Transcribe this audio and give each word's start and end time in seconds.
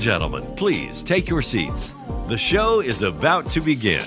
and 0.00 0.04
gentlemen, 0.06 0.46
please 0.56 1.02
take 1.02 1.28
your 1.28 1.42
seats. 1.42 1.94
The 2.28 2.38
show 2.38 2.80
is 2.80 3.02
about 3.02 3.50
to 3.50 3.60
begin. 3.60 4.02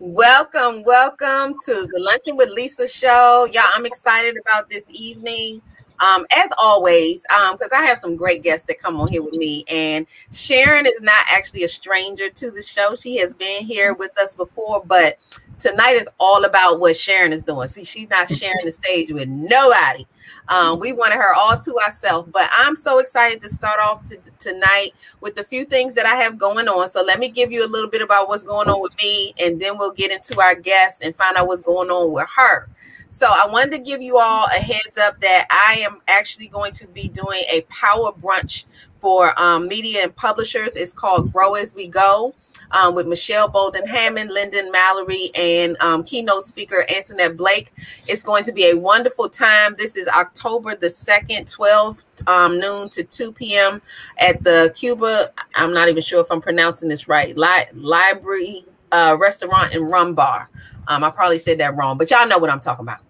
Welcome, 0.00 0.82
welcome 0.82 1.54
to 1.64 1.72
the 1.72 1.98
Luncheon 2.00 2.36
with 2.36 2.48
Lisa 2.48 2.88
show. 2.88 3.48
Y'all, 3.52 3.62
I'm 3.72 3.86
excited 3.86 4.36
about 4.36 4.68
this 4.68 4.90
evening. 4.90 5.62
Um, 6.00 6.26
as 6.36 6.50
always, 6.58 7.22
because 7.22 7.72
um, 7.72 7.78
I 7.78 7.82
have 7.82 7.98
some 7.98 8.16
great 8.16 8.42
guests 8.42 8.66
that 8.66 8.80
come 8.80 9.00
on 9.00 9.08
here 9.08 9.22
with 9.22 9.34
me, 9.34 9.64
and 9.68 10.06
Sharon 10.32 10.86
is 10.86 11.00
not 11.00 11.24
actually 11.28 11.64
a 11.64 11.68
stranger 11.68 12.30
to 12.30 12.50
the 12.52 12.62
show. 12.62 12.94
She 12.94 13.16
has 13.18 13.34
been 13.34 13.64
here 13.64 13.94
with 13.94 14.16
us 14.16 14.36
before, 14.36 14.82
but 14.84 15.18
tonight 15.58 15.96
is 15.96 16.08
all 16.18 16.44
about 16.44 16.80
what 16.80 16.96
Sharon 16.96 17.32
is 17.32 17.42
doing. 17.42 17.68
See, 17.68 17.84
she's 17.84 18.08
not 18.08 18.28
sharing 18.28 18.64
the 18.64 18.72
stage 18.72 19.10
with 19.10 19.28
nobody. 19.28 20.06
Um, 20.48 20.78
we 20.78 20.92
wanted 20.92 21.16
her 21.16 21.34
all 21.34 21.58
to 21.58 21.78
ourselves, 21.78 22.28
but 22.32 22.48
I'm 22.56 22.76
so 22.76 22.98
excited 22.98 23.40
to 23.42 23.48
start 23.48 23.80
off 23.80 24.04
to, 24.08 24.18
tonight 24.38 24.92
with 25.20 25.38
a 25.38 25.44
few 25.44 25.64
things 25.64 25.94
that 25.94 26.06
I 26.06 26.14
have 26.16 26.38
going 26.38 26.68
on. 26.68 26.88
So 26.88 27.02
let 27.02 27.18
me 27.18 27.28
give 27.28 27.52
you 27.52 27.66
a 27.66 27.68
little 27.68 27.90
bit 27.90 28.02
about 28.02 28.28
what's 28.28 28.44
going 28.44 28.68
on 28.68 28.80
with 28.80 28.92
me, 29.02 29.34
and 29.38 29.60
then 29.60 29.76
we'll 29.76 29.92
get 29.92 30.12
into 30.12 30.40
our 30.40 30.54
guest 30.54 31.02
and 31.02 31.14
find 31.14 31.36
out 31.36 31.46
what's 31.46 31.62
going 31.62 31.90
on 31.90 32.12
with 32.12 32.28
her. 32.36 32.68
So 33.10 33.26
I 33.26 33.46
wanted 33.50 33.72
to 33.72 33.78
give 33.78 34.02
you 34.02 34.18
all 34.18 34.46
a 34.46 34.60
heads 34.60 34.98
up 34.98 35.20
that 35.20 35.46
I 35.50 35.80
am 35.80 36.00
actually 36.08 36.46
going 36.48 36.72
to 36.72 36.86
be 36.86 37.08
doing 37.08 37.42
a 37.50 37.62
power 37.68 38.12
brunch 38.12 38.64
for 38.98 39.38
um, 39.40 39.66
media 39.66 40.02
and 40.02 40.14
publishers. 40.14 40.76
It's 40.76 40.92
called 40.92 41.32
Grow 41.32 41.54
as 41.54 41.74
We 41.74 41.88
Go 41.88 42.34
um, 42.72 42.94
with 42.94 43.06
Michelle 43.06 43.48
Bolden 43.48 43.86
Hammond, 43.86 44.30
Lyndon 44.30 44.70
Mallory, 44.70 45.30
and 45.34 45.76
um, 45.80 46.04
keynote 46.04 46.44
speaker 46.44 46.84
Antoinette 46.88 47.36
Blake. 47.36 47.72
It's 48.06 48.22
going 48.22 48.44
to 48.44 48.52
be 48.52 48.70
a 48.70 48.74
wonderful 48.74 49.28
time. 49.28 49.74
This 49.78 49.96
is 49.96 50.08
October 50.08 50.74
the 50.74 50.88
2nd, 50.88 51.50
12 51.52 52.04
um, 52.26 52.58
noon 52.58 52.88
to 52.90 53.02
2 53.02 53.32
p.m. 53.32 53.80
at 54.18 54.42
the 54.42 54.72
Cuba. 54.76 55.32
I'm 55.54 55.72
not 55.72 55.88
even 55.88 56.02
sure 56.02 56.20
if 56.20 56.30
I'm 56.30 56.40
pronouncing 56.40 56.88
this 56.88 57.08
right. 57.08 57.36
Li- 57.36 57.66
library 57.74 58.64
uh, 58.92 59.16
restaurant 59.20 59.74
and 59.74 59.90
rum 59.90 60.14
bar. 60.14 60.50
Um, 60.88 61.04
I 61.04 61.10
probably 61.10 61.38
said 61.38 61.58
that 61.58 61.76
wrong, 61.76 61.98
but 61.98 62.10
y'all 62.10 62.26
know 62.26 62.38
what 62.38 62.50
I'm 62.50 62.60
talking 62.60 62.84
about. 62.84 63.00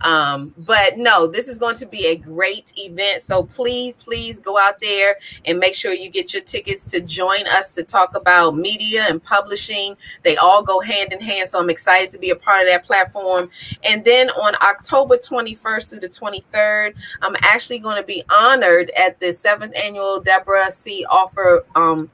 Um, 0.00 0.54
but 0.58 0.96
no, 0.96 1.26
this 1.26 1.48
is 1.48 1.58
going 1.58 1.76
to 1.76 1.86
be 1.86 2.06
a 2.06 2.16
great 2.16 2.72
event. 2.76 3.22
So 3.22 3.42
please, 3.42 3.96
please 3.96 4.38
go 4.38 4.58
out 4.58 4.80
there 4.80 5.16
and 5.44 5.58
make 5.58 5.74
sure 5.74 5.92
you 5.92 6.10
get 6.10 6.32
your 6.32 6.42
tickets 6.42 6.84
to 6.86 7.00
join 7.00 7.46
us 7.46 7.74
to 7.74 7.82
talk 7.82 8.16
about 8.16 8.56
media 8.56 9.06
and 9.08 9.22
publishing. 9.22 9.96
They 10.22 10.36
all 10.36 10.62
go 10.62 10.80
hand 10.80 11.12
in 11.12 11.20
hand. 11.20 11.48
So 11.48 11.60
I'm 11.60 11.70
excited 11.70 12.10
to 12.10 12.18
be 12.18 12.30
a 12.30 12.36
part 12.36 12.62
of 12.62 12.68
that 12.68 12.84
platform. 12.84 13.50
And 13.84 14.04
then 14.04 14.30
on 14.30 14.54
October 14.62 15.16
21st 15.16 15.90
through 15.90 16.00
the 16.00 16.08
23rd, 16.08 16.94
I'm 17.22 17.36
actually 17.42 17.78
going 17.78 17.96
to 17.96 18.06
be 18.06 18.22
honored 18.32 18.90
at 18.90 19.18
the 19.20 19.32
seventh 19.32 19.76
annual 19.76 20.20
Deborah 20.20 20.70
C. 20.70 21.04
Offer 21.08 21.64
um, 21.74 22.10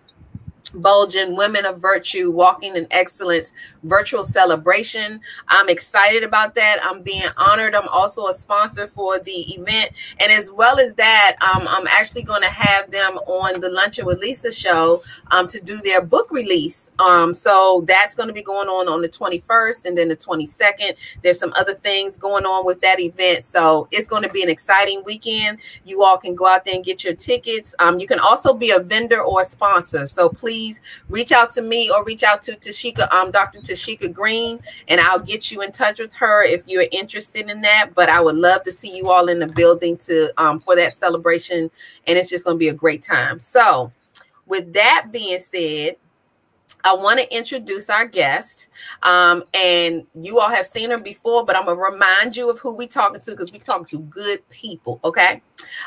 Bulgin 0.74 1.36
Women 1.36 1.64
of 1.66 1.80
Virtue 1.80 2.30
Walking 2.30 2.76
in 2.76 2.86
Excellence 2.90 3.52
virtual 3.84 4.24
celebration. 4.24 5.20
I'm 5.48 5.68
excited 5.68 6.22
about 6.22 6.54
that. 6.54 6.78
I'm 6.82 7.02
being 7.02 7.28
honored. 7.36 7.74
I'm 7.74 7.88
also 7.88 8.26
a 8.26 8.34
sponsor 8.34 8.86
for 8.86 9.18
the 9.18 9.54
event. 9.54 9.90
And 10.20 10.32
as 10.32 10.50
well 10.50 10.78
as 10.78 10.94
that, 10.94 11.36
um, 11.42 11.66
I'm 11.68 11.86
actually 11.86 12.22
going 12.22 12.42
to 12.42 12.48
have 12.48 12.90
them 12.90 13.16
on 13.26 13.60
the 13.60 13.68
Luncheon 13.68 14.06
with 14.06 14.18
Lisa 14.18 14.50
show 14.50 15.02
um, 15.30 15.46
to 15.48 15.60
do 15.60 15.78
their 15.78 16.02
book 16.02 16.30
release. 16.30 16.90
Um, 16.98 17.34
so 17.34 17.84
that's 17.86 18.14
going 18.14 18.28
to 18.28 18.32
be 18.32 18.42
going 18.42 18.68
on 18.68 18.88
on 18.88 19.02
the 19.02 19.08
21st 19.08 19.84
and 19.84 19.96
then 19.96 20.08
the 20.08 20.16
22nd. 20.16 20.96
There's 21.22 21.38
some 21.38 21.52
other 21.56 21.74
things 21.74 22.16
going 22.16 22.44
on 22.44 22.64
with 22.66 22.80
that 22.80 23.00
event. 23.00 23.44
So 23.44 23.88
it's 23.90 24.06
going 24.06 24.22
to 24.22 24.28
be 24.30 24.42
an 24.42 24.48
exciting 24.48 25.02
weekend. 25.04 25.58
You 25.84 26.02
all 26.02 26.16
can 26.16 26.34
go 26.34 26.46
out 26.46 26.64
there 26.64 26.74
and 26.74 26.84
get 26.84 27.04
your 27.04 27.14
tickets. 27.14 27.74
Um, 27.78 28.00
you 28.00 28.06
can 28.06 28.18
also 28.18 28.54
be 28.54 28.70
a 28.70 28.80
vendor 28.80 29.20
or 29.20 29.42
a 29.42 29.44
sponsor. 29.44 30.06
So 30.06 30.28
please 30.28 30.63
please 30.64 30.80
reach 31.08 31.32
out 31.32 31.50
to 31.50 31.62
me 31.62 31.90
or 31.90 32.04
reach 32.04 32.22
out 32.22 32.42
to 32.42 32.52
Tashika, 32.52 33.12
um, 33.12 33.30
Dr. 33.30 33.60
Tashika 33.60 34.12
Green, 34.12 34.60
and 34.88 35.00
I'll 35.00 35.18
get 35.18 35.50
you 35.50 35.62
in 35.62 35.72
touch 35.72 35.98
with 35.98 36.14
her 36.14 36.42
if 36.44 36.64
you're 36.66 36.86
interested 36.90 37.50
in 37.50 37.60
that. 37.62 37.90
But 37.94 38.08
I 38.08 38.20
would 38.20 38.36
love 38.36 38.62
to 38.64 38.72
see 38.72 38.96
you 38.96 39.10
all 39.10 39.28
in 39.28 39.38
the 39.38 39.46
building 39.46 39.96
to 39.98 40.32
um, 40.40 40.60
for 40.60 40.76
that 40.76 40.94
celebration, 40.94 41.70
and 42.06 42.18
it's 42.18 42.30
just 42.30 42.44
going 42.44 42.56
to 42.56 42.58
be 42.58 42.68
a 42.68 42.74
great 42.74 43.02
time. 43.02 43.38
So, 43.38 43.92
with 44.46 44.72
that 44.72 45.08
being 45.10 45.38
said, 45.38 45.96
I 46.84 46.92
want 46.92 47.18
to 47.18 47.34
introduce 47.34 47.88
our 47.88 48.06
guest. 48.06 48.68
Um, 49.02 49.42
and 49.54 50.06
you 50.14 50.38
all 50.38 50.50
have 50.50 50.66
seen 50.66 50.90
her 50.90 50.98
before, 50.98 51.44
but 51.44 51.56
I'm 51.56 51.64
gonna 51.64 51.80
remind 51.80 52.36
you 52.36 52.50
of 52.50 52.58
who 52.58 52.74
we 52.74 52.86
talking 52.86 53.20
to 53.22 53.30
because 53.30 53.52
we 53.52 53.58
talking 53.58 53.86
to 53.86 54.00
good 54.00 54.46
people. 54.50 55.00
Okay. 55.02 55.40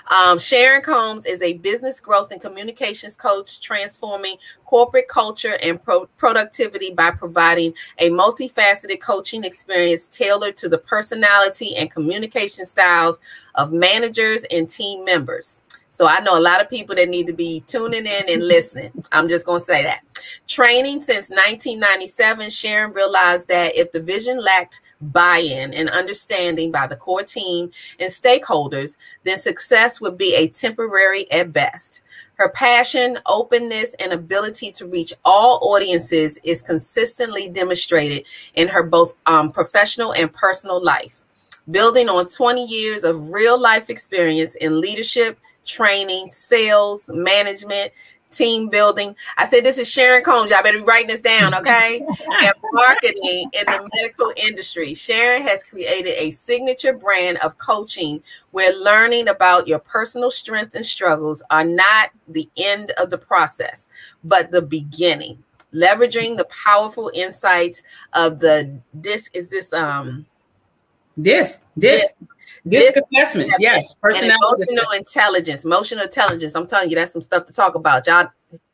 Um, 0.09 0.40
Sharon 0.40 0.81
Combs 0.81 1.28
is 1.28 1.41
a 1.44 1.53
business 1.53 2.00
growth 2.00 2.31
and 2.31 2.41
communications 2.41 3.16
coach, 3.16 3.62
transforming 3.62 4.38
corporate 4.66 5.07
culture 5.07 5.57
and 5.62 5.81
pro- 5.81 6.07
productivity 6.18 6.94
by 6.94 7.12
providing 7.12 7.74
a 8.00 8.09
multifaceted 8.09 9.00
coaching 9.00 9.44
experience 9.44 10.07
tailored 10.07 10.57
to 10.57 10.69
the 10.69 10.80
personality 10.80 11.75
and 11.75 11.91
communication 11.91 12.66
styles 12.66 13.19
of 13.56 13.72
managers 13.72 14.46
and 14.50 14.68
team 14.68 15.06
members. 15.06 15.62
So 15.97 16.08
I 16.08 16.19
know 16.19 16.38
a 16.38 16.40
lot 16.40 16.62
of 16.62 16.69
people 16.69 16.94
that 16.94 17.09
need 17.09 17.25
to 17.25 17.34
be 17.34 17.62
tuning 17.62 18.06
in 18.06 18.30
and 18.30 18.47
listening. 18.47 19.03
I'm 19.12 19.28
just 19.28 19.47
going 19.47 19.62
to 19.62 19.66
say 19.66 19.81
that. 19.81 20.02
Training 20.47 21.02
since 21.02 21.31
1997, 21.31 22.52
Sharon 22.52 22.94
realized 22.94 23.47
that 23.47 23.75
if 23.75 23.91
the 23.91 24.00
vision 24.00 24.40
lacked 24.40 24.81
buy 25.02 25.38
in 25.38 25.74
and 25.74 25.90
understanding 25.90 26.72
by 26.72 26.86
the 26.86 26.96
core 26.96 27.24
team 27.24 27.72
and 28.00 28.12
stakeholders, 28.12 28.96
then 29.24 29.40
success 29.40 30.00
would 30.00 30.19
be 30.19 30.36
a 30.36 30.47
temporary 30.47 31.31
at 31.31 31.52
best. 31.52 32.03
Her 32.36 32.50
passion, 32.50 33.18
openness, 33.25 33.96
and 33.96 34.13
ability 34.13 34.72
to 34.74 34.86
reach 34.86 35.16
all 35.25 35.57
audiences 35.63 36.38
is 36.44 36.62
consistently 36.62 37.50
demonstrated 37.50 38.24
in 38.53 38.68
her 38.68 38.84
both 38.84 39.16
um, 39.25 39.50
professional 39.50 40.13
and 40.13 40.31
personal 40.31 40.80
life. 40.80 41.24
Building 41.72 42.07
on 42.07 42.28
20 42.28 42.63
years 42.63 43.03
of 43.03 43.31
real 43.31 43.59
life 43.59 43.90
experience 43.90 44.53
in 44.53 44.80
leadership, 44.80 45.39
training, 45.68 46.31
sales, 46.31 47.10
management, 47.14 47.92
team 48.31 48.69
building. 48.69 49.16
I 49.38 49.48
said, 49.48 49.64
This 49.64 49.78
is 49.78 49.90
Sharon 49.90 50.24
Combs. 50.24 50.52
Y'all 50.52 50.64
better 50.64 50.80
be 50.80 50.84
writing 50.84 51.08
this 51.08 51.22
down, 51.22 51.54
okay? 51.56 52.00
and 52.44 52.54
marketing 52.74 53.50
in 53.54 53.66
the 53.66 53.90
medical 53.96 54.34
industry. 54.36 54.94
Sharon 54.94 55.42
has 55.44 55.64
created 55.64 56.14
a 56.18 56.31
signature 56.31 56.94
brand 56.94 57.38
of 57.38 57.58
coaching 57.58 58.22
where 58.52 58.74
learning 58.74 59.28
about 59.28 59.68
your 59.68 59.80
personal 59.80 60.31
strengths 60.31 60.75
and 60.75 60.86
struggles 60.86 61.42
are 61.50 61.64
not 61.64 62.10
the 62.28 62.50
end 62.58 62.92
of 62.98 63.10
the 63.10 63.18
process, 63.18 63.90
but 64.24 64.52
the 64.52 64.62
beginning. 64.62 65.44
Leveraging 65.74 66.38
the 66.38 66.46
powerful 66.46 67.12
insights 67.14 67.84
of 68.14 68.40
the 68.40 68.80
this 68.94 69.30
is 69.34 69.50
this 69.50 69.74
um 69.74 70.25
this 71.18 71.66
this 71.75 72.14
DISC 72.69 72.98
assessments, 72.98 73.56
yes. 73.60 73.96
Personality 73.96 74.34
And 74.69 74.80
emotional 74.80 74.92
intelligence, 74.92 75.66
emotional 75.66 76.04
intelligence. 76.06 76.56
I'm 76.56 76.68
telling 76.68 76.90
you, 76.90 76.96
that's 76.96 77.14
some 77.14 77.22
stuff 77.22 77.46
to 77.46 77.54
talk 77.54 77.75
about. 77.75 78.08
Y'all 78.08 78.30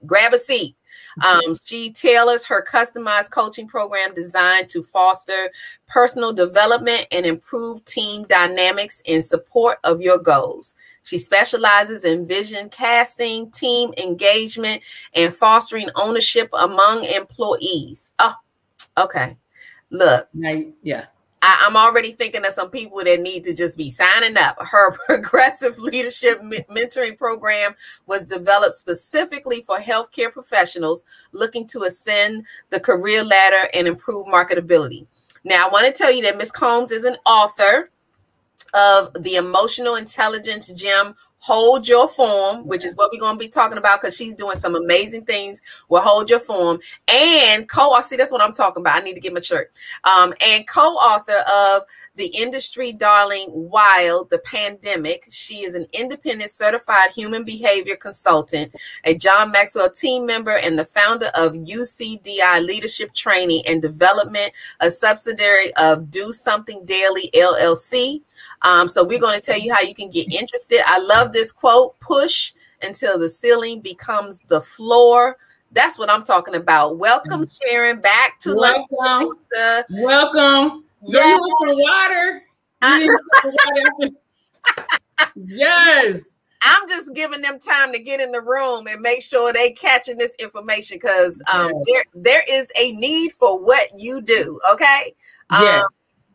grab 0.06 0.34
a 0.34 0.40
seat. 0.40 0.76
Um, 1.24 1.54
she 1.64 1.92
tailors 1.92 2.46
her 2.46 2.66
customized 2.68 3.30
coaching 3.30 3.68
program 3.68 4.14
designed 4.14 4.70
to 4.70 4.82
foster 4.82 5.52
personal 5.88 6.34
development 6.34 7.06
and 7.12 7.26
improve 7.26 7.86
team 7.86 8.24
dynamics 8.24 9.02
in 9.06 9.22
support 9.22 9.78
of 9.84 10.02
your 10.02 10.18
goals. 10.18 10.74
She 11.04 11.18
specializes 11.18 12.06
in 12.06 12.26
vision 12.26 12.70
casting, 12.70 13.52
team 13.52 13.94
engagement, 13.98 14.82
and 15.14 15.34
fostering 15.36 15.90
ownership 15.96 16.50
among 16.54 17.04
employees. 17.04 18.14
Oh, 18.20 18.36
okay. 18.98 19.38
Look, 19.90 20.28
yeah. 20.82 21.06
I, 21.44 21.66
am 21.68 21.76
already 21.78 22.14
thinking 22.14 22.46
of 22.46 22.54
some 22.54 22.70
people 22.70 23.04
that 23.04 23.22
need 23.22 23.44
to 23.44 23.54
just 23.54 23.78
be 23.78 23.90
signing 23.90 24.38
up. 24.38 24.58
Her 24.64 24.92
progressive 25.08 25.78
leadership 25.78 26.42
mentoring 26.42 27.18
program 27.18 27.76
was 28.08 28.26
developed 28.26 28.76
specifically 28.76 29.62
for 29.62 29.78
healthcare 29.78 30.32
professionals 30.32 31.06
looking 31.34 31.68
to 31.68 31.84
ascend 31.84 32.46
the 32.70 32.80
career 32.80 33.24
ladder 33.24 33.70
and 33.74 33.88
improve 33.88 34.26
marketability. 34.28 35.06
Now, 35.44 35.68
I 35.68 35.70
want 35.70 35.86
to 35.88 35.92
tell 35.92 36.12
you 36.12 36.24
that 36.24 36.38
Ms. 36.38 36.52
Combs 36.52 36.92
is 36.92 37.04
an 37.04 37.18
author. 37.26 37.90
of 38.74 39.14
the 39.22 39.36
emotional 39.36 39.96
intelligence 39.96 40.70
gym 40.70 41.16
Hold 41.44 41.90
Your 41.90 42.08
Form, 42.08 42.66
which 42.66 42.86
is 42.86 42.96
what 42.96 43.12
we're 43.12 43.20
going 43.20 43.36
to 43.36 43.40
be 43.40 43.50
talking 43.50 43.78
about 43.78 44.00
because 44.00 44.16
she's 44.16 44.34
doing 44.34 44.56
some 44.56 44.76
amazing 44.76 45.26
things 45.26 45.62
with 45.90 46.02
Hold 46.02 46.30
Your 46.30 46.40
Form. 46.40 46.80
And 47.14 47.68
co 47.68 47.90
author. 47.90 48.04
see, 48.04 48.16
that's 48.16 48.32
what 48.32 48.42
I'm 48.42 48.54
talking 48.54 48.80
about. 48.80 48.96
I 48.96 49.04
need 49.04 49.16
to 49.16 49.20
get 49.20 49.34
my 49.34 49.42
shirt. 49.42 49.70
Um, 50.06 50.34
and 50.48 50.66
co 50.66 50.80
author 50.82 51.44
of 51.54 51.84
the 52.16 52.28
industry 52.28 52.92
darling 52.92 53.48
Wild, 53.52 54.30
the 54.30 54.40
Pandemic. 54.40 55.26
She 55.30 55.64
is 55.66 55.74
an 55.74 55.88
independent 55.94 56.52
certified 56.52 57.12
human 57.12 57.44
behavior 57.44 57.96
consultant, 57.96 58.74
a 59.04 59.16
John 59.16 59.52
Maxwell 59.52 59.90
team 59.90 60.26
member, 60.26 60.58
and 60.58 60.78
the 60.78 60.86
founder 60.86 61.32
of 61.36 61.54
UCDI 61.54 62.66
Leadership 62.66 63.14
Training 63.14 63.64
and 63.68 63.82
Development, 63.82 64.52
a 64.80 64.92
subsidiary 64.92 65.74
of 65.76 66.12
Do 66.12 66.32
Something 66.32 66.86
Daily 66.86 67.32
LLC. 67.34 68.22
Um, 68.62 68.88
so 68.88 69.04
we're 69.04 69.20
going 69.20 69.40
to 69.40 69.46
tell 69.46 69.60
you 69.60 69.74
how 69.74 69.82
you 69.82 69.96
can 69.96 70.10
get 70.10 70.32
interested. 70.32 70.82
I 70.86 71.00
love 71.00 71.34
this 71.34 71.52
quote 71.52 72.00
push 72.00 72.54
until 72.84 73.18
the 73.18 73.30
ceiling 73.30 73.82
becomes 73.82 74.40
the 74.48 74.62
floor. 74.62 75.38
That's 75.72 75.98
what 75.98 76.12
I'm 76.12 76.24
talking 76.24 76.54
about. 76.54 76.98
Welcome, 76.98 77.46
mm. 77.46 77.60
Sharon, 77.62 78.00
back 78.00 78.40
to 78.42 78.56
Welcome. 78.56 79.40
Welcome. 79.90 80.84
Yeah. 81.06 81.28
You 81.28 81.38
want 81.38 81.68
some 81.68 81.80
water? 81.80 82.44
some 83.42 83.56
water 84.00 84.16
yes. 85.36 86.24
I'm 86.62 86.88
just 86.88 87.14
giving 87.14 87.42
them 87.42 87.60
time 87.60 87.92
to 87.92 88.00
get 88.00 88.22
in 88.22 88.32
the 88.32 88.42
room 88.42 88.88
and 88.88 89.02
make 89.02 89.22
sure 89.22 89.52
they 89.52 89.72
catching 89.72 90.18
this 90.18 90.34
information 90.40 90.98
because 91.02 91.42
um, 91.54 91.72
yes. 91.86 92.06
there 92.14 92.24
there 92.24 92.44
is 92.50 92.72
a 92.80 92.94
need 92.94 93.34
for 93.34 93.62
what 93.62 93.90
you 93.98 94.22
do. 94.22 94.60
Okay. 94.72 95.14
Yes. 95.52 95.84
Um, 95.84 95.90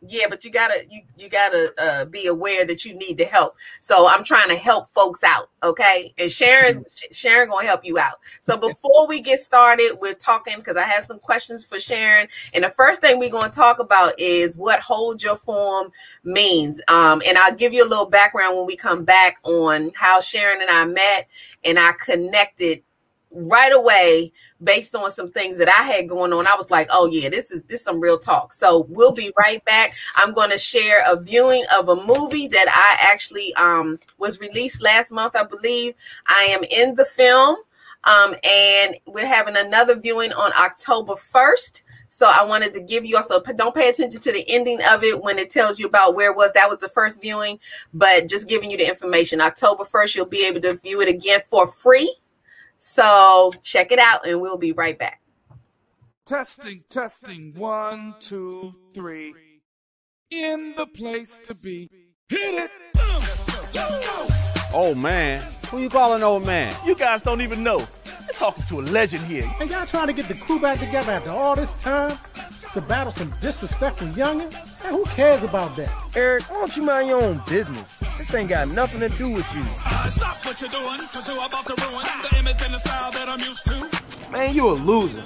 yeah 0.07 0.25
but 0.29 0.43
you 0.43 0.51
gotta 0.51 0.85
you 0.89 1.01
you 1.17 1.29
gotta 1.29 1.73
uh, 1.77 2.05
be 2.05 2.27
aware 2.27 2.65
that 2.65 2.85
you 2.85 2.93
need 2.93 3.17
to 3.17 3.25
help. 3.25 3.55
So 3.81 4.07
i'm 4.07 4.23
trying 4.23 4.49
to 4.49 4.55
help 4.55 4.89
folks 4.91 5.23
out 5.23 5.49
okay? 5.61 6.13
And 6.17 6.31
sharon 6.31 6.75
mm-hmm. 6.75 7.11
sharon 7.11 7.49
gonna 7.49 7.67
help 7.67 7.83
you 7.83 7.97
out. 7.97 8.19
So 8.41 8.57
before 8.57 9.07
we 9.07 9.21
get 9.21 9.39
started 9.39 9.97
we're 10.01 10.13
talking 10.13 10.55
because 10.57 10.77
i 10.77 10.83
have 10.83 11.05
some 11.05 11.19
questions 11.19 11.65
for 11.65 11.79
sharon 11.79 12.27
and 12.53 12.63
the 12.63 12.69
first 12.69 13.01
thing 13.01 13.19
we're 13.19 13.29
to 13.29 13.49
talk 13.49 13.79
about 13.79 14.19
is 14.19 14.57
what 14.57 14.79
hold 14.79 15.21
your 15.23 15.37
form 15.37 15.91
means. 16.23 16.81
Um, 16.87 17.21
and 17.25 17.37
i'll 17.37 17.55
give 17.55 17.73
you 17.73 17.85
a 17.85 17.89
little 17.89 18.09
background 18.09 18.57
when 18.57 18.65
we 18.65 18.75
come 18.75 19.03
back 19.03 19.37
on 19.43 19.91
how 19.95 20.19
sharon 20.19 20.61
and 20.61 20.69
i 20.69 20.85
met 20.85 21.27
and 21.63 21.77
i 21.79 21.91
connected 21.93 22.83
right 23.31 23.71
away 23.73 24.31
based 24.63 24.95
on 24.95 25.11
some 25.11 25.31
things 25.31 25.57
that 25.57 25.69
I 25.69 25.83
had 25.83 26.09
going 26.09 26.33
on. 26.33 26.47
I 26.47 26.55
was 26.55 26.71
like, 26.71 26.87
oh 26.91 27.07
yeah, 27.07 27.29
this 27.29 27.51
is 27.51 27.63
this 27.63 27.83
some 27.83 27.99
real 27.99 28.17
talk. 28.17 28.53
So 28.53 28.85
we'll 28.89 29.11
be 29.11 29.31
right 29.37 29.63
back. 29.65 29.93
I'm 30.15 30.33
going 30.33 30.49
to 30.51 30.57
share 30.57 31.03
a 31.07 31.19
viewing 31.19 31.65
of 31.77 31.89
a 31.89 31.95
movie 31.95 32.47
that 32.47 32.67
I 32.67 33.11
actually 33.11 33.53
um 33.55 33.99
was 34.17 34.39
released 34.39 34.81
last 34.81 35.11
month, 35.11 35.35
I 35.35 35.43
believe. 35.43 35.93
I 36.27 36.47
am 36.49 36.63
in 36.63 36.95
the 36.95 37.05
film. 37.05 37.57
Um, 38.05 38.33
and 38.43 38.95
we're 39.05 39.27
having 39.27 39.57
another 39.57 39.99
viewing 39.99 40.31
on 40.31 40.53
October 40.57 41.15
1st. 41.15 41.83
So 42.07 42.27
I 42.27 42.43
wanted 42.43 42.73
to 42.73 42.79
give 42.79 43.05
you 43.05 43.17
also 43.17 43.41
don't 43.41 43.75
pay 43.75 43.89
attention 43.89 44.19
to 44.21 44.31
the 44.31 44.49
ending 44.49 44.79
of 44.89 45.03
it 45.03 45.21
when 45.21 45.37
it 45.37 45.51
tells 45.51 45.79
you 45.79 45.85
about 45.85 46.15
where 46.15 46.33
was. 46.33 46.51
That 46.53 46.69
was 46.69 46.79
the 46.79 46.89
first 46.89 47.21
viewing, 47.21 47.59
but 47.93 48.27
just 48.27 48.47
giving 48.47 48.71
you 48.71 48.77
the 48.77 48.87
information. 48.87 49.41
October 49.41 49.83
1st, 49.83 50.15
you'll 50.15 50.25
be 50.25 50.45
able 50.47 50.61
to 50.61 50.75
view 50.75 51.01
it 51.01 51.09
again 51.09 51.41
for 51.49 51.67
free. 51.67 52.15
So 52.81 53.51
check 53.61 53.91
it 53.91 53.99
out 53.99 54.25
and 54.25 54.39
we'll 54.39 54.57
be 54.57 54.71
right 54.71 54.97
back. 54.97 55.21
Testing, 56.25 56.81
testing, 56.89 57.53
one, 57.57 58.15
two, 58.19 58.73
three. 58.93 59.33
In 60.31 60.75
the 60.77 60.85
place 60.87 61.41
to 61.45 61.55
be. 61.55 61.89
Hit 62.29 62.55
it! 62.55 62.71
Oh 64.73 64.95
man, 64.95 65.43
who 65.69 65.79
you 65.79 65.89
calling 65.89 66.23
old 66.23 66.45
man? 66.45 66.73
You 66.85 66.95
guys 66.95 67.21
don't 67.21 67.41
even 67.41 67.63
know. 67.63 67.79
You're 67.79 68.37
talking 68.37 68.63
to 68.65 68.79
a 68.79 68.83
legend 68.83 69.25
here. 69.25 69.51
And 69.59 69.69
y'all 69.69 69.85
trying 69.85 70.07
to 70.07 70.13
get 70.13 70.29
the 70.29 70.35
crew 70.35 70.61
back 70.61 70.79
together 70.79 71.11
after 71.11 71.31
all 71.31 71.55
this 71.55 71.73
time 71.81 72.17
to 72.73 72.81
battle 72.81 73.11
some 73.11 73.29
disrespectful 73.41 74.07
youngins? 74.09 74.83
And 74.85 74.95
who 74.95 75.05
cares 75.05 75.43
about 75.43 75.75
that? 75.75 75.91
Eric, 76.15 76.43
why 76.49 76.59
don't 76.59 76.75
you 76.77 76.83
mind 76.83 77.07
your 77.07 77.21
own 77.21 77.41
business? 77.47 77.95
This 78.17 78.33
ain't 78.33 78.49
got 78.49 78.67
nothing 78.69 78.99
to 78.99 79.09
do 79.09 79.31
with 79.31 79.55
you. 79.55 79.63
Stop 80.09 80.45
what 80.45 80.59
you're 80.61 80.69
doing, 80.69 80.99
cause 81.11 81.27
you're 81.27 81.45
about 81.45 81.65
to 81.65 81.75
ruin 81.81 82.05
the 82.21 82.37
image 82.39 82.61
and 82.63 82.73
the 82.73 82.79
style 82.79 83.11
that 83.11 83.29
I'm 83.29 83.39
used 83.39 83.65
to. 83.67 84.31
Man, 84.31 84.53
you 84.53 84.69
a 84.69 84.71
loser. 84.71 85.23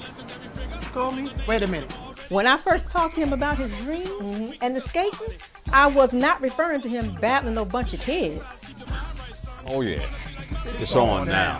Call 0.93 1.11
me? 1.11 1.31
Wait 1.47 1.63
a 1.63 1.67
minute. 1.67 1.91
When 2.29 2.47
I 2.47 2.57
first 2.57 2.89
talked 2.89 3.15
to 3.15 3.21
him 3.21 3.33
about 3.33 3.57
his 3.57 3.75
dreams 3.79 4.07
mm-hmm. 4.09 4.53
and 4.61 4.75
the 4.75 4.81
skating, 4.81 5.35
I 5.71 5.87
was 5.87 6.13
not 6.13 6.41
referring 6.41 6.81
to 6.81 6.89
him 6.89 7.13
battling 7.15 7.57
a 7.57 7.65
bunch 7.65 7.93
of 7.93 7.99
kids. 7.99 8.41
Oh 9.67 9.81
yeah. 9.81 10.05
It's 10.79 10.95
on 10.95 11.27
now. 11.27 11.59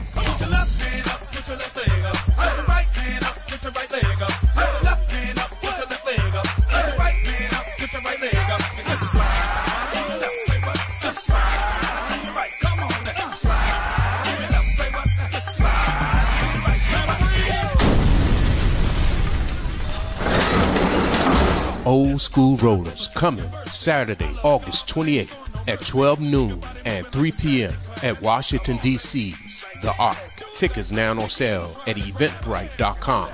Old 21.85 22.21
School 22.21 22.56
Rollers 22.57 23.09
coming 23.09 23.50
Saturday, 23.65 24.33
August 24.44 24.88
28th 24.88 25.68
at 25.68 25.80
12 25.85 26.21
noon 26.21 26.62
and 26.85 27.06
3 27.07 27.31
p.m. 27.31 27.74
at 28.01 28.21
Washington, 28.21 28.77
D.C.'s 28.77 29.65
The 29.81 29.93
Ark. 30.00 30.17
Tickets 30.55 30.91
now 30.91 31.12
on 31.12 31.29
sale 31.29 31.72
at 31.88 31.98
eventbrite.com. 31.98 33.29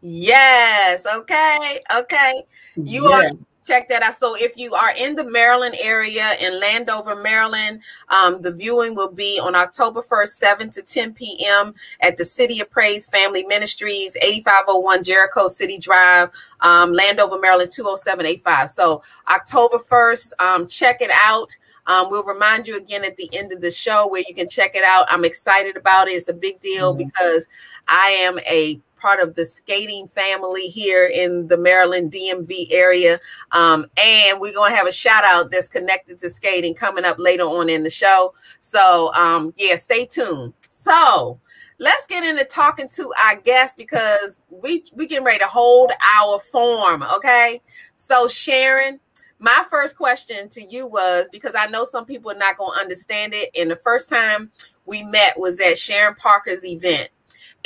Yes. 0.00 1.06
Okay. 1.06 1.80
Okay. 1.96 2.42
You 2.76 3.10
yeah. 3.10 3.16
are 3.16 3.30
check 3.68 3.88
that 3.88 4.02
out. 4.02 4.14
So 4.14 4.34
if 4.34 4.56
you 4.56 4.74
are 4.74 4.92
in 4.96 5.14
the 5.14 5.28
Maryland 5.28 5.76
area 5.80 6.34
in 6.40 6.58
Landover, 6.58 7.14
Maryland, 7.14 7.80
um, 8.08 8.40
the 8.40 8.52
viewing 8.52 8.94
will 8.94 9.12
be 9.12 9.38
on 9.38 9.54
October 9.54 10.00
1st, 10.00 10.28
7 10.28 10.70
to 10.70 10.82
10 10.82 11.12
p.m. 11.12 11.74
at 12.00 12.16
the 12.16 12.24
City 12.24 12.60
of 12.60 12.70
Praise 12.70 13.06
Family 13.06 13.44
Ministries, 13.44 14.16
8501 14.22 15.04
Jericho 15.04 15.48
City 15.48 15.78
Drive, 15.78 16.30
um, 16.60 16.92
Landover, 16.92 17.38
Maryland, 17.38 17.70
20785. 17.70 18.70
So 18.70 19.02
October 19.28 19.78
1st, 19.78 20.32
um, 20.40 20.66
check 20.66 21.02
it 21.02 21.10
out. 21.12 21.50
Um, 21.86 22.08
we'll 22.10 22.24
remind 22.24 22.66
you 22.66 22.76
again 22.76 23.04
at 23.04 23.16
the 23.16 23.30
end 23.32 23.52
of 23.52 23.60
the 23.60 23.70
show 23.70 24.08
where 24.08 24.22
you 24.26 24.34
can 24.34 24.48
check 24.48 24.74
it 24.74 24.84
out. 24.84 25.06
I'm 25.08 25.24
excited 25.24 25.76
about 25.76 26.08
it. 26.08 26.12
It's 26.12 26.28
a 26.28 26.34
big 26.34 26.60
deal 26.60 26.94
mm-hmm. 26.94 27.06
because 27.06 27.48
I 27.86 28.08
am 28.08 28.38
a 28.40 28.80
part 28.98 29.20
of 29.20 29.34
the 29.34 29.44
skating 29.44 30.08
family 30.08 30.68
here 30.68 31.06
in 31.06 31.46
the 31.48 31.56
Maryland 31.56 32.12
DMV 32.12 32.68
area. 32.70 33.20
Um, 33.52 33.86
and 34.02 34.40
we're 34.40 34.54
going 34.54 34.72
to 34.72 34.76
have 34.76 34.86
a 34.86 34.92
shout 34.92 35.24
out 35.24 35.50
that's 35.50 35.68
connected 35.68 36.18
to 36.20 36.30
skating 36.30 36.74
coming 36.74 37.04
up 37.04 37.18
later 37.18 37.44
on 37.44 37.68
in 37.68 37.82
the 37.82 37.90
show. 37.90 38.34
So, 38.60 39.12
um, 39.14 39.54
yeah, 39.56 39.76
stay 39.76 40.06
tuned. 40.06 40.54
So, 40.70 41.40
let's 41.78 42.06
get 42.06 42.24
into 42.24 42.44
talking 42.44 42.88
to 42.88 43.12
our 43.24 43.36
guest 43.36 43.76
because 43.76 44.42
we 44.50 44.84
we 44.92 45.06
getting 45.06 45.24
ready 45.24 45.38
to 45.38 45.46
hold 45.46 45.90
our 46.20 46.38
form. 46.38 47.04
Okay, 47.16 47.60
so 47.96 48.28
Sharon, 48.28 49.00
my 49.38 49.64
first 49.70 49.96
question 49.96 50.48
to 50.50 50.62
you 50.62 50.86
was 50.86 51.28
because 51.30 51.54
I 51.56 51.66
know 51.66 51.84
some 51.84 52.04
people 52.04 52.30
are 52.30 52.38
not 52.38 52.58
going 52.58 52.74
to 52.74 52.80
understand 52.80 53.32
it, 53.34 53.50
and 53.58 53.70
the 53.70 53.76
first 53.76 54.08
time 54.08 54.50
we 54.86 55.02
met 55.02 55.38
was 55.38 55.60
at 55.60 55.78
Sharon 55.78 56.14
Parker's 56.14 56.64
event 56.64 57.10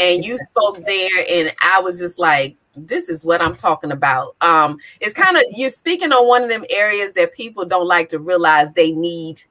and 0.03 0.25
you 0.25 0.37
spoke 0.49 0.79
there 0.85 1.25
and 1.31 1.55
i 1.63 1.81
was 1.81 1.99
just 1.99 2.19
like 2.19 2.57
this 2.77 3.09
is 3.09 3.25
what 3.25 3.43
i'm 3.43 3.55
talking 3.55 3.93
about. 3.93 4.35
Um 4.41 4.79
it's 5.01 5.13
kind 5.13 5.37
of 5.37 5.43
you're 5.51 5.71
speaking 5.71 6.13
on 6.13 6.27
one 6.27 6.43
of 6.43 6.49
them 6.49 6.65
areas 6.71 7.13
that 7.15 7.35
people 7.35 7.65
don't 7.65 7.87
like 7.87 8.09
to 8.11 8.19
realize 8.19 8.73
they 8.73 8.93
need 8.93 9.43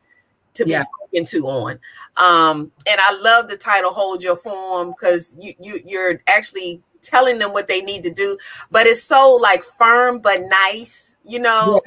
to 0.56 0.66
be 0.66 0.72
yeah. 0.72 0.84
spoken 0.84 1.26
to 1.26 1.48
on. 1.48 1.72
Um 2.18 2.72
and 2.90 3.00
i 3.00 3.14
love 3.22 3.48
the 3.48 3.58
title 3.58 3.94
hold 3.94 4.24
your 4.24 4.36
form 4.36 4.90
because 4.90 5.38
you, 5.40 5.54
you 5.60 5.80
you're 5.86 6.22
actually 6.28 6.82
telling 7.02 7.38
them 7.38 7.54
what 7.54 7.68
they 7.68 7.82
need 7.82 8.04
to 8.04 8.12
do. 8.12 8.38
But 8.72 8.88
it's 8.88 9.04
so 9.04 9.36
like 9.36 9.64
firm 9.64 10.20
but 10.20 10.42
nice 10.42 11.16
you 11.24 11.40
know? 11.40 11.80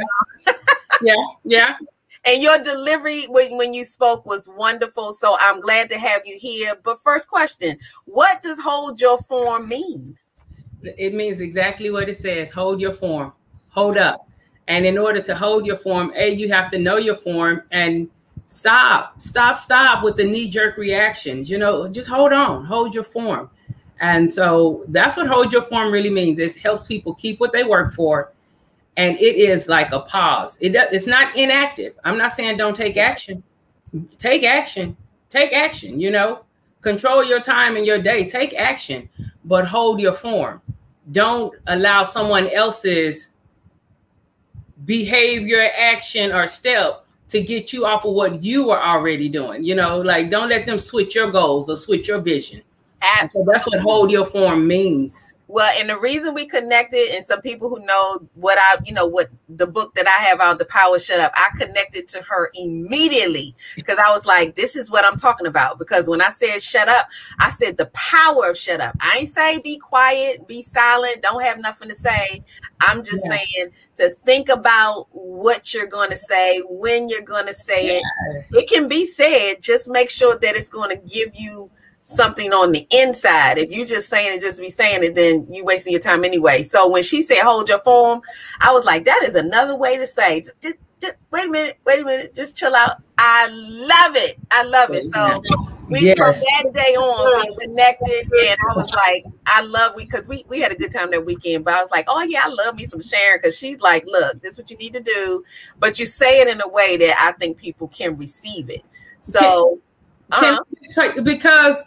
Yeah. 0.46 0.52
Yeah, 1.02 1.24
yeah 1.44 1.74
and 2.26 2.42
your 2.42 2.58
delivery 2.58 3.24
when, 3.24 3.56
when 3.56 3.74
you 3.74 3.84
spoke 3.84 4.24
was 4.24 4.48
wonderful. 4.56 5.12
So 5.12 5.36
I'm 5.40 5.60
glad 5.60 5.88
to 5.90 5.98
have 5.98 6.22
you 6.24 6.38
here. 6.38 6.74
But 6.82 7.02
first 7.02 7.28
question, 7.28 7.78
what 8.06 8.42
does 8.42 8.58
hold 8.58 9.00
your 9.00 9.18
form 9.18 9.68
mean? 9.68 10.16
It 10.82 11.14
means 11.14 11.40
exactly 11.40 11.90
what 11.90 12.08
it 12.08 12.16
says. 12.16 12.50
Hold 12.50 12.80
your 12.80 12.92
form. 12.92 13.32
Hold 13.68 13.96
up. 13.96 14.28
And 14.68 14.86
in 14.86 14.96
order 14.96 15.20
to 15.20 15.34
hold 15.34 15.66
your 15.66 15.76
form, 15.76 16.12
A, 16.16 16.30
you 16.30 16.50
have 16.50 16.70
to 16.70 16.78
know 16.78 16.96
your 16.96 17.16
form 17.16 17.62
and 17.70 18.08
stop, 18.46 19.20
stop, 19.20 19.56
stop 19.56 20.02
with 20.02 20.16
the 20.16 20.24
knee 20.24 20.48
jerk 20.48 20.76
reactions. 20.76 21.50
You 21.50 21.58
know, 21.58 21.88
just 21.88 22.08
hold 22.08 22.32
on, 22.32 22.64
hold 22.64 22.94
your 22.94 23.04
form. 23.04 23.50
And 24.00 24.32
so 24.32 24.84
that's 24.88 25.16
what 25.16 25.26
hold 25.26 25.52
your 25.52 25.62
form 25.62 25.92
really 25.92 26.10
means. 26.10 26.38
It 26.38 26.56
helps 26.56 26.86
people 26.86 27.14
keep 27.14 27.40
what 27.40 27.52
they 27.52 27.64
work 27.64 27.92
for. 27.92 28.32
And 28.96 29.16
it 29.18 29.36
is 29.36 29.68
like 29.68 29.92
a 29.92 30.00
pause. 30.00 30.56
It 30.60 30.70
does, 30.70 30.88
it's 30.92 31.06
not 31.06 31.36
inactive. 31.36 31.98
I'm 32.04 32.16
not 32.16 32.32
saying 32.32 32.56
don't 32.56 32.76
take 32.76 32.96
action. 32.96 33.42
Take 34.18 34.44
action. 34.44 34.96
Take 35.30 35.52
action, 35.52 36.00
you 36.00 36.10
know. 36.10 36.44
Control 36.80 37.24
your 37.24 37.40
time 37.40 37.76
and 37.76 37.86
your 37.86 38.00
day. 38.00 38.24
Take 38.24 38.54
action, 38.54 39.08
but 39.44 39.66
hold 39.66 40.00
your 40.00 40.12
form. 40.12 40.60
Don't 41.12 41.52
allow 41.66 42.04
someone 42.04 42.48
else's 42.50 43.30
behavior, 44.84 45.70
action, 45.76 46.30
or 46.30 46.46
step 46.46 47.04
to 47.28 47.40
get 47.40 47.72
you 47.72 47.86
off 47.86 48.04
of 48.04 48.12
what 48.12 48.42
you 48.42 48.70
are 48.70 48.82
already 48.82 49.28
doing. 49.28 49.64
You 49.64 49.74
know, 49.74 49.98
like 49.98 50.30
don't 50.30 50.48
let 50.48 50.66
them 50.66 50.78
switch 50.78 51.14
your 51.14 51.30
goals 51.30 51.68
or 51.68 51.76
switch 51.76 52.06
your 52.06 52.20
vision. 52.20 52.62
Absolutely. 53.02 53.52
So 53.52 53.52
that's 53.52 53.66
what 53.66 53.80
hold 53.80 54.10
your 54.10 54.26
form 54.26 54.66
means. 54.66 55.33
Well, 55.54 55.72
and 55.78 55.88
the 55.88 55.96
reason 55.96 56.34
we 56.34 56.46
connected, 56.46 57.14
and 57.14 57.24
some 57.24 57.40
people 57.40 57.68
who 57.68 57.78
know 57.86 58.18
what 58.34 58.58
I, 58.58 58.78
you 58.84 58.92
know, 58.92 59.06
what 59.06 59.30
the 59.48 59.68
book 59.68 59.94
that 59.94 60.08
I 60.08 60.24
have 60.24 60.40
out, 60.40 60.58
The 60.58 60.64
Power 60.64 60.98
Shut 60.98 61.20
Up, 61.20 61.30
I 61.36 61.50
connected 61.56 62.08
to 62.08 62.22
her 62.22 62.50
immediately 62.56 63.54
because 63.76 63.96
I 64.04 64.10
was 64.10 64.26
like, 64.26 64.56
this 64.56 64.74
is 64.74 64.90
what 64.90 65.04
I'm 65.04 65.14
talking 65.14 65.46
about. 65.46 65.78
Because 65.78 66.08
when 66.08 66.20
I 66.20 66.30
said 66.30 66.60
shut 66.60 66.88
up, 66.88 67.06
I 67.38 67.50
said 67.50 67.76
the 67.76 67.86
power 67.94 68.50
of 68.50 68.58
shut 68.58 68.80
up. 68.80 68.96
I 69.00 69.18
ain't 69.18 69.28
say 69.28 69.58
be 69.58 69.78
quiet, 69.78 70.48
be 70.48 70.60
silent, 70.60 71.22
don't 71.22 71.44
have 71.44 71.60
nothing 71.60 71.88
to 71.88 71.94
say. 71.94 72.42
I'm 72.80 73.04
just 73.04 73.24
yeah. 73.24 73.36
saying 73.36 73.70
to 73.94 74.10
think 74.26 74.48
about 74.48 75.06
what 75.12 75.72
you're 75.72 75.86
going 75.86 76.10
to 76.10 76.16
say, 76.16 76.62
when 76.68 77.08
you're 77.08 77.22
going 77.22 77.46
to 77.46 77.54
say 77.54 77.86
yeah. 77.86 78.00
it. 78.00 78.46
It 78.50 78.68
can 78.68 78.88
be 78.88 79.06
said, 79.06 79.62
just 79.62 79.88
make 79.88 80.10
sure 80.10 80.36
that 80.36 80.56
it's 80.56 80.68
going 80.68 80.90
to 80.90 80.96
give 80.96 81.30
you 81.34 81.70
something 82.04 82.52
on 82.52 82.72
the 82.72 82.86
inside. 82.90 83.58
If 83.58 83.70
you're 83.70 83.86
just 83.86 84.08
saying 84.08 84.36
it, 84.36 84.40
just 84.40 84.60
be 84.60 84.70
saying 84.70 85.02
it, 85.02 85.14
then 85.14 85.46
you 85.50 85.64
wasting 85.64 85.92
your 85.92 86.00
time 86.00 86.24
anyway. 86.24 86.62
So 86.62 86.88
when 86.88 87.02
she 87.02 87.22
said 87.22 87.42
hold 87.42 87.68
your 87.68 87.80
form, 87.80 88.20
I 88.60 88.72
was 88.72 88.84
like, 88.84 89.04
that 89.06 89.22
is 89.24 89.34
another 89.34 89.74
way 89.74 89.96
to 89.96 90.06
say, 90.06 90.42
just, 90.42 90.60
just, 90.60 90.76
just 91.00 91.16
wait 91.30 91.46
a 91.46 91.50
minute, 91.50 91.78
wait 91.84 92.00
a 92.00 92.04
minute, 92.04 92.34
just 92.34 92.56
chill 92.56 92.74
out. 92.74 93.02
I 93.18 93.48
love 93.48 94.16
it. 94.16 94.38
I 94.50 94.62
love 94.64 94.90
it. 94.90 95.04
So 95.12 95.42
we 95.88 96.00
yes. 96.00 96.16
from 96.16 96.32
that 96.34 96.72
day 96.74 96.94
on 96.94 97.46
we 97.46 97.66
connected 97.66 98.30
and 98.32 98.56
I 98.70 98.74
was 98.74 98.90
like, 98.92 99.24
I 99.46 99.62
love 99.62 99.94
we 99.96 100.04
because 100.04 100.26
we, 100.28 100.44
we 100.48 100.60
had 100.60 100.72
a 100.72 100.74
good 100.74 100.92
time 100.92 101.10
that 101.10 101.24
weekend, 101.24 101.64
but 101.64 101.74
I 101.74 101.80
was 101.80 101.90
like, 101.90 102.04
oh 102.08 102.22
yeah, 102.22 102.42
I 102.44 102.48
love 102.48 102.76
me 102.76 102.84
some 102.84 103.02
Sharon 103.02 103.38
because 103.42 103.56
she's 103.56 103.80
like, 103.80 104.04
look, 104.06 104.40
this 104.42 104.52
is 104.52 104.58
what 104.58 104.70
you 104.70 104.76
need 104.76 104.92
to 104.92 105.00
do. 105.00 105.44
But 105.78 105.98
you 105.98 106.06
say 106.06 106.40
it 106.40 106.48
in 106.48 106.60
a 106.60 106.68
way 106.68 106.96
that 106.98 107.16
I 107.18 107.32
think 107.32 107.56
people 107.56 107.88
can 107.88 108.16
receive 108.16 108.68
it. 108.68 108.82
So 109.22 109.80
uh-huh. 110.30 110.60
because 111.22 111.82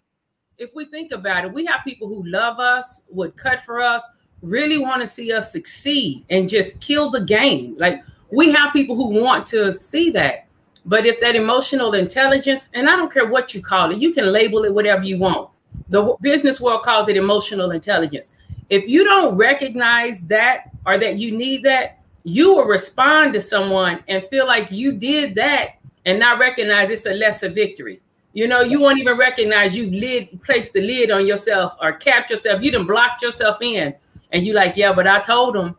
if 0.57 0.73
we 0.73 0.85
think 0.85 1.11
about 1.11 1.45
it, 1.45 1.53
we 1.53 1.65
have 1.65 1.81
people 1.83 2.07
who 2.07 2.25
love 2.25 2.59
us, 2.59 3.03
would 3.09 3.35
cut 3.37 3.61
for 3.61 3.79
us, 3.79 4.07
really 4.41 4.77
want 4.77 5.01
to 5.01 5.07
see 5.07 5.31
us 5.31 5.51
succeed 5.51 6.25
and 6.29 6.49
just 6.49 6.79
kill 6.81 7.09
the 7.09 7.21
game. 7.21 7.75
Like 7.77 8.03
we 8.31 8.51
have 8.51 8.73
people 8.73 8.95
who 8.95 9.07
want 9.07 9.45
to 9.47 9.71
see 9.71 10.09
that. 10.11 10.47
But 10.85 11.05
if 11.05 11.19
that 11.19 11.35
emotional 11.35 11.93
intelligence, 11.93 12.69
and 12.73 12.89
I 12.89 12.95
don't 12.95 13.11
care 13.11 13.27
what 13.27 13.53
you 13.53 13.61
call 13.61 13.91
it, 13.91 13.97
you 13.97 14.13
can 14.13 14.31
label 14.31 14.63
it 14.63 14.73
whatever 14.73 15.03
you 15.03 15.17
want. 15.17 15.49
The 15.89 16.15
business 16.21 16.59
world 16.61 16.83
calls 16.83 17.07
it 17.09 17.17
emotional 17.17 17.71
intelligence. 17.71 18.31
If 18.69 18.87
you 18.87 19.03
don't 19.03 19.35
recognize 19.35 20.21
that 20.27 20.71
or 20.85 20.97
that 20.97 21.17
you 21.17 21.37
need 21.37 21.63
that, 21.63 21.99
you 22.23 22.53
will 22.53 22.65
respond 22.65 23.33
to 23.33 23.41
someone 23.41 24.03
and 24.07 24.23
feel 24.29 24.47
like 24.47 24.71
you 24.71 24.93
did 24.93 25.35
that 25.35 25.75
and 26.05 26.19
not 26.19 26.39
recognize 26.39 26.89
it's 26.89 27.05
a 27.05 27.13
lesser 27.13 27.49
victory. 27.49 28.01
You 28.38 28.48
know, 28.48 28.62
you 28.62 28.79
won't 28.79 29.00
even 29.00 29.17
recognize 29.17 29.75
you 29.75 29.89
lid 29.89 30.44
placed 30.44 30.74
the 30.74 30.79
lid 30.79 31.10
on 31.10 31.25
yourself 31.25 31.74
or 31.82 31.94
capped 31.94 32.29
yourself. 32.29 32.62
You 32.62 32.70
done 32.70 32.86
blocked 32.86 33.24
yourself 33.24 33.63
in, 33.63 33.96
and 34.32 34.46
you 34.46 34.53
like, 34.53 34.77
yeah, 34.77 34.94
but 34.94 35.08
I 35.08 35.20
told 35.22 35.56
him. 35.56 35.75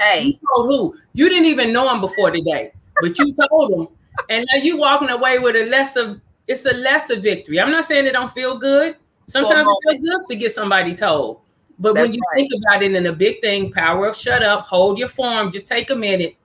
Hey, 0.00 0.22
you 0.22 0.38
told 0.48 0.68
who? 0.68 0.98
You 1.12 1.28
didn't 1.28 1.44
even 1.44 1.70
know 1.70 1.92
him 1.92 2.00
before 2.00 2.30
today, 2.30 2.72
but 3.02 3.18
you 3.18 3.34
told 3.50 3.72
him, 3.72 3.88
and 4.30 4.46
now 4.50 4.58
you 4.62 4.78
walking 4.78 5.10
away 5.10 5.38
with 5.38 5.54
a 5.54 5.66
lesser. 5.66 6.18
It's 6.48 6.64
a 6.64 6.72
lesser 6.72 7.20
victory. 7.20 7.60
I'm 7.60 7.70
not 7.70 7.84
saying 7.84 8.06
it 8.06 8.12
don't 8.12 8.30
feel 8.30 8.56
good. 8.56 8.96
Sometimes 9.26 9.68
it 9.68 9.98
feels 9.98 10.02
good 10.02 10.26
to 10.28 10.36
get 10.36 10.52
somebody 10.54 10.94
told. 10.94 11.40
But 11.78 11.94
That's 11.94 12.06
when 12.08 12.14
you 12.14 12.22
right. 12.32 12.36
think 12.36 12.52
about 12.56 12.82
it 12.82 12.94
in 12.94 13.04
a 13.04 13.12
big 13.12 13.42
thing, 13.42 13.70
power 13.70 14.06
of 14.06 14.16
shut 14.16 14.42
up, 14.42 14.64
hold 14.64 14.98
your 14.98 15.08
form, 15.08 15.52
just 15.52 15.68
take 15.68 15.90
a 15.90 15.94
minute. 15.94 16.36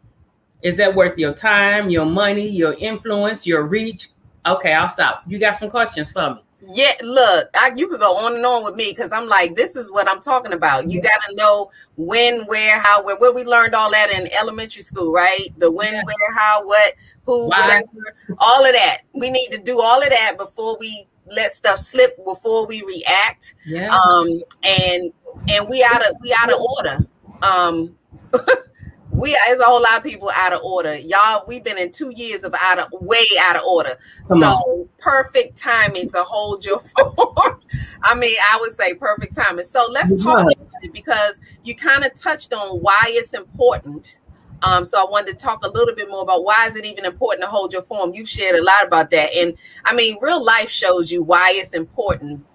Is 0.62 0.75
that 0.75 0.93
worth 0.93 1.17
your 1.17 1.34
time, 1.34 1.89
your 1.89 2.05
money, 2.05 2.50
your 2.50 2.74
influence, 2.74 3.48
your 3.48 3.63
reach? 3.63 4.10
Okay, 4.45 4.74
I'll 4.74 4.88
stop. 4.88 5.24
You 5.27 5.39
got 5.39 5.55
some 5.55 5.69
questions 5.69 6.12
for 6.12 6.36
me? 6.36 6.41
Yeah, 6.74 6.93
look, 7.01 7.50
I, 7.55 7.71
you 7.75 7.88
could 7.88 8.00
go 8.00 8.17
on 8.17 8.36
and 8.36 8.45
on 8.45 8.63
with 8.63 8.75
me 8.75 8.91
because 8.95 9.12
I'm 9.12 9.27
like, 9.27 9.55
this 9.55 9.75
is 9.75 9.91
what 9.91 10.07
I'm 10.07 10.19
talking 10.19 10.53
about. 10.53 10.91
You 10.91 11.01
got 11.01 11.19
to 11.29 11.36
know 11.36 11.71
when, 11.95 12.45
where, 12.45 12.79
how, 12.79 13.03
where. 13.03 13.17
Where 13.17 13.31
we 13.31 13.43
learned 13.43 13.74
all 13.74 13.91
that 13.91 14.12
in 14.12 14.29
elementary 14.39 14.83
school, 14.83 15.12
right? 15.12 15.48
The 15.57 15.71
when, 15.71 15.91
yeah. 15.91 16.03
where, 16.03 16.38
how, 16.38 16.65
what, 16.65 16.93
who, 17.25 17.50
Why? 17.50 17.60
whatever, 17.60 18.15
all 18.38 18.65
of 18.65 18.74
that. 18.74 19.00
We 19.13 19.31
need 19.31 19.50
to 19.51 19.57
do 19.57 19.81
all 19.81 20.03
of 20.03 20.10
that 20.10 20.38
before 20.38 20.77
we 20.79 21.07
let 21.25 21.53
stuff 21.53 21.77
slip, 21.77 22.24
before 22.25 22.67
we 22.67 22.83
react. 22.83 23.55
Yeah. 23.65 23.89
Um, 23.89 24.43
and 24.63 25.13
and 25.50 25.67
we 25.69 25.83
out 25.83 26.05
of 26.07 26.15
we 26.21 26.36
out 26.38 26.51
of 26.51 26.60
order. 26.77 27.07
Um, 27.41 27.98
we 29.12 29.38
there's 29.46 29.60
a 29.60 29.65
whole 29.65 29.82
lot 29.82 29.98
of 29.98 30.03
people 30.03 30.32
out 30.34 30.53
of 30.53 30.62
order. 30.63 30.96
Y'all, 30.98 31.44
we've 31.48 31.63
been 31.63 31.77
in 31.77 31.91
two 31.91 32.12
years 32.15 32.44
of 32.44 32.56
out 32.60 32.80
of 32.80 32.88
way 32.91 33.25
out 33.41 33.56
of 33.56 33.63
order. 33.63 33.98
Come 34.27 34.41
so 34.41 34.48
on. 34.48 34.89
perfect 34.98 35.58
timing 35.58 36.08
to 36.10 36.24
hold 36.24 36.65
your 36.65 36.80
form. 36.98 37.60
I 38.03 38.15
mean, 38.15 38.36
I 38.51 38.58
would 38.60 38.74
say 38.74 38.94
perfect 38.94 39.36
timing. 39.36 39.65
So 39.65 39.88
let's 39.89 40.22
talk 40.24 40.48
because 40.94 41.39
you 41.63 41.75
kind 41.75 42.03
of 42.03 42.13
touched 42.15 42.53
on 42.53 42.77
why 42.80 43.03
it's 43.08 43.34
important. 43.34 44.20
Um, 44.63 44.86
so 44.86 45.01
I 45.01 45.10
wanted 45.10 45.39
to 45.39 45.44
talk 45.44 45.65
a 45.65 45.70
little 45.70 45.96
bit 45.96 46.08
more 46.08 46.22
about 46.22 46.44
why 46.44 46.68
is 46.68 46.75
it 46.75 46.86
even 46.86 47.03
important 47.03 47.44
to 47.44 47.50
hold 47.50 47.74
your 47.74 47.82
form. 47.82 48.13
You've 48.13 48.30
shared 48.30 48.56
a 48.56 48.63
lot 48.63 48.86
about 48.86 49.10
that, 49.10 49.34
and 49.36 49.56
I 49.86 49.96
mean, 49.96 50.18
real 50.22 50.44
life 50.44 50.70
shows 50.70 51.12
you 51.12 51.24
why 51.24 51.53
it's 51.56 51.74
important 51.74 52.46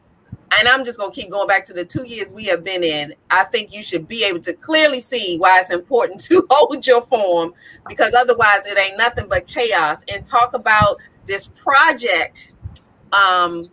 and 0.52 0.68
I'm 0.68 0.84
just 0.84 0.98
going 0.98 1.10
to 1.12 1.14
keep 1.14 1.30
going 1.30 1.48
back 1.48 1.64
to 1.66 1.72
the 1.72 1.84
two 1.84 2.06
years 2.06 2.32
we 2.32 2.44
have 2.44 2.62
been 2.62 2.84
in. 2.84 3.14
I 3.30 3.44
think 3.44 3.74
you 3.74 3.82
should 3.82 4.06
be 4.06 4.24
able 4.24 4.40
to 4.40 4.52
clearly 4.52 5.00
see 5.00 5.38
why 5.38 5.60
it's 5.60 5.70
important 5.70 6.20
to 6.24 6.46
hold 6.50 6.86
your 6.86 7.02
form 7.02 7.54
because 7.88 8.14
otherwise 8.14 8.66
it 8.66 8.78
ain't 8.78 8.96
nothing 8.96 9.28
but 9.28 9.46
chaos. 9.46 10.02
And 10.12 10.24
talk 10.24 10.54
about 10.54 10.98
this 11.26 11.48
project 11.48 12.54
um, 13.12 13.70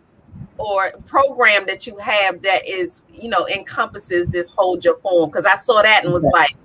or 0.58 0.90
program 1.06 1.64
that 1.66 1.86
you 1.86 1.96
have 1.98 2.42
that 2.42 2.66
is, 2.66 3.04
you 3.12 3.28
know, 3.28 3.46
encompasses 3.48 4.30
this 4.30 4.50
hold 4.50 4.84
your 4.84 4.96
form. 4.98 5.30
Because 5.30 5.46
I 5.46 5.56
saw 5.56 5.82
that 5.82 6.04
and 6.04 6.12
was 6.12 6.28
like, 6.32 6.56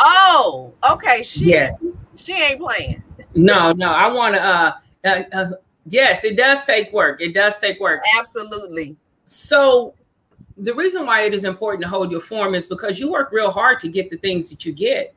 oh, 0.00 0.72
okay, 0.88 1.22
she, 1.22 1.46
yes. 1.46 1.78
she 2.14 2.32
ain't 2.32 2.60
playing. 2.60 3.02
No, 3.34 3.72
no, 3.72 3.88
I 3.88 4.10
want 4.10 4.34
to. 4.36 4.42
Uh, 4.42 4.72
uh, 5.04 5.22
uh, 5.32 5.50
yes, 5.88 6.24
it 6.24 6.36
does 6.36 6.64
take 6.64 6.92
work. 6.92 7.20
It 7.20 7.34
does 7.34 7.58
take 7.58 7.80
work. 7.80 8.00
Absolutely. 8.18 8.96
So 9.30 9.94
the 10.56 10.74
reason 10.74 11.04
why 11.04 11.20
it 11.22 11.34
is 11.34 11.44
important 11.44 11.82
to 11.82 11.88
hold 11.88 12.10
your 12.10 12.22
form 12.22 12.54
is 12.54 12.66
because 12.66 12.98
you 12.98 13.12
work 13.12 13.30
real 13.30 13.50
hard 13.50 13.78
to 13.80 13.88
get 13.88 14.08
the 14.08 14.16
things 14.16 14.48
that 14.48 14.64
you 14.64 14.72
get. 14.72 15.14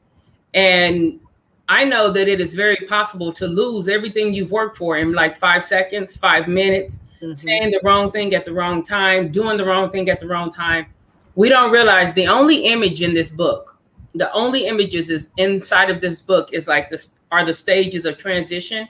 And 0.53 1.21
I 1.69 1.85
know 1.85 2.11
that 2.11 2.27
it 2.27 2.41
is 2.41 2.53
very 2.53 2.75
possible 2.89 3.31
to 3.31 3.47
lose 3.47 3.87
everything 3.87 4.33
you've 4.33 4.51
worked 4.51 4.75
for 4.75 4.97
in 4.97 5.13
like 5.13 5.37
five 5.37 5.63
seconds, 5.63 6.17
five 6.17 6.49
minutes, 6.49 6.99
mm-hmm. 7.21 7.35
saying 7.35 7.71
the 7.71 7.79
wrong 7.83 8.11
thing 8.11 8.35
at 8.35 8.43
the 8.43 8.51
wrong 8.51 8.83
time, 8.83 9.31
doing 9.31 9.55
the 9.55 9.63
wrong 9.63 9.89
thing 9.91 10.09
at 10.09 10.19
the 10.19 10.27
wrong 10.27 10.51
time. 10.51 10.87
We 11.35 11.47
don't 11.47 11.71
realize 11.71 12.13
the 12.13 12.27
only 12.27 12.65
image 12.65 13.01
in 13.01 13.13
this 13.13 13.29
book, 13.29 13.79
the 14.15 14.29
only 14.33 14.65
images 14.65 15.09
is 15.09 15.29
inside 15.37 15.89
of 15.89 16.01
this 16.01 16.21
book 16.21 16.51
is 16.51 16.67
like 16.67 16.89
this 16.89 17.15
are 17.31 17.45
the 17.45 17.53
stages 17.53 18.05
of 18.05 18.17
transition. 18.17 18.89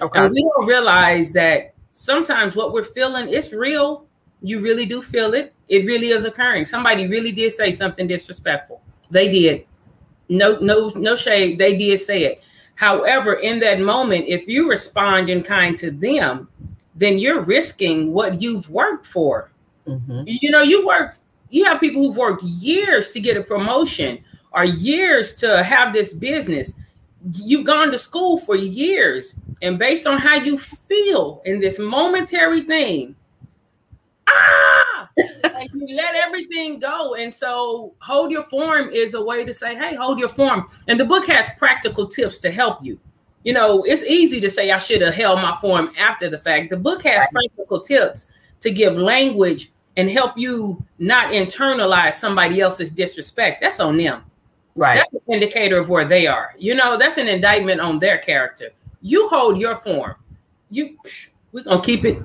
Okay. 0.00 0.18
And 0.18 0.32
we 0.32 0.42
don't 0.42 0.66
realize 0.66 1.30
that 1.34 1.74
sometimes 1.92 2.56
what 2.56 2.72
we're 2.72 2.84
feeling 2.84 3.28
is 3.28 3.52
real, 3.52 4.06
you 4.42 4.60
really 4.60 4.86
do 4.86 5.00
feel 5.00 5.34
it. 5.34 5.54
It 5.68 5.86
really 5.86 6.08
is 6.08 6.24
occurring. 6.24 6.66
Somebody 6.66 7.06
really 7.06 7.32
did 7.32 7.52
say 7.52 7.70
something 7.72 8.06
disrespectful. 8.06 8.82
They 9.10 9.30
did. 9.30 9.66
No, 10.28 10.58
no, 10.58 10.88
no 10.96 11.14
shade. 11.14 11.58
They 11.58 11.76
did 11.76 12.00
say 12.00 12.24
it. 12.24 12.42
However, 12.74 13.34
in 13.34 13.60
that 13.60 13.80
moment, 13.80 14.24
if 14.28 14.48
you 14.48 14.68
respond 14.68 15.28
in 15.28 15.42
kind 15.42 15.78
to 15.78 15.90
them, 15.90 16.48
then 16.94 17.18
you're 17.18 17.42
risking 17.42 18.12
what 18.12 18.40
you've 18.40 18.68
worked 18.68 19.06
for. 19.06 19.50
Mm-hmm. 19.86 20.22
You 20.26 20.50
know, 20.50 20.62
you 20.62 20.86
work, 20.86 21.16
you 21.50 21.64
have 21.64 21.80
people 21.80 22.02
who've 22.02 22.16
worked 22.16 22.42
years 22.42 23.10
to 23.10 23.20
get 23.20 23.36
a 23.36 23.42
promotion 23.42 24.22
or 24.52 24.64
years 24.64 25.34
to 25.36 25.62
have 25.62 25.92
this 25.92 26.12
business. 26.12 26.74
You've 27.34 27.66
gone 27.66 27.92
to 27.92 27.98
school 27.98 28.38
for 28.38 28.56
years. 28.56 29.36
And 29.60 29.78
based 29.78 30.06
on 30.06 30.18
how 30.18 30.36
you 30.36 30.58
feel 30.58 31.42
in 31.44 31.60
this 31.60 31.78
momentary 31.78 32.62
thing, 32.62 33.14
ah, 34.32 35.08
like 35.54 35.70
you 35.74 35.94
let 35.94 36.14
everything 36.14 36.78
go. 36.78 37.14
And 37.14 37.34
so 37.34 37.94
hold 38.00 38.30
your 38.30 38.44
form 38.44 38.90
is 38.90 39.14
a 39.14 39.22
way 39.22 39.44
to 39.44 39.52
say, 39.54 39.74
hey, 39.74 39.94
hold 39.94 40.18
your 40.18 40.28
form. 40.28 40.68
And 40.88 40.98
the 40.98 41.04
book 41.04 41.26
has 41.26 41.50
practical 41.58 42.06
tips 42.06 42.38
to 42.40 42.50
help 42.50 42.82
you. 42.82 42.98
you 43.44 43.52
know, 43.52 43.82
it's 43.82 44.02
easy 44.04 44.40
to 44.40 44.50
say 44.50 44.70
I 44.70 44.78
should 44.78 45.00
have 45.02 45.14
held 45.14 45.40
my 45.40 45.56
form 45.60 45.92
after 45.98 46.30
the 46.30 46.38
fact. 46.38 46.70
The 46.70 46.76
book 46.76 47.02
has 47.02 47.22
practical 47.32 47.80
tips 47.80 48.28
to 48.60 48.70
give 48.70 48.94
language 48.96 49.72
and 49.96 50.08
help 50.08 50.38
you 50.38 50.82
not 50.98 51.32
internalize 51.32 52.14
somebody 52.14 52.60
else's 52.60 52.90
disrespect. 52.90 53.60
That's 53.60 53.80
on 53.80 53.96
them. 53.96 54.22
Right. 54.76 54.96
That's 54.96 55.12
an 55.12 55.20
indicator 55.34 55.76
of 55.78 55.88
where 55.88 56.06
they 56.06 56.26
are. 56.26 56.54
You 56.58 56.74
know, 56.74 56.96
that's 56.96 57.18
an 57.18 57.28
indictment 57.28 57.80
on 57.80 57.98
their 57.98 58.18
character. 58.18 58.70
You 59.02 59.28
hold 59.28 59.58
your 59.58 59.76
form. 59.76 60.14
You 60.70 60.96
we're 61.50 61.64
gonna 61.64 61.82
keep 61.82 62.04
it 62.06 62.22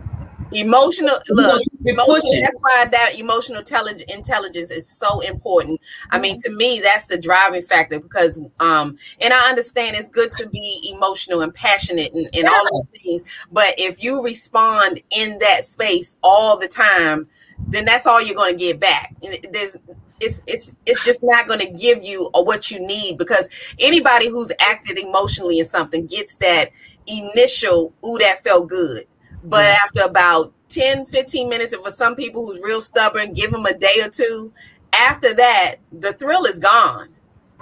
Emotional 0.51 1.17
look, 1.29 1.61
that's 1.83 2.57
why 2.61 2.85
that 2.91 3.19
emotional 3.19 3.59
intelligence 3.59 4.03
intelligence 4.13 4.71
is 4.71 4.87
so 4.87 5.19
important. 5.19 5.81
I 6.11 6.19
mean, 6.19 6.37
to 6.41 6.51
me, 6.51 6.79
that's 6.79 7.07
the 7.07 7.17
driving 7.17 7.61
factor 7.61 7.99
because 7.99 8.39
um 8.59 8.97
and 9.19 9.33
I 9.33 9.49
understand 9.49 9.97
it's 9.97 10.07
good 10.07 10.31
to 10.33 10.47
be 10.47 10.89
emotional 10.93 11.41
and 11.41 11.53
passionate 11.53 12.13
and, 12.13 12.29
and 12.33 12.47
all 12.47 12.63
those 12.71 12.85
things, 13.03 13.23
but 13.51 13.75
if 13.77 14.01
you 14.01 14.23
respond 14.23 15.01
in 15.09 15.37
that 15.39 15.65
space 15.65 16.15
all 16.23 16.57
the 16.57 16.67
time, 16.69 17.27
then 17.67 17.83
that's 17.83 18.07
all 18.07 18.21
you're 18.21 18.35
gonna 18.35 18.53
get 18.53 18.79
back. 18.79 19.15
And 19.21 19.37
there's 19.51 19.75
it's 20.19 20.41
it's 20.47 20.77
it's 20.85 21.03
just 21.03 21.21
not 21.23 21.47
going 21.47 21.59
to 21.59 21.69
give 21.69 22.03
you 22.03 22.29
what 22.33 22.71
you 22.71 22.79
need 22.79 23.17
because 23.17 23.49
anybody 23.79 24.27
who's 24.29 24.51
acted 24.59 24.97
emotionally 24.97 25.59
in 25.59 25.65
something 25.65 26.07
gets 26.07 26.35
that 26.37 26.71
initial 27.05 27.93
ooh 28.05 28.17
that 28.17 28.43
felt 28.43 28.67
good 28.67 29.05
but 29.43 29.65
after 29.65 30.01
about 30.01 30.53
10 30.69 31.05
15 31.05 31.49
minutes 31.49 31.73
and 31.73 31.83
for 31.83 31.91
some 31.91 32.15
people 32.15 32.45
who's 32.45 32.61
real 32.61 32.81
stubborn 32.81 33.33
give 33.33 33.51
them 33.51 33.65
a 33.65 33.77
day 33.77 34.01
or 34.01 34.09
two 34.09 34.51
after 34.93 35.33
that 35.33 35.75
the 35.99 36.13
thrill 36.13 36.45
is 36.45 36.59
gone 36.59 37.09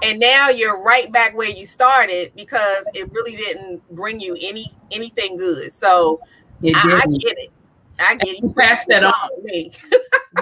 and 0.03 0.20
now 0.20 0.50
you're 0.50 0.84
right 0.84 1.12
back 1.12 1.36
where 1.36 1.50
you 1.50 1.65
started 1.65 2.32
because 2.36 2.89
it 2.94 3.12
really 3.12 3.36
didn't 3.36 3.82
bring 3.96 4.20
you 4.20 4.36
any 4.41 4.65
anything 4.91 5.38
good 5.38 5.72
so 5.72 6.20
I, 6.63 7.01
I 7.03 7.08
get 7.20 7.38
it 7.38 7.51
i 8.00 8.15
get 8.15 8.36
it 8.36 8.44
You 8.44 8.53
pass 8.58 8.86
that 8.88 9.03
on. 9.03 9.13
me. 9.44 9.72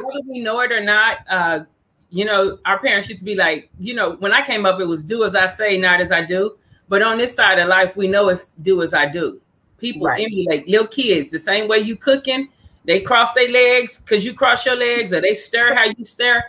whether 0.01 0.21
we 0.27 0.39
know 0.39 0.59
it 0.61 0.71
or 0.71 0.81
not, 0.81 1.19
uh, 1.29 1.63
you 2.09 2.25
know, 2.25 2.57
our 2.65 2.79
parents 2.79 3.09
used 3.09 3.19
to 3.19 3.25
be 3.25 3.35
like, 3.35 3.69
you 3.79 3.93
know, 3.93 4.13
when 4.19 4.33
I 4.33 4.45
came 4.45 4.65
up, 4.65 4.79
it 4.79 4.85
was 4.85 5.03
do 5.03 5.23
as 5.23 5.35
I 5.35 5.45
say, 5.47 5.77
not 5.77 6.01
as 6.01 6.11
I 6.11 6.23
do. 6.23 6.57
But 6.89 7.01
on 7.01 7.17
this 7.17 7.33
side 7.33 7.59
of 7.59 7.67
life, 7.67 7.95
we 7.95 8.07
know 8.07 8.29
it's 8.29 8.47
do 8.61 8.81
as 8.81 8.93
I 8.93 9.07
do. 9.07 9.41
People 9.83 10.07
Right. 10.07 10.23
emulate 10.23 10.65
little 10.65 10.87
kids 10.87 11.29
the 11.29 11.37
same 11.37 11.67
way 11.67 11.79
you 11.79 11.97
cooking. 11.97 12.47
They 12.85 13.01
cross 13.01 13.33
their 13.33 13.49
legs 13.51 13.99
because 13.99 14.25
you 14.25 14.33
cross 14.33 14.65
your 14.65 14.77
legs, 14.77 15.11
or 15.11 15.19
they 15.19 15.33
stir 15.33 15.75
how 15.75 15.83
you 15.97 16.05
stir. 16.05 16.41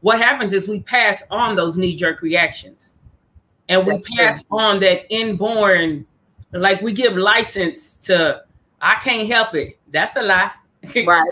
What 0.00 0.18
happens 0.18 0.54
is 0.54 0.66
we 0.66 0.80
pass 0.80 1.22
on 1.30 1.54
those 1.54 1.76
knee 1.76 1.94
jerk 1.96 2.22
reactions, 2.22 2.94
and 3.68 3.84
we 3.84 3.92
That's 3.92 4.06
true. 4.06 4.16
pass 4.16 4.42
on 4.50 4.80
that 4.80 5.02
inborn, 5.14 6.06
like 6.52 6.80
we 6.80 6.92
give 6.94 7.14
license 7.14 7.96
to. 8.08 8.42
I 8.80 8.94
can't 8.96 9.28
help 9.28 9.54
it. 9.54 9.78
That's 9.92 10.16
a 10.16 10.22
lie. 10.22 10.50
right 11.06 11.28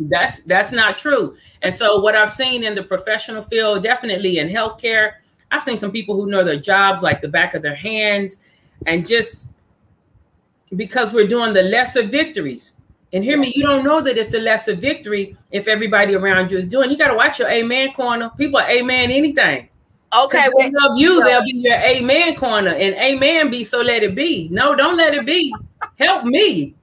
that's 0.00 0.42
that's 0.42 0.70
not 0.72 0.98
true. 0.98 1.34
And 1.62 1.72
so 1.74 2.00
what 2.00 2.14
I've 2.14 2.30
seen 2.30 2.62
in 2.62 2.74
the 2.74 2.82
professional 2.82 3.42
field, 3.42 3.82
definitely 3.82 4.38
in 4.38 4.48
healthcare, 4.48 5.12
I've 5.50 5.62
seen 5.62 5.78
some 5.78 5.92
people 5.92 6.14
who 6.16 6.26
know 6.26 6.44
their 6.44 6.58
jobs 6.60 7.00
like 7.00 7.22
the 7.22 7.28
back 7.28 7.54
of 7.54 7.62
their 7.62 7.76
hands, 7.76 8.36
and 8.86 9.06
just 9.06 9.53
because 10.76 11.12
we're 11.12 11.26
doing 11.26 11.52
the 11.52 11.62
lesser 11.62 12.02
victories. 12.02 12.74
And 13.12 13.22
hear 13.22 13.38
me, 13.38 13.52
you 13.54 13.62
don't 13.62 13.84
know 13.84 14.00
that 14.00 14.18
it's 14.18 14.34
a 14.34 14.40
lesser 14.40 14.74
victory 14.74 15.36
if 15.52 15.68
everybody 15.68 16.14
around 16.14 16.50
you 16.50 16.58
is 16.58 16.66
doing. 16.66 16.90
You 16.90 16.98
got 16.98 17.08
to 17.08 17.14
watch 17.14 17.38
your 17.38 17.48
amen 17.48 17.92
corner. 17.92 18.30
People 18.36 18.58
are 18.58 18.68
amen 18.68 19.10
anything. 19.12 19.68
okay 20.16 20.48
they 20.58 20.70
love 20.70 20.98
you, 20.98 21.20
so- 21.20 21.26
they'll 21.26 21.44
be 21.44 21.52
your 21.58 21.76
amen 21.76 22.34
corner, 22.36 22.70
and 22.70 22.94
amen 22.96 23.50
be 23.50 23.62
so 23.64 23.80
let 23.82 24.02
it 24.02 24.14
be. 24.14 24.48
No, 24.50 24.74
don't 24.74 24.96
let 24.96 25.14
it 25.14 25.26
be. 25.26 25.54
Help 25.98 26.24
me, 26.24 26.74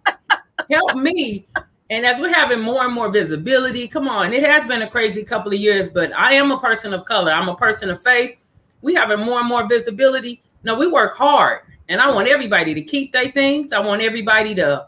help 0.69 0.95
me. 0.95 1.47
And 1.89 2.06
as 2.06 2.19
we're 2.19 2.34
having 2.34 2.62
more 2.62 2.86
and 2.86 2.93
more 2.93 3.12
visibility, 3.12 3.86
come 3.88 4.08
on, 4.08 4.34
it 4.34 4.43
has 4.43 4.65
been 4.65 4.84
a 4.84 4.89
crazy 4.89 5.23
couple 5.25 5.51
of 5.51 5.60
years, 5.60 5.89
but 5.89 6.13
I 6.13 6.34
am 6.36 6.51
a 6.51 6.60
person 6.60 6.93
of 6.93 7.04
color. 7.04 7.32
I'm 7.34 7.49
a 7.49 7.56
person 7.56 7.89
of 7.89 8.01
faith. 8.01 8.38
We 8.82 8.93
having 8.93 9.19
more 9.19 9.39
and 9.39 9.49
more 9.49 9.67
visibility. 9.67 10.41
No, 10.63 10.75
we 10.75 10.88
work 10.88 11.15
hard, 11.17 11.62
and 11.91 12.01
I 12.01 12.10
want 12.10 12.27
everybody 12.27 12.73
to 12.73 12.82
keep 12.82 13.12
their 13.12 13.30
things. 13.30 13.73
I 13.73 13.80
want 13.80 14.01
everybody 14.01 14.56
to 14.56 14.88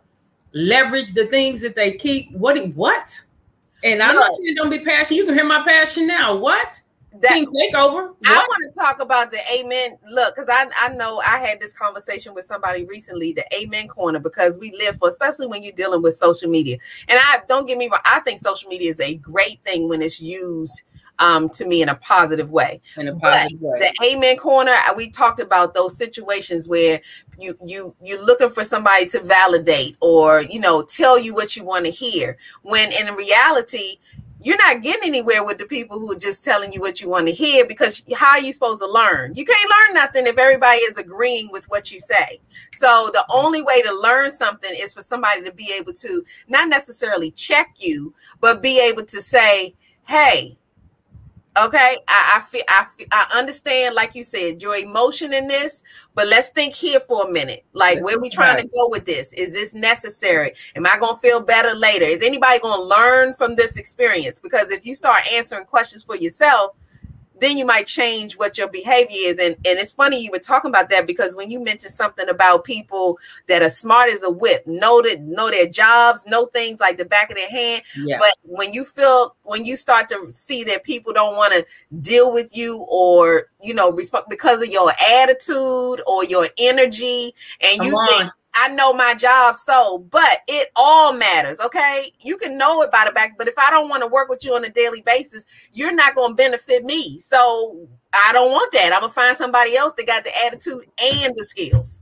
leverage 0.53 1.13
the 1.13 1.27
things 1.27 1.61
that 1.61 1.75
they 1.75 1.93
keep. 1.93 2.31
What? 2.31 2.57
What? 2.69 3.21
And 3.83 4.01
I'm 4.01 4.15
not 4.15 4.29
Look. 4.31 4.39
saying 4.39 4.55
don't 4.55 4.69
be 4.69 4.79
passionate. 4.79 5.17
You 5.17 5.25
can 5.25 5.33
hear 5.33 5.45
my 5.45 5.63
passion 5.67 6.07
now. 6.07 6.37
What? 6.37 6.79
that, 7.21 7.33
Team 7.33 7.45
takeover. 7.45 8.13
I 8.25 8.37
want 8.37 8.73
to 8.73 8.79
talk 8.79 8.99
about 9.01 9.31
the 9.31 9.39
amen. 9.53 9.97
Look, 10.09 10.35
because 10.35 10.49
I, 10.51 10.67
I 10.79 10.89
know 10.89 11.19
I 11.19 11.37
had 11.37 11.59
this 11.59 11.73
conversation 11.73 12.33
with 12.33 12.45
somebody 12.45 12.85
recently, 12.85 13.33
the 13.33 13.45
amen 13.55 13.87
corner, 13.87 14.19
because 14.19 14.57
we 14.57 14.71
live 14.71 14.97
for, 14.97 15.09
especially 15.09 15.47
when 15.47 15.63
you're 15.63 15.73
dealing 15.73 16.01
with 16.01 16.15
social 16.15 16.49
media. 16.49 16.77
And 17.07 17.19
I 17.21 17.41
don't 17.47 17.67
get 17.67 17.77
me 17.77 17.87
wrong, 17.87 18.01
I 18.05 18.19
think 18.21 18.39
social 18.39 18.69
media 18.69 18.89
is 18.89 18.99
a 18.99 19.15
great 19.15 19.61
thing 19.63 19.89
when 19.89 20.01
it's 20.01 20.21
used 20.21 20.83
um, 21.19 21.49
to 21.49 21.65
me 21.65 21.81
in 21.81 21.89
a 21.89 21.95
positive 21.95 22.51
way. 22.51 22.81
in 22.97 23.07
a 23.07 23.15
But 23.15 23.51
way. 23.59 23.79
the 23.79 23.93
amen 24.05 24.37
corner, 24.37 24.71
uh, 24.71 24.93
we 24.95 25.09
talked 25.09 25.39
about 25.39 25.73
those 25.73 25.97
situations 25.97 26.67
where 26.67 27.01
you 27.39 27.57
you 27.65 27.95
you're 28.03 28.23
looking 28.23 28.49
for 28.49 28.63
somebody 28.63 29.05
to 29.07 29.19
validate 29.21 29.95
or 30.01 30.41
you 30.41 30.59
know 30.59 30.81
tell 30.83 31.17
you 31.19 31.33
what 31.33 31.55
you 31.55 31.63
want 31.63 31.85
to 31.85 31.91
hear. 31.91 32.37
When 32.63 32.91
in 32.91 33.13
reality, 33.15 33.97
you're 34.41 34.57
not 34.57 34.81
getting 34.81 35.07
anywhere 35.07 35.43
with 35.43 35.57
the 35.57 35.65
people 35.65 35.99
who 35.99 36.11
are 36.11 36.19
just 36.19 36.43
telling 36.43 36.73
you 36.73 36.81
what 36.81 36.99
you 36.99 37.07
want 37.07 37.27
to 37.27 37.33
hear 37.33 37.65
because 37.65 38.03
how 38.13 38.31
are 38.31 38.41
you 38.41 38.51
supposed 38.51 38.81
to 38.81 38.87
learn? 38.87 39.33
You 39.35 39.45
can't 39.45 39.69
learn 39.69 39.93
nothing 39.95 40.27
if 40.27 40.37
everybody 40.37 40.79
is 40.79 40.97
agreeing 40.97 41.49
with 41.51 41.65
what 41.69 41.91
you 41.91 42.01
say. 42.01 42.41
So 42.73 43.09
the 43.13 43.25
only 43.29 43.61
way 43.61 43.81
to 43.81 43.93
learn 43.93 44.31
something 44.31 44.71
is 44.73 44.93
for 44.93 45.01
somebody 45.01 45.43
to 45.43 45.51
be 45.53 45.73
able 45.77 45.93
to 45.93 46.25
not 46.49 46.67
necessarily 46.67 47.31
check 47.31 47.75
you, 47.77 48.13
but 48.41 48.61
be 48.61 48.81
able 48.81 49.05
to 49.05 49.21
say, 49.21 49.75
"Hey, 50.05 50.57
okay, 51.57 51.97
I 52.07 52.33
I 52.37 52.41
feel 52.41 52.63
I 52.67 52.85
feel, 52.97 53.07
I 53.11 53.27
understand, 53.35 53.95
like 53.95 54.15
you 54.15 54.23
said, 54.23 54.61
your 54.61 54.75
emotion 54.75 55.33
in 55.33 55.47
this, 55.47 55.83
but 56.15 56.27
let's 56.27 56.49
think 56.49 56.73
here 56.73 56.99
for 56.99 57.27
a 57.27 57.31
minute. 57.31 57.65
Like, 57.73 58.03
where 58.03 58.19
we 58.19 58.29
trying 58.29 58.55
about 58.55 58.61
to 58.61 58.67
go 58.67 58.89
with 58.89 59.05
this? 59.05 59.33
Is 59.33 59.53
this 59.53 59.73
necessary? 59.73 60.53
Am 60.75 60.85
I 60.85 60.97
gonna 60.97 61.17
feel 61.17 61.41
better 61.41 61.73
later? 61.73 62.05
Is 62.05 62.21
anybody 62.21 62.59
gonna 62.59 62.81
learn 62.81 63.33
from 63.33 63.55
this 63.55 63.77
experience? 63.77 64.39
Because 64.39 64.71
if 64.71 64.85
you 64.85 64.95
start 64.95 65.23
answering 65.31 65.65
questions 65.65 66.03
for 66.03 66.15
yourself, 66.15 66.75
then 67.39 67.57
you 67.57 67.65
might 67.65 67.87
change 67.87 68.37
what 68.37 68.57
your 68.57 68.67
behavior 68.67 69.17
is. 69.17 69.39
And 69.39 69.55
and 69.65 69.79
it's 69.79 69.91
funny 69.91 70.23
you 70.23 70.31
were 70.31 70.39
talking 70.39 70.69
about 70.69 70.89
that 70.89 71.07
because 71.07 71.35
when 71.35 71.49
you 71.49 71.59
mentioned 71.59 71.93
something 71.93 72.29
about 72.29 72.63
people 72.63 73.19
that 73.47 73.61
are 73.61 73.69
smart 73.69 74.11
as 74.11 74.23
a 74.23 74.29
whip, 74.29 74.65
know 74.67 75.01
that 75.01 75.21
know 75.21 75.49
their 75.49 75.67
jobs, 75.67 76.25
know 76.25 76.45
things 76.47 76.79
like 76.79 76.97
the 76.97 77.05
back 77.05 77.29
of 77.29 77.35
their 77.35 77.49
hand. 77.49 77.83
Yeah. 77.95 78.17
But 78.19 78.35
when 78.43 78.73
you 78.73 78.85
feel 78.85 79.35
when 79.43 79.65
you 79.65 79.77
start 79.77 80.07
to 80.09 80.31
see 80.31 80.63
that 80.65 80.83
people 80.83 81.13
don't 81.13 81.35
want 81.35 81.53
to 81.53 81.65
deal 82.01 82.31
with 82.31 82.55
you 82.55 82.85
or 82.89 83.47
you 83.61 83.73
know 83.73 83.91
resp- 83.91 84.29
because 84.29 84.61
of 84.61 84.67
your 84.67 84.91
attitude 85.09 86.01
or 86.07 86.23
your 86.25 86.49
energy, 86.57 87.33
and 87.61 87.83
you 87.83 87.91
Come 87.91 88.07
think 88.07 88.23
on. 88.23 88.31
I 88.55 88.69
know 88.69 88.93
my 88.93 89.15
job 89.15 89.55
so, 89.55 89.99
but 90.09 90.41
it 90.47 90.69
all 90.75 91.13
matters. 91.13 91.59
Okay, 91.59 92.11
you 92.19 92.37
can 92.37 92.57
know 92.57 92.81
it 92.81 92.91
by 92.91 93.05
the 93.05 93.11
back, 93.11 93.37
but 93.37 93.47
if 93.47 93.57
I 93.57 93.69
don't 93.71 93.89
want 93.89 94.03
to 94.03 94.07
work 94.07 94.29
with 94.29 94.43
you 94.43 94.53
on 94.53 94.63
a 94.65 94.69
daily 94.69 95.01
basis, 95.01 95.45
you're 95.73 95.93
not 95.93 96.15
going 96.15 96.31
to 96.31 96.35
benefit 96.35 96.83
me. 96.85 97.19
So 97.19 97.87
I 98.13 98.31
don't 98.33 98.51
want 98.51 98.71
that. 98.73 98.93
I'm 98.93 99.01
gonna 99.01 99.13
find 99.13 99.35
somebody 99.35 99.75
else 99.75 99.93
that 99.97 100.05
got 100.05 100.23
the 100.23 100.31
attitude 100.45 100.85
and 101.01 101.33
the 101.35 101.43
skills. 101.43 102.01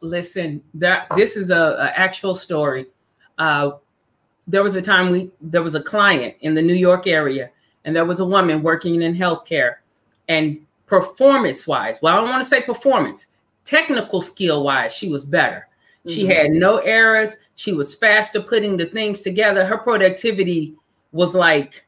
Listen, 0.00 0.62
that 0.74 1.06
this 1.16 1.36
is 1.36 1.50
a, 1.50 1.76
a 1.78 1.92
actual 1.98 2.34
story. 2.34 2.86
Uh, 3.38 3.72
there 4.46 4.62
was 4.62 4.74
a 4.74 4.82
time 4.82 5.10
we 5.10 5.30
there 5.40 5.62
was 5.62 5.74
a 5.74 5.82
client 5.82 6.34
in 6.40 6.54
the 6.54 6.62
New 6.62 6.74
York 6.74 7.06
area, 7.06 7.50
and 7.84 7.96
there 7.96 8.04
was 8.04 8.20
a 8.20 8.26
woman 8.26 8.62
working 8.62 9.00
in 9.00 9.14
healthcare, 9.14 9.76
and 10.28 10.66
performance 10.86 11.66
wise, 11.66 11.98
well, 12.02 12.14
I 12.14 12.16
don't 12.20 12.30
want 12.30 12.42
to 12.42 12.48
say 12.48 12.62
performance, 12.62 13.26
technical 13.64 14.20
skill 14.20 14.64
wise, 14.64 14.92
she 14.92 15.08
was 15.08 15.24
better. 15.24 15.67
She 16.08 16.24
Mhm. 16.24 16.34
had 16.34 16.50
no 16.52 16.78
errors. 16.78 17.36
She 17.56 17.72
was 17.72 17.94
faster 17.94 18.40
putting 18.40 18.76
the 18.76 18.86
things 18.86 19.20
together. 19.20 19.64
Her 19.64 19.78
productivity 19.78 20.74
was 21.12 21.34
like 21.34 21.84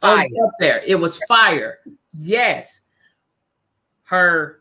Fire. 0.00 0.26
up 0.44 0.50
there. 0.58 0.82
It 0.86 0.96
was 0.96 1.18
fire. 1.28 1.80
Yes. 2.12 2.80
Her 4.04 4.60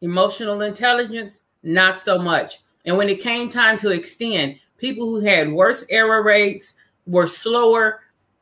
emotional 0.00 0.62
intelligence, 0.62 1.42
not 1.62 1.98
so 1.98 2.18
much. 2.18 2.60
And 2.84 2.96
when 2.96 3.08
it 3.08 3.20
came 3.20 3.48
time 3.48 3.78
to 3.78 3.90
extend, 3.90 4.56
people 4.78 5.06
who 5.06 5.20
had 5.20 5.52
worse 5.52 5.86
error 5.88 6.22
rates 6.22 6.74
were 7.06 7.26
slower. 7.26 8.00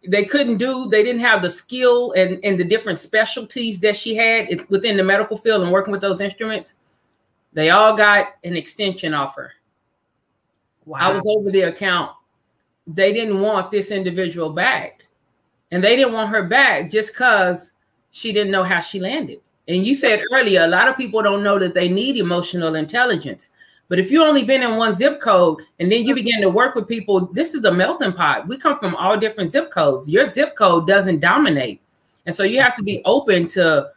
They 0.08 0.24
couldn't 0.24 0.56
do, 0.56 0.88
they 0.88 1.02
didn't 1.02 1.20
have 1.20 1.42
the 1.42 1.50
skill 1.50 2.12
and, 2.12 2.42
and 2.42 2.58
the 2.58 2.64
different 2.64 2.98
specialties 2.98 3.78
that 3.80 3.94
she 3.96 4.14
had 4.16 4.64
within 4.70 4.96
the 4.96 5.04
medical 5.04 5.36
field 5.36 5.62
and 5.62 5.70
working 5.70 5.92
with 5.92 6.00
those 6.00 6.22
instruments. 6.22 6.74
They 7.52 7.70
all 7.70 7.96
got 7.96 8.28
an 8.44 8.56
extension 8.56 9.14
offer. 9.14 9.52
Wow. 10.84 10.98
I 11.00 11.12
was 11.12 11.26
over 11.26 11.50
the 11.50 11.62
account. 11.62 12.12
They 12.86 13.12
didn't 13.12 13.40
want 13.40 13.70
this 13.70 13.90
individual 13.90 14.50
back. 14.50 15.06
And 15.70 15.82
they 15.82 15.96
didn't 15.96 16.12
want 16.12 16.30
her 16.30 16.44
back 16.44 16.90
just 16.90 17.12
because 17.12 17.72
she 18.10 18.32
didn't 18.32 18.50
know 18.50 18.64
how 18.64 18.80
she 18.80 18.98
landed. 18.98 19.40
And 19.68 19.86
you 19.86 19.94
said 19.94 20.22
earlier, 20.32 20.62
a 20.62 20.68
lot 20.68 20.88
of 20.88 20.96
people 20.96 21.22
don't 21.22 21.44
know 21.44 21.58
that 21.58 21.74
they 21.74 21.88
need 21.88 22.16
emotional 22.16 22.74
intelligence. 22.74 23.50
But 23.88 23.98
if 23.98 24.10
you 24.10 24.24
only 24.24 24.44
been 24.44 24.62
in 24.62 24.76
one 24.76 24.94
zip 24.94 25.20
code 25.20 25.62
and 25.78 25.90
then 25.90 26.04
you 26.04 26.14
begin 26.14 26.40
to 26.40 26.48
work 26.48 26.74
with 26.74 26.88
people, 26.88 27.26
this 27.26 27.54
is 27.54 27.64
a 27.64 27.72
melting 27.72 28.12
pot. 28.12 28.46
We 28.46 28.56
come 28.56 28.78
from 28.78 28.94
all 28.94 29.18
different 29.18 29.50
zip 29.50 29.70
codes. 29.70 30.08
Your 30.08 30.28
zip 30.28 30.54
code 30.56 30.86
doesn't 30.86 31.20
dominate. 31.20 31.80
And 32.26 32.34
so 32.34 32.44
you 32.44 32.60
have 32.60 32.76
to 32.76 32.82
be 32.82 33.02
open 33.04 33.48
to 33.48 33.90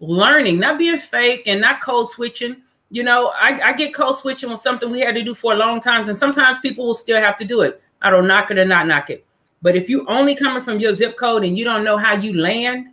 learning, 0.00 0.58
not 0.58 0.78
being 0.78 0.98
fake 0.98 1.44
and 1.46 1.60
not 1.60 1.80
code 1.80 2.10
switching. 2.10 2.56
You 2.92 3.02
know, 3.02 3.32
I, 3.34 3.70
I 3.70 3.72
get 3.72 3.94
code 3.94 4.16
switching 4.16 4.50
with 4.50 4.60
something 4.60 4.90
we 4.90 5.00
had 5.00 5.14
to 5.14 5.24
do 5.24 5.34
for 5.34 5.54
a 5.54 5.56
long 5.56 5.80
time, 5.80 6.06
and 6.06 6.16
sometimes 6.16 6.58
people 6.60 6.86
will 6.86 6.94
still 6.94 7.18
have 7.18 7.36
to 7.36 7.44
do 7.44 7.62
it. 7.62 7.82
I 8.02 8.10
don't 8.10 8.26
knock 8.28 8.50
it 8.50 8.58
or 8.58 8.66
not 8.66 8.86
knock 8.86 9.08
it. 9.08 9.24
But 9.62 9.76
if 9.76 9.88
you 9.88 10.04
only 10.08 10.34
coming 10.34 10.62
from 10.62 10.78
your 10.78 10.92
zip 10.92 11.16
code 11.16 11.42
and 11.42 11.56
you 11.56 11.64
don't 11.64 11.84
know 11.84 11.96
how 11.96 12.14
you 12.14 12.38
land, 12.38 12.88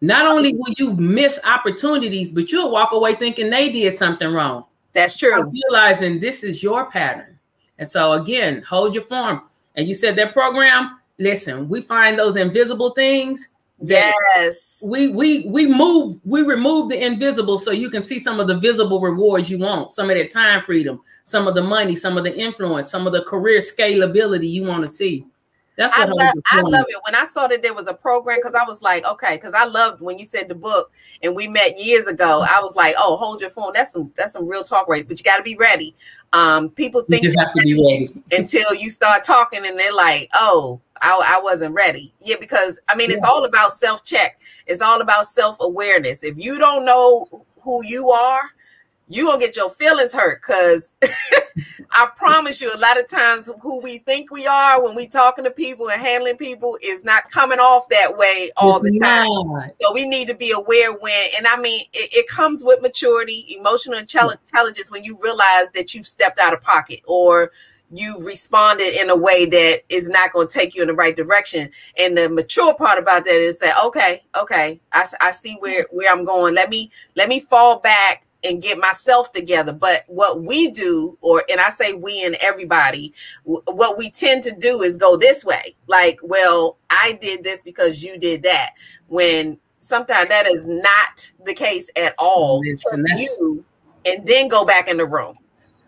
not 0.00 0.26
only 0.26 0.54
will 0.54 0.74
you 0.76 0.92
miss 0.94 1.38
opportunities, 1.44 2.32
but 2.32 2.50
you'll 2.50 2.72
walk 2.72 2.90
away 2.90 3.14
thinking 3.14 3.48
they 3.48 3.70
did 3.70 3.96
something 3.96 4.28
wrong. 4.28 4.64
That's 4.92 5.16
true. 5.16 5.48
Realizing 5.70 6.18
this 6.18 6.42
is 6.42 6.60
your 6.60 6.90
pattern. 6.90 7.38
And 7.78 7.88
so 7.88 8.14
again, 8.14 8.62
hold 8.62 8.96
your 8.96 9.04
form. 9.04 9.42
And 9.76 9.86
you 9.86 9.94
said 9.94 10.16
that 10.16 10.32
program, 10.32 10.98
listen, 11.20 11.68
we 11.68 11.80
find 11.80 12.18
those 12.18 12.36
invisible 12.36 12.90
things. 12.90 13.50
Yes. 13.80 14.82
We 14.86 15.08
we 15.08 15.46
we 15.46 15.66
move, 15.66 16.20
we 16.24 16.42
remove 16.42 16.88
the 16.88 17.04
invisible 17.04 17.58
so 17.58 17.70
you 17.70 17.90
can 17.90 18.02
see 18.02 18.18
some 18.18 18.40
of 18.40 18.46
the 18.46 18.56
visible 18.56 19.00
rewards 19.00 19.50
you 19.50 19.58
want, 19.58 19.90
some 19.90 20.10
of 20.10 20.16
that 20.16 20.30
time 20.30 20.62
freedom, 20.62 21.00
some 21.24 21.46
of 21.46 21.54
the 21.54 21.62
money, 21.62 21.94
some 21.96 22.16
of 22.16 22.24
the 22.24 22.34
influence, 22.34 22.90
some 22.90 23.06
of 23.06 23.12
the 23.12 23.22
career 23.24 23.60
scalability 23.60 24.48
you 24.48 24.64
want 24.64 24.86
to 24.86 24.92
see. 24.92 25.26
That's 25.76 25.96
what 25.98 26.08
I 26.08 26.12
love, 26.12 26.34
I 26.52 26.60
love 26.60 26.84
it. 26.88 26.96
When 27.04 27.16
I 27.16 27.24
saw 27.24 27.48
that 27.48 27.62
there 27.62 27.74
was 27.74 27.88
a 27.88 27.94
program, 27.94 28.38
because 28.38 28.54
I 28.54 28.64
was 28.64 28.80
like, 28.80 29.04
okay, 29.04 29.36
because 29.36 29.54
I 29.54 29.64
loved 29.64 30.00
when 30.00 30.18
you 30.18 30.24
said 30.24 30.48
the 30.48 30.54
book 30.54 30.92
and 31.22 31.34
we 31.34 31.48
met 31.48 31.82
years 31.82 32.06
ago. 32.06 32.46
I 32.48 32.60
was 32.62 32.76
like, 32.76 32.94
oh, 32.96 33.16
hold 33.16 33.40
your 33.40 33.50
phone. 33.50 33.72
That's 33.74 33.92
some 33.92 34.12
that's 34.16 34.34
some 34.34 34.46
real 34.46 34.62
talk 34.62 34.86
right, 34.86 35.06
but 35.06 35.18
you 35.18 35.24
got 35.24 35.38
to 35.38 35.42
be 35.42 35.56
ready. 35.56 35.96
Um, 36.32 36.70
people 36.70 37.02
think 37.02 37.24
you 37.24 37.34
have 37.38 37.52
to 37.52 37.62
be 37.62 37.74
ready 37.74 38.22
until 38.30 38.72
you 38.74 38.88
start 38.88 39.24
talking, 39.24 39.66
and 39.66 39.76
they're 39.76 39.92
like, 39.92 40.30
oh, 40.34 40.80
I, 41.02 41.36
I 41.36 41.40
wasn't 41.42 41.74
ready. 41.74 42.12
Yeah, 42.20 42.36
because 42.38 42.78
I 42.88 42.94
mean, 42.96 43.10
it's 43.10 43.20
yeah. 43.22 43.28
all 43.28 43.44
about 43.44 43.72
self 43.72 44.02
check. 44.04 44.40
It's 44.66 44.80
all 44.80 45.00
about 45.00 45.26
self 45.26 45.56
awareness. 45.60 46.22
If 46.22 46.36
you 46.36 46.58
don't 46.58 46.84
know 46.84 47.44
who 47.62 47.84
you 47.84 48.10
are, 48.10 48.42
you 49.08 49.26
gonna 49.26 49.38
get 49.38 49.56
your 49.56 49.70
feelings 49.70 50.12
hurt 50.12 50.40
because 50.40 50.94
I 51.90 52.08
promise 52.16 52.60
you 52.60 52.74
a 52.74 52.78
lot 52.78 52.98
of 52.98 53.06
times 53.08 53.50
who 53.60 53.80
we 53.80 53.98
think 53.98 54.30
we 54.30 54.46
are 54.46 54.82
when 54.82 54.94
we 54.94 55.06
talking 55.06 55.44
to 55.44 55.50
people 55.50 55.90
and 55.90 56.00
handling 56.00 56.36
people 56.36 56.78
is 56.82 57.04
not 57.04 57.30
coming 57.30 57.58
off 57.58 57.88
that 57.90 58.16
way 58.16 58.50
all 58.56 58.76
it's 58.76 58.84
the 58.84 58.98
time. 58.98 59.28
Not. 59.28 59.70
So 59.80 59.92
we 59.92 60.06
need 60.06 60.28
to 60.28 60.34
be 60.34 60.52
aware 60.52 60.92
when 60.94 61.28
and 61.36 61.46
I 61.46 61.58
mean 61.58 61.84
it, 61.92 62.14
it 62.14 62.28
comes 62.28 62.64
with 62.64 62.80
maturity, 62.80 63.56
emotional 63.58 63.98
intelligence 63.98 64.90
when 64.90 65.04
you 65.04 65.18
realize 65.22 65.70
that 65.74 65.94
you've 65.94 66.06
stepped 66.06 66.38
out 66.38 66.54
of 66.54 66.62
pocket 66.62 67.00
or 67.04 67.52
you 67.94 68.18
responded 68.20 69.00
in 69.00 69.08
a 69.08 69.16
way 69.16 69.46
that 69.46 69.82
is 69.88 70.08
not 70.08 70.32
going 70.32 70.48
to 70.48 70.52
take 70.52 70.74
you 70.74 70.82
in 70.82 70.88
the 70.88 70.94
right 70.94 71.16
direction. 71.16 71.70
And 71.96 72.18
the 72.18 72.28
mature 72.28 72.74
part 72.74 72.98
about 72.98 73.24
that 73.24 73.34
is 73.34 73.60
say, 73.60 73.72
okay, 73.84 74.24
okay, 74.36 74.80
I, 74.92 75.06
I 75.20 75.30
see 75.30 75.56
where 75.60 75.86
where 75.90 76.12
I'm 76.12 76.24
going. 76.24 76.54
Let 76.54 76.70
me 76.70 76.90
let 77.14 77.28
me 77.28 77.40
fall 77.40 77.78
back 77.78 78.26
and 78.42 78.60
get 78.60 78.78
myself 78.78 79.32
together. 79.32 79.72
But 79.72 80.04
what 80.08 80.42
we 80.42 80.70
do, 80.70 81.16
or 81.20 81.44
and 81.48 81.60
I 81.60 81.70
say 81.70 81.92
we 81.92 82.24
and 82.24 82.34
everybody, 82.40 83.12
what 83.44 83.96
we 83.96 84.10
tend 84.10 84.42
to 84.44 84.52
do 84.52 84.82
is 84.82 84.96
go 84.96 85.16
this 85.16 85.44
way. 85.44 85.76
Like, 85.86 86.18
well, 86.22 86.76
I 86.90 87.16
did 87.20 87.44
this 87.44 87.62
because 87.62 88.02
you 88.02 88.18
did 88.18 88.42
that. 88.42 88.72
When 89.06 89.58
sometimes 89.80 90.28
that 90.30 90.46
is 90.46 90.66
not 90.66 91.32
the 91.44 91.54
case 91.54 91.90
at 91.96 92.14
all. 92.18 92.60
you 93.20 93.64
and 94.06 94.26
then 94.26 94.48
go 94.48 94.64
back 94.64 94.88
in 94.88 94.96
the 94.96 95.06
room. 95.06 95.38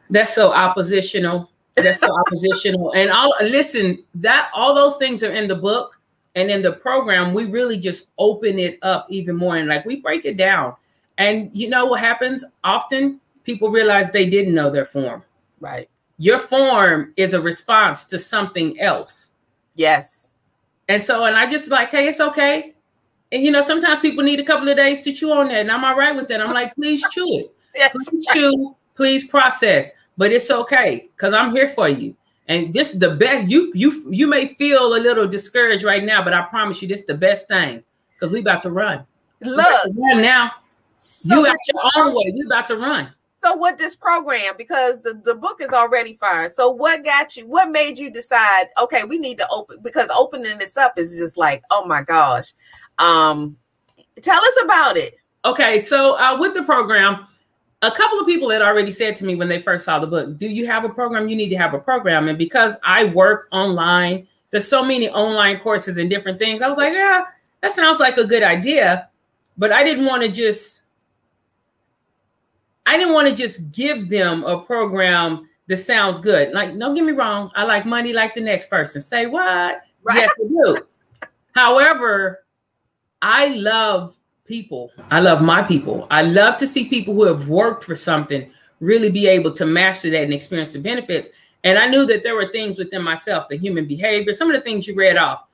That's 0.09 0.35
so 0.35 0.53
oppositional. 0.53 1.51
That's 1.76 2.00
so 2.00 2.18
oppositional. 2.18 2.92
And 2.92 3.10
all 3.10 3.34
listen, 3.42 4.02
that 4.16 4.50
all 4.54 4.74
those 4.74 4.96
things 4.96 5.22
are 5.22 5.32
in 5.32 5.48
the 5.48 5.56
book. 5.56 5.92
And 6.34 6.50
in 6.50 6.60
the 6.60 6.72
program, 6.72 7.32
we 7.32 7.46
really 7.46 7.78
just 7.78 8.10
open 8.18 8.58
it 8.58 8.78
up 8.82 9.06
even 9.08 9.36
more. 9.36 9.56
And 9.56 9.68
like 9.68 9.86
we 9.86 9.96
break 9.96 10.26
it 10.26 10.36
down 10.36 10.76
and 11.18 11.50
you 11.52 11.68
know 11.68 11.86
what 11.86 12.00
happens? 12.00 12.44
Often 12.64 13.20
people 13.44 13.70
realize 13.70 14.10
they 14.10 14.28
didn't 14.28 14.54
know 14.54 14.70
their 14.70 14.84
form. 14.84 15.22
Right. 15.60 15.88
Your 16.18 16.38
form 16.38 17.12
is 17.16 17.32
a 17.32 17.40
response 17.40 18.06
to 18.06 18.18
something 18.18 18.78
else. 18.80 19.32
Yes. 19.74 20.32
And 20.88 21.02
so, 21.02 21.24
and 21.24 21.36
I 21.36 21.46
just 21.50 21.68
like, 21.68 21.90
hey, 21.90 22.08
it's 22.08 22.20
okay. 22.20 22.74
And 23.32 23.44
you 23.44 23.50
know, 23.50 23.60
sometimes 23.60 23.98
people 23.98 24.24
need 24.24 24.40
a 24.40 24.44
couple 24.44 24.68
of 24.68 24.76
days 24.76 25.00
to 25.00 25.12
chew 25.12 25.32
on 25.32 25.48
that. 25.48 25.60
And 25.60 25.70
I'm 25.70 25.84
all 25.84 25.96
right 25.96 26.14
with 26.14 26.28
that. 26.28 26.40
I'm 26.40 26.50
like, 26.50 26.74
please 26.74 27.04
chew 27.10 27.26
it. 27.28 27.52
please 27.92 28.26
chew, 28.32 28.76
please 28.94 29.28
process. 29.28 29.92
But 30.16 30.33
it's 30.33 30.50
okay 30.50 31.09
because 31.14 31.33
I'm 31.33 31.52
here 31.52 31.68
for 31.68 31.88
you. 31.88 32.16
And 32.48 32.72
this 32.72 32.92
is 32.92 33.00
the 33.00 33.11
best. 33.11 33.50
You 33.50 33.72
you 33.74 34.07
you 34.11 34.26
may 34.26 34.55
feel 34.55 34.94
a 34.94 34.98
little 34.98 35.26
discouraged 35.26 35.85
right 35.85 36.05
now, 36.05 36.22
but 36.22 36.33
I 36.33 36.42
promise 36.42 36.81
you, 36.81 36.88
this 36.88 37.00
is 37.00 37.07
the 37.07 37.14
best 37.14 37.48
thing 37.48 37.83
because 38.14 38.33
we 38.33 38.40
about 38.40 38.61
to 38.62 38.70
run. 38.70 39.05
Look 39.40 39.85
run 39.96 40.22
now. 40.22 40.52
So 40.98 41.37
you 41.37 41.46
got 41.46 41.57
your 41.68 41.83
own 41.96 42.14
way. 42.14 42.33
You 42.35 42.46
about 42.46 42.66
to 42.68 42.76
run. 42.76 43.12
So 43.38 43.55
what 43.55 43.79
this 43.79 43.94
program 43.94 44.55
because 44.57 45.02
the, 45.02 45.20
the 45.24 45.35
book 45.35 45.61
is 45.61 45.70
already 45.70 46.14
fire. 46.14 46.48
So 46.48 46.70
what 46.70 47.05
got 47.05 47.37
you? 47.37 47.46
What 47.46 47.70
made 47.70 47.98
you 47.98 48.11
decide? 48.11 48.66
Okay, 48.81 49.05
we 49.05 49.18
need 49.18 49.38
to 49.38 49.46
open 49.52 49.79
because 49.83 50.09
opening 50.16 50.59
this 50.59 50.76
up 50.76 50.98
is 50.98 51.18
just 51.18 51.37
like 51.37 51.62
oh 51.70 51.85
my 51.85 52.02
gosh. 52.02 52.52
Um, 52.98 53.57
tell 54.22 54.42
us 54.42 54.62
about 54.64 54.96
it. 54.96 55.16
Okay, 55.44 55.79
so 55.79 56.14
uh, 56.18 56.38
with 56.38 56.55
the 56.55 56.62
program, 56.62 57.26
a 57.87 57.90
couple 57.90 58.18
of 58.18 58.27
people 58.27 58.51
had 58.51 58.62
already 58.62 58.90
said 58.90 59.16
to 59.16 59.25
me 59.25 59.37
when 59.37 59.49
they 59.49 59.61
first 59.61 59.85
saw 59.85 59.99
the 59.99 60.07
book, 60.07 60.38
"Do 60.38 60.49
you 60.49 60.66
have 60.66 60.85
a 60.85 60.88
program? 60.88 61.29
You 61.29 61.37
need 61.37 61.51
to 61.51 61.57
have 61.57 61.75
a 61.75 61.79
program." 61.79 62.29
And 62.29 62.38
because 62.38 62.79
I 62.85 63.05
work 63.05 63.49
online, 63.53 64.27
there's 64.51 64.68
so 64.68 64.85
many 64.85 65.09
online 65.09 65.61
courses 65.61 65.99
and 65.99 66.11
different 66.11 66.38
things. 66.38 66.62
I 66.62 66.68
was 66.68 66.79
like, 66.79 66.92
"Yeah, 66.92 67.25
that 67.62 67.72
sounds 67.72 68.01
like 68.01 68.16
a 68.16 68.27
good 68.27 68.42
idea," 68.42 69.09
but 69.57 69.72
I 69.72 69.85
didn't 69.85 70.07
want 70.07 70.22
to 70.22 70.29
just 70.29 70.83
I 72.87 72.96
didn't 72.96 73.14
want 73.14 73.29
to 73.29 73.35
just 73.35 73.72
give 73.72 74.09
them 74.09 74.44
a 74.44 74.61
program 74.61 75.49
that 75.66 75.79
sounds 75.79 76.20
good. 76.20 76.53
Like, 76.53 76.79
don't 76.79 76.94
get 76.94 77.05
me 77.05 77.12
wrong, 77.12 77.51
I 77.57 77.64
like 77.64 77.85
money 77.85 78.12
like 78.12 78.35
the 78.35 78.40
next 78.40 78.70
person. 78.70 79.03
Say 79.03 79.27
what? 79.27 79.83
Right. 80.03 80.16
Yes, 80.18 80.31
I 80.38 80.49
do. 80.49 80.79
However, 81.55 82.44
I 83.20 83.49
love 83.49 84.15
people. 84.46 84.90
I 85.11 85.20
love 85.20 85.42
my 85.42 85.62
people. 85.62 86.06
I 86.11 86.22
love 86.22 86.56
to 86.59 86.66
see 86.66 86.88
people 86.88 87.14
who 87.14 87.24
have 87.24 87.48
worked 87.48 87.85
for 87.85 87.94
something 87.94 88.50
really 88.80 89.11
be 89.11 89.26
able 89.26 89.52
to 89.52 89.66
master 89.66 90.11
that 90.11 90.22
and 90.22 90.35
experience 90.35 90.72
the 90.72 90.80
benefits. 90.80 91.30
And 91.64 91.78
I 91.78 91.88
knew 91.88 92.06
that 92.06 92.22
there 92.22 92.35
were 92.35 92.52
things 92.52 92.78
within 92.78 93.02
myself, 93.02 93.48
the 93.48 93.56
human 93.56 93.87
behavior, 93.87 94.32
some 94.32 94.50
of 94.50 94.56
the 94.56 94.62
things 94.62 94.87
you 94.87 94.94
read 94.94 95.16
off, 95.16 95.44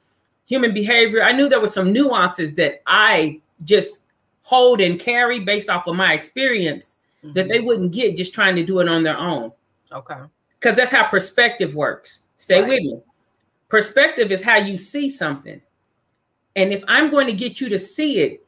human 0.46 0.74
behavior. 0.74 1.22
I 1.22 1.32
knew 1.32 1.48
there 1.48 1.60
were 1.60 1.68
some 1.68 1.92
nuances 1.92 2.54
that 2.54 2.82
I 2.86 3.40
just 3.64 4.06
hold 4.42 4.80
and 4.80 4.98
carry 4.98 5.40
based 5.40 5.70
off 5.70 5.86
of 5.86 5.96
my 5.96 6.12
experience 6.12 6.98
mm-hmm. 7.24 7.32
that 7.34 7.48
they 7.48 7.60
wouldn't 7.60 7.92
get 7.92 8.16
just 8.16 8.34
trying 8.34 8.56
to 8.56 8.64
do 8.64 8.80
it 8.80 8.88
on 8.88 9.02
their 9.02 9.16
own. 9.16 9.52
Okay. 9.92 10.18
Because 10.58 10.76
that's 10.76 10.90
how 10.90 11.04
perspective 11.08 11.74
works. 11.74 12.20
Stay 12.36 12.60
right. 12.60 12.68
with 12.68 12.80
me. 12.82 13.00
Perspective 13.68 14.30
is 14.32 14.42
how 14.42 14.56
you 14.56 14.76
see 14.76 15.08
something. 15.08 15.60
And 16.56 16.72
if 16.72 16.84
I'm 16.88 17.10
going 17.10 17.26
to 17.26 17.32
get 17.32 17.60
you 17.60 17.68
to 17.70 17.78
see 17.78 18.18
it 18.18 18.41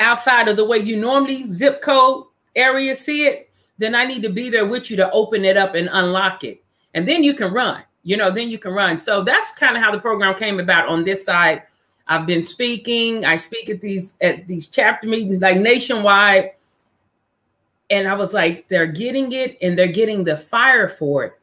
outside 0.00 0.48
of 0.48 0.56
the 0.56 0.64
way 0.64 0.78
you 0.78 0.96
normally 0.96 1.50
zip 1.50 1.82
code 1.82 2.26
area 2.54 2.94
see 2.94 3.26
it, 3.26 3.50
then 3.78 3.94
I 3.94 4.04
need 4.04 4.22
to 4.22 4.28
be 4.28 4.50
there 4.50 4.66
with 4.66 4.90
you 4.90 4.96
to 4.96 5.10
open 5.12 5.44
it 5.44 5.56
up 5.56 5.74
and 5.74 5.88
unlock 5.92 6.44
it. 6.44 6.62
And 6.94 7.06
then 7.06 7.22
you 7.22 7.34
can 7.34 7.52
run. 7.52 7.82
You 8.02 8.16
know, 8.16 8.30
then 8.30 8.48
you 8.48 8.58
can 8.58 8.72
run. 8.72 8.98
So 8.98 9.22
that's 9.22 9.50
kind 9.52 9.76
of 9.76 9.82
how 9.82 9.92
the 9.92 10.00
program 10.00 10.34
came 10.34 10.60
about 10.60 10.88
on 10.88 11.04
this 11.04 11.24
side. 11.24 11.62
I've 12.06 12.26
been 12.26 12.42
speaking. 12.42 13.24
I 13.24 13.36
speak 13.36 13.68
at 13.68 13.80
these 13.80 14.14
at 14.20 14.46
these 14.46 14.66
chapter 14.66 15.06
meetings 15.06 15.40
like 15.40 15.58
nationwide 15.58 16.52
and 17.90 18.06
I 18.06 18.14
was 18.14 18.34
like, 18.34 18.68
they're 18.68 18.86
getting 18.86 19.32
it 19.32 19.56
and 19.62 19.78
they're 19.78 19.86
getting 19.86 20.24
the 20.24 20.36
fire 20.36 20.88
for 20.88 21.24
it, 21.24 21.40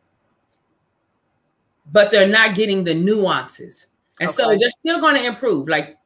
but 1.91 2.12
they're 2.12 2.28
not 2.28 2.56
getting 2.56 2.84
the 2.84 2.94
nuances. 2.94 3.88
And 4.20 4.30
okay. 4.30 4.36
so 4.36 4.50
they're 4.50 4.70
still 4.70 5.02
going 5.02 5.15
to 5.15 5.26
improve. 5.26 5.68
Like 5.68 5.98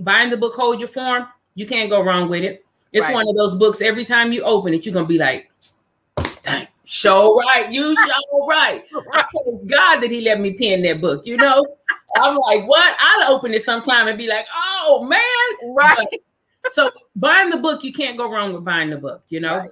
buying 0.00 0.30
the 0.30 0.36
book, 0.36 0.54
Hold 0.54 0.80
Your 0.80 0.88
Form, 0.88 1.26
you 1.54 1.66
can't 1.66 1.90
go 1.90 2.02
wrong 2.02 2.28
with 2.28 2.42
it. 2.44 2.64
It's 2.92 3.06
right. 3.06 3.14
one 3.14 3.28
of 3.28 3.34
those 3.34 3.56
books, 3.56 3.82
every 3.82 4.04
time 4.04 4.32
you 4.32 4.42
open 4.42 4.72
it, 4.72 4.86
you're 4.86 4.92
going 4.92 5.04
to 5.04 5.08
be 5.08 5.18
like, 5.18 5.50
dang, 6.42 6.68
show 6.84 7.36
right. 7.36 7.70
You 7.70 7.96
show 8.06 8.46
right. 8.46 8.84
God 9.66 10.00
that 10.00 10.10
he 10.10 10.20
let 10.20 10.40
me 10.40 10.54
pen 10.54 10.82
that 10.82 11.00
book, 11.00 11.26
you 11.26 11.36
know? 11.36 11.64
I'm 12.16 12.36
like, 12.36 12.66
what? 12.68 12.96
I'll 13.00 13.34
open 13.34 13.52
it 13.52 13.62
sometime 13.62 14.06
and 14.06 14.16
be 14.16 14.28
like, 14.28 14.46
oh 14.54 15.04
man. 15.04 15.74
Right. 15.74 16.06
But 16.62 16.72
so 16.72 16.90
buying 17.16 17.50
the 17.50 17.56
book, 17.56 17.82
you 17.82 17.92
can't 17.92 18.16
go 18.16 18.30
wrong 18.30 18.52
with 18.52 18.64
buying 18.64 18.90
the 18.90 18.96
book. 18.96 19.24
You 19.28 19.40
know, 19.40 19.58
right. 19.58 19.70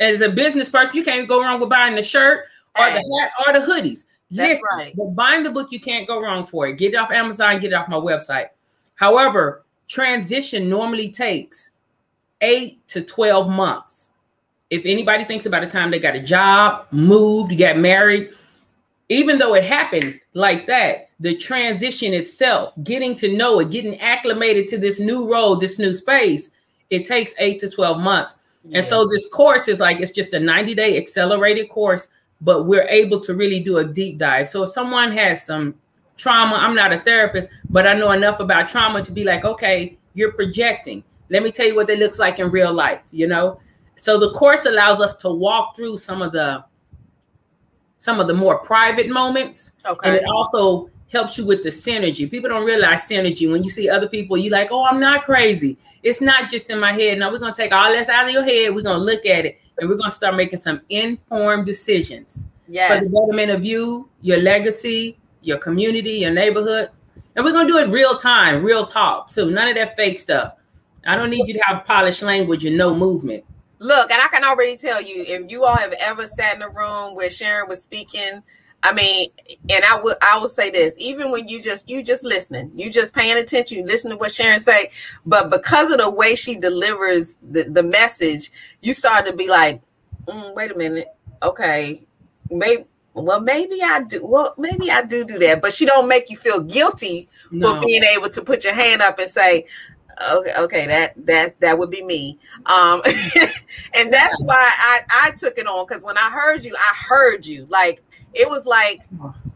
as 0.00 0.22
a 0.22 0.30
business 0.30 0.70
person, 0.70 0.96
you 0.96 1.04
can't 1.04 1.28
go 1.28 1.42
wrong 1.42 1.60
with 1.60 1.68
buying 1.68 1.94
the 1.94 2.02
shirt 2.02 2.46
or 2.78 2.84
hey. 2.84 2.94
the 2.94 3.20
hat 3.20 3.30
or 3.46 3.60
the 3.60 3.66
hoodies. 3.66 4.04
That's 4.30 4.60
right. 4.76 4.94
But 4.96 5.14
buying 5.14 5.42
the 5.42 5.50
book, 5.50 5.70
you 5.72 5.80
can't 5.80 6.08
go 6.08 6.20
wrong 6.20 6.46
for 6.46 6.66
it. 6.66 6.78
Get 6.78 6.94
it 6.94 6.96
off 6.96 7.10
Amazon, 7.10 7.60
get 7.60 7.72
it 7.72 7.74
off 7.74 7.88
my 7.88 7.96
website. 7.96 8.46
However, 8.94 9.64
transition 9.92 10.70
normally 10.70 11.10
takes 11.10 11.70
eight 12.40 12.86
to 12.88 13.02
12 13.02 13.48
months. 13.48 14.08
If 14.70 14.86
anybody 14.86 15.26
thinks 15.26 15.44
about 15.44 15.60
the 15.60 15.68
time 15.68 15.90
they 15.90 15.98
got 15.98 16.16
a 16.16 16.22
job, 16.22 16.86
moved, 16.90 17.58
got 17.58 17.76
married, 17.76 18.30
even 19.10 19.38
though 19.38 19.54
it 19.54 19.64
happened 19.64 20.18
like 20.32 20.66
that, 20.66 21.10
the 21.20 21.36
transition 21.36 22.14
itself, 22.14 22.72
getting 22.82 23.14
to 23.16 23.36
know 23.36 23.60
it, 23.60 23.70
getting 23.70 24.00
acclimated 24.00 24.66
to 24.68 24.78
this 24.78 24.98
new 24.98 25.30
role, 25.30 25.56
this 25.56 25.78
new 25.78 25.92
space, 25.92 26.50
it 26.88 27.04
takes 27.04 27.34
eight 27.38 27.60
to 27.60 27.68
12 27.68 28.00
months. 28.00 28.36
Yeah. 28.64 28.78
And 28.78 28.86
so 28.86 29.06
this 29.06 29.28
course 29.28 29.68
is 29.68 29.78
like 29.78 30.00
it's 30.00 30.12
just 30.12 30.32
a 30.32 30.40
90 30.40 30.74
day 30.74 30.96
accelerated 30.96 31.68
course, 31.68 32.08
but 32.40 32.64
we're 32.64 32.88
able 32.88 33.20
to 33.20 33.34
really 33.34 33.60
do 33.60 33.78
a 33.78 33.84
deep 33.84 34.16
dive. 34.16 34.48
So 34.48 34.62
if 34.62 34.70
someone 34.70 35.12
has 35.12 35.44
some 35.44 35.74
trauma, 36.16 36.56
I'm 36.56 36.74
not 36.74 36.92
a 36.92 37.00
therapist, 37.00 37.48
but 37.70 37.86
I 37.86 37.94
know 37.94 38.12
enough 38.12 38.40
about 38.40 38.68
trauma 38.68 39.02
to 39.04 39.12
be 39.12 39.24
like, 39.24 39.44
okay, 39.44 39.98
you're 40.14 40.32
projecting. 40.32 41.02
Let 41.30 41.42
me 41.42 41.50
tell 41.50 41.66
you 41.66 41.74
what 41.74 41.86
that 41.86 41.98
looks 41.98 42.18
like 42.18 42.38
in 42.38 42.50
real 42.50 42.72
life, 42.72 43.02
you 43.10 43.26
know? 43.26 43.60
So 43.96 44.18
the 44.18 44.32
course 44.32 44.66
allows 44.66 45.00
us 45.00 45.16
to 45.18 45.30
walk 45.30 45.76
through 45.76 45.96
some 45.96 46.22
of 46.22 46.32
the 46.32 46.64
some 47.98 48.18
of 48.18 48.26
the 48.26 48.34
more 48.34 48.58
private 48.58 49.08
moments. 49.08 49.72
Okay. 49.86 50.08
And 50.08 50.16
it 50.16 50.24
also 50.24 50.90
helps 51.12 51.38
you 51.38 51.46
with 51.46 51.62
the 51.62 51.68
synergy. 51.68 52.28
People 52.28 52.50
don't 52.50 52.64
realize 52.64 53.02
synergy. 53.02 53.48
When 53.50 53.62
you 53.62 53.70
see 53.70 53.88
other 53.88 54.08
people, 54.08 54.36
You're 54.36 54.50
like, 54.50 54.72
oh, 54.72 54.84
I'm 54.84 54.98
not 54.98 55.24
crazy. 55.24 55.78
It's 56.02 56.20
not 56.20 56.50
just 56.50 56.68
in 56.68 56.80
my 56.80 56.92
head. 56.92 57.18
Now 57.18 57.30
we're 57.30 57.38
gonna 57.38 57.54
take 57.54 57.70
all 57.70 57.92
this 57.92 58.08
out 58.08 58.26
of 58.26 58.32
your 58.32 58.42
head. 58.42 58.74
We're 58.74 58.82
gonna 58.82 59.04
look 59.04 59.24
at 59.24 59.46
it 59.46 59.60
and 59.78 59.88
we're 59.88 59.96
gonna 59.96 60.10
start 60.10 60.34
making 60.34 60.58
some 60.60 60.80
informed 60.88 61.64
decisions 61.64 62.46
yes. 62.66 62.88
for 62.88 63.04
the 63.04 63.10
betterment 63.10 63.52
of 63.52 63.64
you, 63.64 64.08
your 64.20 64.38
legacy, 64.38 65.16
your 65.42 65.58
community, 65.58 66.12
your 66.12 66.32
neighborhood. 66.32 66.90
And 67.34 67.44
we're 67.44 67.52
gonna 67.52 67.68
do 67.68 67.78
it 67.78 67.88
real 67.88 68.16
time, 68.16 68.62
real 68.62 68.86
talk 68.86 69.28
too. 69.28 69.50
None 69.50 69.68
of 69.68 69.74
that 69.76 69.96
fake 69.96 70.18
stuff. 70.18 70.54
I 71.06 71.16
don't 71.16 71.30
need 71.30 71.48
you 71.48 71.54
to 71.54 71.60
have 71.66 71.84
polished 71.84 72.22
language 72.22 72.64
and 72.64 72.76
no 72.76 72.94
movement. 72.94 73.44
Look, 73.78 74.12
and 74.12 74.22
I 74.22 74.28
can 74.28 74.44
already 74.44 74.76
tell 74.76 75.02
you, 75.02 75.24
if 75.26 75.50
you 75.50 75.64
all 75.64 75.76
have 75.76 75.92
ever 75.98 76.26
sat 76.26 76.54
in 76.54 76.62
a 76.62 76.68
room 76.68 77.16
where 77.16 77.28
Sharon 77.28 77.68
was 77.68 77.82
speaking, 77.82 78.42
I 78.84 78.92
mean, 78.92 79.30
and 79.68 79.84
I 79.84 80.00
would 80.00 80.16
I 80.22 80.38
will 80.38 80.48
say 80.48 80.70
this, 80.70 80.94
even 80.98 81.30
when 81.30 81.48
you 81.48 81.60
just 81.60 81.88
you 81.88 82.02
just 82.02 82.24
listening, 82.24 82.70
you 82.74 82.90
just 82.90 83.14
paying 83.14 83.36
attention, 83.38 83.78
you 83.78 83.84
listen 83.84 84.10
to 84.10 84.16
what 84.16 84.32
Sharon 84.32 84.60
say, 84.60 84.90
but 85.24 85.50
because 85.50 85.90
of 85.90 85.98
the 85.98 86.10
way 86.10 86.34
she 86.34 86.56
delivers 86.56 87.38
the, 87.50 87.64
the 87.64 87.82
message, 87.82 88.52
you 88.80 88.94
start 88.94 89.26
to 89.26 89.32
be 89.32 89.48
like, 89.48 89.80
mm, 90.26 90.54
wait 90.54 90.72
a 90.72 90.76
minute, 90.76 91.08
okay, 91.42 92.02
maybe 92.50 92.84
well 93.14 93.40
maybe 93.40 93.80
i 93.82 94.00
do 94.02 94.24
well 94.24 94.54
maybe 94.56 94.90
i 94.90 95.02
do 95.02 95.24
do 95.24 95.38
that 95.38 95.60
but 95.60 95.72
she 95.72 95.84
don't 95.84 96.08
make 96.08 96.30
you 96.30 96.36
feel 96.36 96.60
guilty 96.60 97.28
no. 97.50 97.74
for 97.74 97.80
being 97.86 98.02
able 98.04 98.28
to 98.28 98.42
put 98.42 98.64
your 98.64 98.74
hand 98.74 99.02
up 99.02 99.18
and 99.18 99.30
say 99.30 99.66
okay 100.30 100.52
okay 100.58 100.86
that 100.86 101.14
that 101.26 101.58
that 101.60 101.78
would 101.78 101.90
be 101.90 102.02
me. 102.02 102.38
Um 102.66 103.02
and 103.94 104.12
that's 104.12 104.40
why 104.42 104.70
i 104.78 105.00
i 105.22 105.30
took 105.32 105.58
it 105.58 105.66
on 105.66 105.86
because 105.86 106.02
when 106.02 106.18
i 106.18 106.30
heard 106.30 106.64
you 106.64 106.74
i 106.76 106.94
heard 107.08 107.44
you. 107.46 107.66
Like 107.68 108.02
it 108.34 108.48
was 108.48 108.64
like 108.66 109.00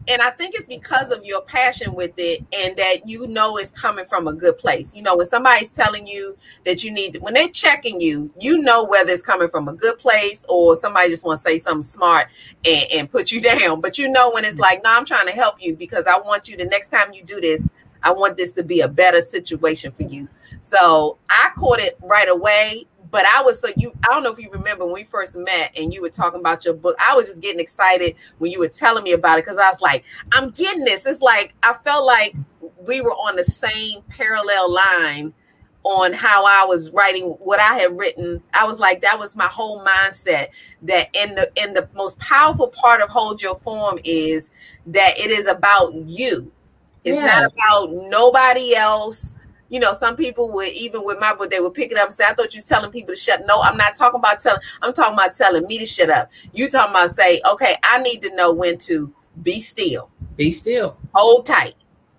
and 0.09 0.21
i 0.21 0.29
think 0.31 0.55
it's 0.55 0.67
because 0.67 1.11
of 1.11 1.25
your 1.25 1.41
passion 1.41 1.93
with 1.93 2.13
it 2.17 2.43
and 2.57 2.77
that 2.77 3.07
you 3.07 3.27
know 3.27 3.57
it's 3.57 3.71
coming 3.71 4.05
from 4.05 4.27
a 4.27 4.33
good 4.33 4.57
place. 4.57 4.95
You 4.95 5.01
know 5.01 5.15
when 5.15 5.27
somebody's 5.27 5.71
telling 5.71 6.07
you 6.07 6.37
that 6.65 6.83
you 6.83 6.91
need 6.91 7.13
to, 7.13 7.19
when 7.19 7.33
they're 7.33 7.47
checking 7.49 7.99
you 7.99 8.31
you 8.39 8.59
know 8.59 8.85
whether 8.85 9.11
it's 9.11 9.21
coming 9.21 9.49
from 9.49 9.67
a 9.67 9.73
good 9.73 9.97
place 9.99 10.45
or 10.49 10.75
somebody 10.75 11.09
just 11.09 11.25
want 11.25 11.37
to 11.37 11.43
say 11.43 11.57
something 11.57 11.81
smart 11.81 12.27
and, 12.65 12.85
and 12.93 13.11
put 13.11 13.31
you 13.31 13.41
down. 13.59 13.81
But 13.81 13.97
you 13.97 14.09
know 14.09 14.31
when 14.31 14.45
it's 14.45 14.59
like 14.59 14.83
no 14.83 14.95
i'm 14.95 15.05
trying 15.05 15.27
to 15.27 15.33
help 15.33 15.55
you 15.59 15.75
because 15.75 16.07
i 16.07 16.17
want 16.17 16.47
you 16.47 16.57
the 16.57 16.65
next 16.65 16.89
time 16.89 17.13
you 17.13 17.23
do 17.23 17.41
this 17.41 17.69
i 18.03 18.11
want 18.11 18.37
this 18.37 18.51
to 18.53 18.63
be 18.63 18.81
a 18.81 18.87
better 18.87 19.21
situation 19.21 19.91
for 19.91 20.03
you. 20.03 20.27
So 20.61 21.17
i 21.29 21.49
caught 21.57 21.79
it 21.79 21.97
right 22.01 22.29
away 22.29 22.85
but 23.11 23.25
I 23.25 23.41
was 23.41 23.59
so 23.59 23.69
you 23.77 23.91
I 24.03 24.13
don't 24.13 24.23
know 24.23 24.31
if 24.31 24.39
you 24.39 24.49
remember 24.51 24.85
when 24.85 24.93
we 24.93 25.03
first 25.03 25.37
met 25.37 25.71
and 25.77 25.93
you 25.93 26.01
were 26.01 26.09
talking 26.09 26.39
about 26.39 26.65
your 26.65 26.73
book. 26.73 26.95
I 27.05 27.15
was 27.15 27.29
just 27.29 27.41
getting 27.41 27.59
excited 27.59 28.15
when 28.37 28.51
you 28.51 28.59
were 28.59 28.67
telling 28.67 29.03
me 29.03 29.13
about 29.13 29.39
it 29.39 29.45
because 29.45 29.57
I 29.57 29.69
was 29.69 29.81
like, 29.81 30.05
I'm 30.31 30.49
getting 30.51 30.83
this. 30.83 31.05
It's 31.05 31.21
like 31.21 31.53
I 31.63 31.73
felt 31.83 32.05
like 32.05 32.35
we 32.85 33.01
were 33.01 33.13
on 33.13 33.35
the 33.35 33.45
same 33.45 34.01
parallel 34.09 34.73
line 34.73 35.33
on 35.83 36.11
how 36.11 36.45
I 36.45 36.65
was 36.65 36.91
writing 36.91 37.25
what 37.39 37.59
I 37.59 37.75
had 37.75 37.97
written. 37.97 38.43
I 38.53 38.65
was 38.65 38.79
like, 38.79 39.01
that 39.01 39.17
was 39.17 39.35
my 39.35 39.47
whole 39.47 39.83
mindset. 39.85 40.47
That 40.81 41.09
in 41.15 41.35
the 41.35 41.51
in 41.55 41.73
the 41.73 41.87
most 41.95 42.19
powerful 42.19 42.67
part 42.67 43.01
of 43.01 43.09
hold 43.09 43.41
your 43.41 43.55
form 43.55 43.99
is 44.03 44.49
that 44.87 45.17
it 45.17 45.31
is 45.31 45.47
about 45.47 45.93
you. 45.93 46.51
It's 47.03 47.15
yeah. 47.15 47.25
not 47.25 47.53
about 47.53 48.09
nobody 48.09 48.75
else 48.75 49.35
you 49.69 49.79
know, 49.79 49.93
some 49.93 50.15
people 50.15 50.49
would 50.51 50.69
even 50.69 51.03
with 51.03 51.19
my 51.19 51.33
book, 51.33 51.51
they 51.51 51.59
would 51.59 51.73
pick 51.73 51.91
it 51.91 51.97
up 51.97 52.05
and 52.05 52.13
say, 52.13 52.25
I 52.25 52.33
thought 52.33 52.53
you 52.53 52.59
was 52.59 52.65
telling 52.65 52.91
people 52.91 53.13
to 53.13 53.19
shut. 53.19 53.45
No, 53.45 53.61
I'm 53.61 53.77
not 53.77 53.95
talking 53.95 54.19
about 54.19 54.39
telling, 54.39 54.61
I'm 54.81 54.93
talking 54.93 55.13
about 55.13 55.33
telling 55.33 55.67
me 55.67 55.77
to 55.79 55.85
shut 55.85 56.09
up. 56.09 56.31
You 56.53 56.69
talking 56.69 56.91
about 56.91 57.11
say, 57.11 57.41
okay, 57.51 57.75
I 57.83 57.99
need 57.99 58.21
to 58.23 58.35
know 58.35 58.53
when 58.53 58.77
to 58.79 59.13
be 59.43 59.59
still. 59.59 60.09
Be 60.35 60.51
still. 60.51 60.97
Hold 61.13 61.45
tight. 61.45 61.75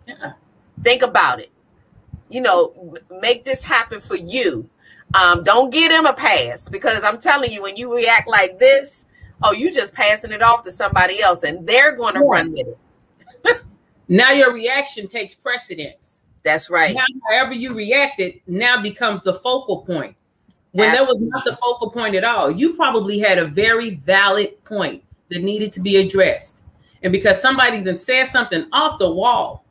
Yeah. 0.06 0.32
Think 0.82 1.02
about 1.02 1.40
it. 1.40 1.50
You 2.28 2.42
know, 2.42 2.94
make 3.20 3.44
this 3.44 3.62
happen 3.62 4.00
for 4.00 4.16
you. 4.16 4.68
Um, 5.14 5.42
don't 5.42 5.72
give 5.72 5.90
them 5.90 6.04
a 6.04 6.12
pass 6.12 6.68
because 6.68 7.02
I'm 7.02 7.18
telling 7.18 7.50
you, 7.50 7.62
when 7.62 7.76
you 7.76 7.94
react 7.94 8.28
like 8.28 8.58
this, 8.58 9.06
oh, 9.42 9.52
you 9.52 9.72
just 9.72 9.94
passing 9.94 10.32
it 10.32 10.42
off 10.42 10.62
to 10.64 10.70
somebody 10.70 11.22
else 11.22 11.44
and 11.44 11.66
they're 11.66 11.96
going 11.96 12.14
to 12.14 12.20
yeah. 12.20 12.30
run 12.30 12.50
with 12.52 12.66
it. 13.44 13.62
now 14.08 14.32
your 14.32 14.52
reaction 14.52 15.08
takes 15.08 15.34
precedence 15.34 16.17
that's 16.48 16.70
right. 16.70 16.94
Now, 16.94 17.04
however 17.28 17.52
you 17.52 17.74
reacted 17.74 18.40
now 18.46 18.80
becomes 18.80 19.22
the 19.22 19.34
focal 19.34 19.82
point. 19.82 20.16
When 20.72 20.88
Absolutely. 20.88 21.06
that 21.06 21.12
was 21.12 21.22
not 21.22 21.44
the 21.44 21.56
focal 21.56 21.90
point 21.90 22.14
at 22.14 22.24
all, 22.24 22.50
you 22.50 22.74
probably 22.74 23.18
had 23.18 23.38
a 23.38 23.46
very 23.46 23.96
valid 23.96 24.62
point 24.64 25.02
that 25.28 25.42
needed 25.42 25.72
to 25.72 25.80
be 25.80 25.96
addressed. 25.96 26.62
And 27.02 27.12
because 27.12 27.40
somebody 27.40 27.80
then 27.80 27.98
said 27.98 28.24
something 28.24 28.66
off 28.72 28.98
the 28.98 29.10
wall, 29.10 29.64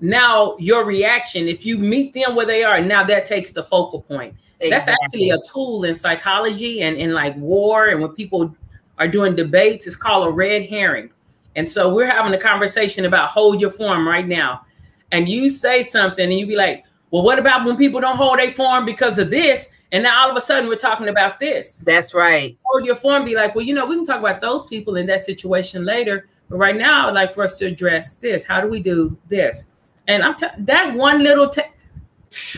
now 0.00 0.56
your 0.58 0.84
reaction, 0.84 1.48
if 1.48 1.64
you 1.64 1.78
meet 1.78 2.12
them 2.12 2.34
where 2.34 2.46
they 2.46 2.64
are, 2.64 2.80
now 2.80 3.04
that 3.04 3.26
takes 3.26 3.52
the 3.52 3.62
focal 3.62 4.02
point. 4.02 4.34
Exactly. 4.60 4.70
That's 4.70 4.88
actually 4.88 5.30
a 5.30 5.38
tool 5.50 5.84
in 5.84 5.94
psychology 5.94 6.82
and 6.82 6.96
in 6.96 7.12
like 7.12 7.36
war 7.36 7.88
and 7.88 8.00
when 8.00 8.10
people 8.12 8.54
are 8.98 9.08
doing 9.08 9.34
debates, 9.34 9.86
it's 9.86 9.96
called 9.96 10.26
a 10.26 10.30
red 10.30 10.68
herring. 10.68 11.10
And 11.56 11.68
so 11.68 11.92
we're 11.94 12.10
having 12.10 12.34
a 12.34 12.38
conversation 12.38 13.04
about 13.04 13.30
hold 13.30 13.60
your 13.60 13.70
form 13.70 14.06
right 14.06 14.26
now 14.26 14.64
and 15.12 15.28
you 15.28 15.48
say 15.50 15.86
something 15.86 16.24
and 16.24 16.38
you 16.38 16.46
be 16.46 16.56
like, 16.56 16.84
well, 17.10 17.22
what 17.22 17.38
about 17.38 17.64
when 17.64 17.76
people 17.76 18.00
don't 18.00 18.16
hold 18.16 18.40
a 18.40 18.50
form 18.50 18.84
because 18.84 19.18
of 19.18 19.30
this? 19.30 19.70
And 19.92 20.02
now 20.02 20.24
all 20.24 20.30
of 20.30 20.36
a 20.36 20.40
sudden 20.40 20.68
we're 20.68 20.76
talking 20.76 21.08
about 21.08 21.38
this. 21.38 21.78
That's 21.86 22.14
right. 22.14 22.58
Hold 22.64 22.84
your 22.84 22.96
form, 22.96 23.24
be 23.24 23.36
like, 23.36 23.54
well, 23.54 23.64
you 23.64 23.74
know, 23.74 23.86
we 23.86 23.94
can 23.94 24.04
talk 24.04 24.18
about 24.18 24.40
those 24.40 24.66
people 24.66 24.96
in 24.96 25.06
that 25.06 25.20
situation 25.20 25.84
later. 25.84 26.28
But 26.48 26.56
right 26.56 26.76
now, 26.76 27.08
I'd 27.08 27.14
like 27.14 27.32
for 27.32 27.44
us 27.44 27.58
to 27.58 27.66
address 27.66 28.14
this. 28.14 28.44
How 28.44 28.60
do 28.60 28.68
we 28.68 28.82
do 28.82 29.16
this? 29.28 29.66
And 30.08 30.22
I'm 30.22 30.34
t- 30.34 30.46
that 30.58 30.94
one 30.94 31.22
little 31.22 31.48
te- 31.48 31.62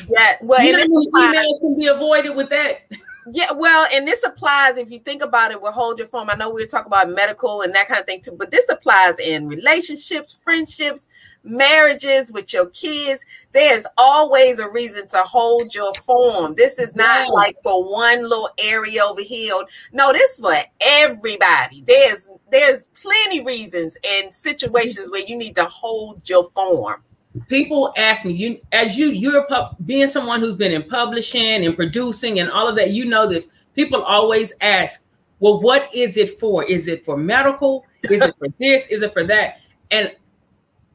yeah, 0.09 0.37
well, 0.41 0.63
you 0.63 0.75
emails 0.75 1.61
can 1.61 1.79
be 1.79 1.87
avoided 1.87 2.35
with 2.35 2.49
that. 2.51 2.89
Yeah, 3.33 3.51
well, 3.53 3.89
and 3.93 4.07
this 4.07 4.23
applies 4.23 4.77
if 4.77 4.91
you 4.91 5.01
think 5.01 5.21
about 5.21 5.51
it 5.51 5.61
with 5.61 5.75
hold 5.75 5.99
your 5.99 6.07
form. 6.07 6.31
I 6.31 6.35
know 6.35 6.49
we 6.49 6.63
were 6.63 6.69
talking 6.69 6.87
about 6.87 7.11
medical 7.11 7.63
and 7.63 7.75
that 7.75 7.89
kind 7.89 7.99
of 7.99 8.07
thing 8.07 8.21
too, 8.21 8.33
but 8.33 8.53
this 8.53 8.69
applies 8.69 9.19
in 9.19 9.49
relationships, 9.49 10.37
friendships, 10.45 11.09
marriages, 11.47 12.33
with 12.33 12.53
your 12.53 12.67
kids. 12.67 13.25
There's 13.53 13.87
always 13.97 14.59
a 14.59 14.69
reason 14.69 15.09
to 15.09 15.19
hold 15.19 15.75
your 15.75 15.95
form. 15.95 16.55
This 16.57 16.79
is 16.79 16.95
not 16.95 17.29
like 17.33 17.57
for 17.63 17.91
one 17.91 18.23
little 18.23 18.51
area 18.59 19.05
over 19.05 19.23
here. 19.23 19.55
No, 19.93 20.13
this 20.13 20.33
is 20.33 20.41
for 20.41 20.55
everybody. 20.81 21.85
There's 21.87 22.29
there's 22.51 22.89
plenty 22.89 23.43
reasons 23.43 23.97
and 24.05 24.35
situations 24.35 25.11
where 25.11 25.25
you 25.27 25.37
need 25.37 25.55
to 25.57 25.65
hold 25.65 26.29
your 26.29 26.51
form 26.51 27.03
people 27.49 27.93
ask 27.97 28.25
me 28.25 28.33
you 28.33 28.61
as 28.73 28.97
you 28.97 29.11
you're 29.11 29.47
being 29.85 30.07
someone 30.07 30.41
who's 30.41 30.57
been 30.57 30.73
in 30.73 30.83
publishing 30.83 31.67
and 31.67 31.77
producing 31.77 32.41
and 32.41 32.51
all 32.51 32.69
of 32.69 32.77
that 32.77 32.91
you 32.91 33.05
know 33.05 33.29
this 33.29 33.49
people 33.75 34.03
always 34.03 34.53
ask 34.61 35.05
well 35.41 35.61
what 35.61 35.95
is 35.95 36.17
it 36.17 36.39
for 36.39 36.65
is 36.65 36.89
it 36.89 37.05
for 37.05 37.17
medical 37.17 37.85
is 38.05 38.23
it 38.23 38.35
for 38.39 38.49
this 38.59 38.87
is 38.89 39.03
it 39.03 39.13
for 39.13 39.25
that 39.25 39.61
and 39.91 40.15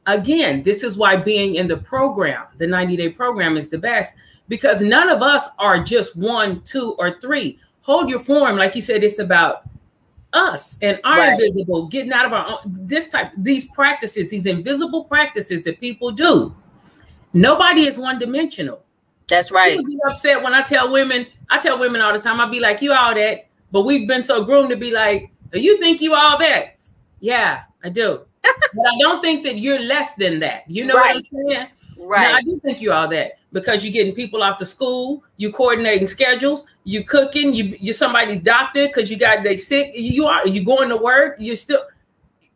again 0.06 0.62
this 0.62 0.82
is 0.82 0.96
why 0.96 1.16
being 1.16 1.54
in 1.54 1.68
the 1.68 1.76
program 1.76 2.46
the 2.58 2.66
90 2.66 2.96
day 2.96 3.08
program 3.08 3.56
is 3.56 3.68
the 3.68 3.78
best 3.78 4.14
because 4.48 4.82
none 4.82 5.08
of 5.08 5.22
us 5.22 5.48
are 5.58 5.82
just 5.82 6.16
one 6.16 6.60
two 6.62 6.92
or 6.98 7.20
three 7.20 7.58
hold 7.82 8.08
your 8.08 8.18
form 8.18 8.56
like 8.56 8.74
you 8.74 8.82
said 8.82 9.04
it's 9.04 9.18
about 9.18 9.64
us 10.32 10.78
and 10.82 11.00
our 11.04 11.18
right. 11.18 11.40
invisible, 11.40 11.86
getting 11.88 12.12
out 12.12 12.26
of 12.26 12.32
our 12.32 12.46
own, 12.52 12.58
this 12.64 13.08
type, 13.08 13.32
these 13.36 13.66
practices, 13.70 14.30
these 14.30 14.46
invisible 14.46 15.04
practices 15.04 15.62
that 15.62 15.80
people 15.80 16.10
do. 16.10 16.54
Nobody 17.32 17.86
is 17.86 17.98
one 17.98 18.18
dimensional. 18.18 18.82
That's 19.28 19.50
right. 19.50 19.78
People 19.78 19.84
get 19.84 20.10
upset 20.10 20.42
when 20.42 20.54
I 20.54 20.62
tell 20.62 20.90
women, 20.90 21.26
I 21.50 21.58
tell 21.58 21.78
women 21.78 22.00
all 22.00 22.12
the 22.12 22.18
time, 22.18 22.40
I'll 22.40 22.50
be 22.50 22.60
like, 22.60 22.82
you 22.82 22.92
all 22.92 23.14
that, 23.14 23.46
but 23.70 23.82
we've 23.82 24.08
been 24.08 24.24
so 24.24 24.44
groomed 24.44 24.70
to 24.70 24.76
be 24.76 24.90
like, 24.90 25.30
you 25.52 25.78
think 25.78 26.00
you 26.00 26.14
all 26.14 26.38
that? 26.38 26.78
Yeah, 27.20 27.62
I 27.84 27.88
do. 27.88 28.22
But 28.42 28.86
I 28.86 28.98
don't 28.98 29.20
think 29.20 29.44
that 29.44 29.58
you're 29.58 29.80
less 29.80 30.14
than 30.14 30.40
that. 30.40 30.68
You 30.68 30.84
know 30.84 30.94
right. 30.94 31.14
what 31.14 31.16
I'm 31.16 31.48
saying? 31.48 31.68
Right. 31.98 32.30
Now, 32.30 32.36
I 32.36 32.42
do 32.42 32.60
think 32.60 32.80
you 32.80 32.92
all 32.92 33.08
that 33.08 33.38
because 33.52 33.84
you're 33.84 33.92
getting 33.92 34.14
people 34.14 34.42
off 34.42 34.58
to 34.58 34.66
school, 34.66 35.22
you 35.36 35.52
coordinating 35.52 36.06
schedules, 36.06 36.66
you 36.84 37.04
cooking, 37.04 37.52
you 37.52 37.76
you're 37.80 37.94
somebody's 37.94 38.40
doctor 38.40 38.86
because 38.86 39.10
you 39.10 39.16
got 39.16 39.44
they 39.44 39.56
sick. 39.56 39.92
You 39.94 40.26
are 40.26 40.46
you 40.46 40.64
going 40.64 40.88
to 40.88 40.96
work. 40.96 41.36
You're 41.38 41.56
still. 41.56 41.82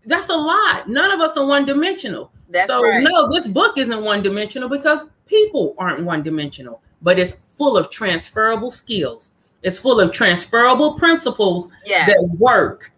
That's 0.04 0.28
a 0.28 0.36
lot. 0.36 0.88
None 0.88 1.10
of 1.10 1.20
us 1.20 1.36
are 1.36 1.46
one 1.46 1.64
dimensional. 1.64 2.32
That's 2.48 2.66
so 2.66 2.82
right. 2.82 3.02
no, 3.02 3.32
this 3.32 3.46
book 3.46 3.76
isn't 3.78 4.02
one 4.02 4.22
dimensional 4.22 4.68
because 4.68 5.08
people 5.26 5.74
aren't 5.78 6.04
one 6.04 6.22
dimensional, 6.22 6.80
but 7.02 7.18
it's 7.18 7.42
full 7.56 7.76
of 7.76 7.90
transferable 7.90 8.70
skills. 8.70 9.32
It's 9.62 9.78
full 9.78 10.00
of 10.00 10.12
transferable 10.12 10.94
principles 10.94 11.68
Yes. 11.84 12.06
that 12.06 12.28
work. 12.38 12.92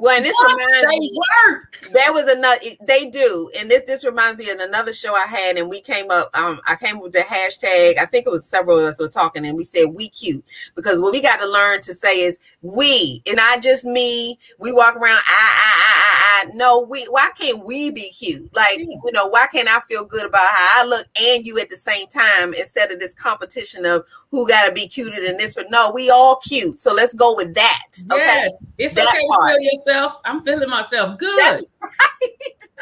Well, 0.00 0.16
and 0.16 0.24
this 0.24 0.34
Yes, 0.40 0.50
reminds 0.52 0.80
they 0.80 0.98
me. 0.98 1.18
work. 1.48 1.90
There 1.92 2.12
was 2.12 2.22
another. 2.24 2.58
They 2.86 3.06
do, 3.06 3.50
and 3.58 3.70
this 3.70 3.82
this 3.86 4.04
reminds 4.04 4.38
me 4.38 4.48
of 4.48 4.58
another 4.58 4.92
show 4.94 5.14
I 5.14 5.26
had, 5.26 5.58
and 5.58 5.68
we 5.68 5.80
came 5.82 6.10
up. 6.10 6.30
Um, 6.36 6.58
I 6.66 6.76
came 6.76 6.96
up 6.96 7.02
with 7.02 7.12
the 7.12 7.18
hashtag. 7.20 7.98
I 7.98 8.06
think 8.06 8.26
it 8.26 8.30
was 8.30 8.46
several 8.46 8.78
of 8.78 8.84
us 8.84 8.98
were 8.98 9.08
talking, 9.08 9.44
and 9.44 9.56
we 9.58 9.64
said 9.64 9.86
"we 9.92 10.08
cute" 10.08 10.42
because 10.74 11.02
what 11.02 11.12
we 11.12 11.20
got 11.20 11.36
to 11.38 11.46
learn 11.46 11.82
to 11.82 11.94
say 11.94 12.22
is 12.22 12.38
"we." 12.62 13.20
It's 13.26 13.36
not 13.36 13.62
just 13.62 13.84
me. 13.84 14.38
We 14.58 14.72
walk 14.72 14.96
around. 14.96 15.18
I, 15.26 15.32
I, 15.38 15.74
I, 15.76 16.44
I, 16.44 16.50
I. 16.50 16.54
No, 16.54 16.80
we. 16.80 17.04
Why 17.04 17.30
can't 17.36 17.62
we 17.64 17.90
be 17.90 18.10
cute? 18.10 18.54
Like 18.54 18.78
you 18.78 19.12
know, 19.12 19.26
why 19.26 19.48
can't 19.48 19.68
I 19.68 19.80
feel 19.80 20.04
good 20.06 20.24
about 20.24 20.40
how 20.40 20.82
I 20.82 20.84
look 20.86 21.06
and 21.20 21.44
you 21.44 21.58
at 21.58 21.68
the 21.68 21.76
same 21.76 22.06
time 22.08 22.54
instead 22.54 22.90
of 22.90 23.00
this 23.00 23.12
competition 23.12 23.84
of 23.84 24.04
who 24.30 24.48
got 24.48 24.66
to 24.66 24.72
be 24.72 24.88
cuter 24.88 25.20
than 25.22 25.36
this? 25.36 25.54
But 25.54 25.70
no, 25.70 25.90
we 25.90 26.08
all 26.08 26.36
cute. 26.36 26.80
So 26.80 26.94
let's 26.94 27.12
go 27.12 27.34
with 27.34 27.52
that. 27.54 27.82
Okay. 28.10 28.24
Yes, 28.24 28.72
it's 28.78 28.94
That 28.94 29.08
okay 29.08 29.26
part. 29.28 29.56
Yourself. 29.90 30.16
I'm 30.24 30.42
feeling 30.42 30.68
myself 30.68 31.18
good. 31.18 31.38
That's 31.38 31.64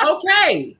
okay. 0.07 0.77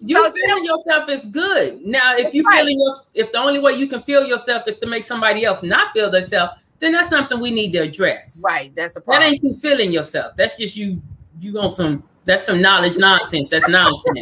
You 0.00 0.16
So 0.24 0.32
feeling 0.32 0.64
yourself 0.64 1.08
is 1.08 1.26
good. 1.26 1.84
Now, 1.84 2.16
if 2.16 2.34
you 2.34 2.42
Right. 2.44 2.58
feeling 2.58 2.80
your, 2.80 2.94
if 3.14 3.32
the 3.32 3.38
only 3.38 3.60
way 3.60 3.72
you 3.72 3.86
can 3.86 4.02
feel 4.02 4.24
yourself 4.24 4.66
is 4.66 4.76
to 4.78 4.86
make 4.86 5.04
somebody 5.04 5.44
else 5.44 5.62
not 5.62 5.92
feel 5.92 6.10
themselves, 6.10 6.52
then 6.80 6.92
that's 6.92 7.08
something 7.08 7.40
we 7.40 7.50
need 7.50 7.72
to 7.72 7.78
address. 7.80 8.40
Right. 8.44 8.74
That's 8.74 8.94
the 8.94 9.00
problem. 9.00 9.22
That 9.22 9.34
ain't 9.34 9.44
you 9.44 9.58
feeling 9.60 9.92
yourself. 9.92 10.34
That's 10.36 10.56
just 10.56 10.76
you. 10.76 11.00
You 11.40 11.58
on 11.60 11.70
some. 11.70 12.02
That's 12.24 12.44
some 12.44 12.60
knowledge 12.60 12.98
nonsense. 12.98 13.48
That's 13.48 13.68
nonsense. 13.70 14.18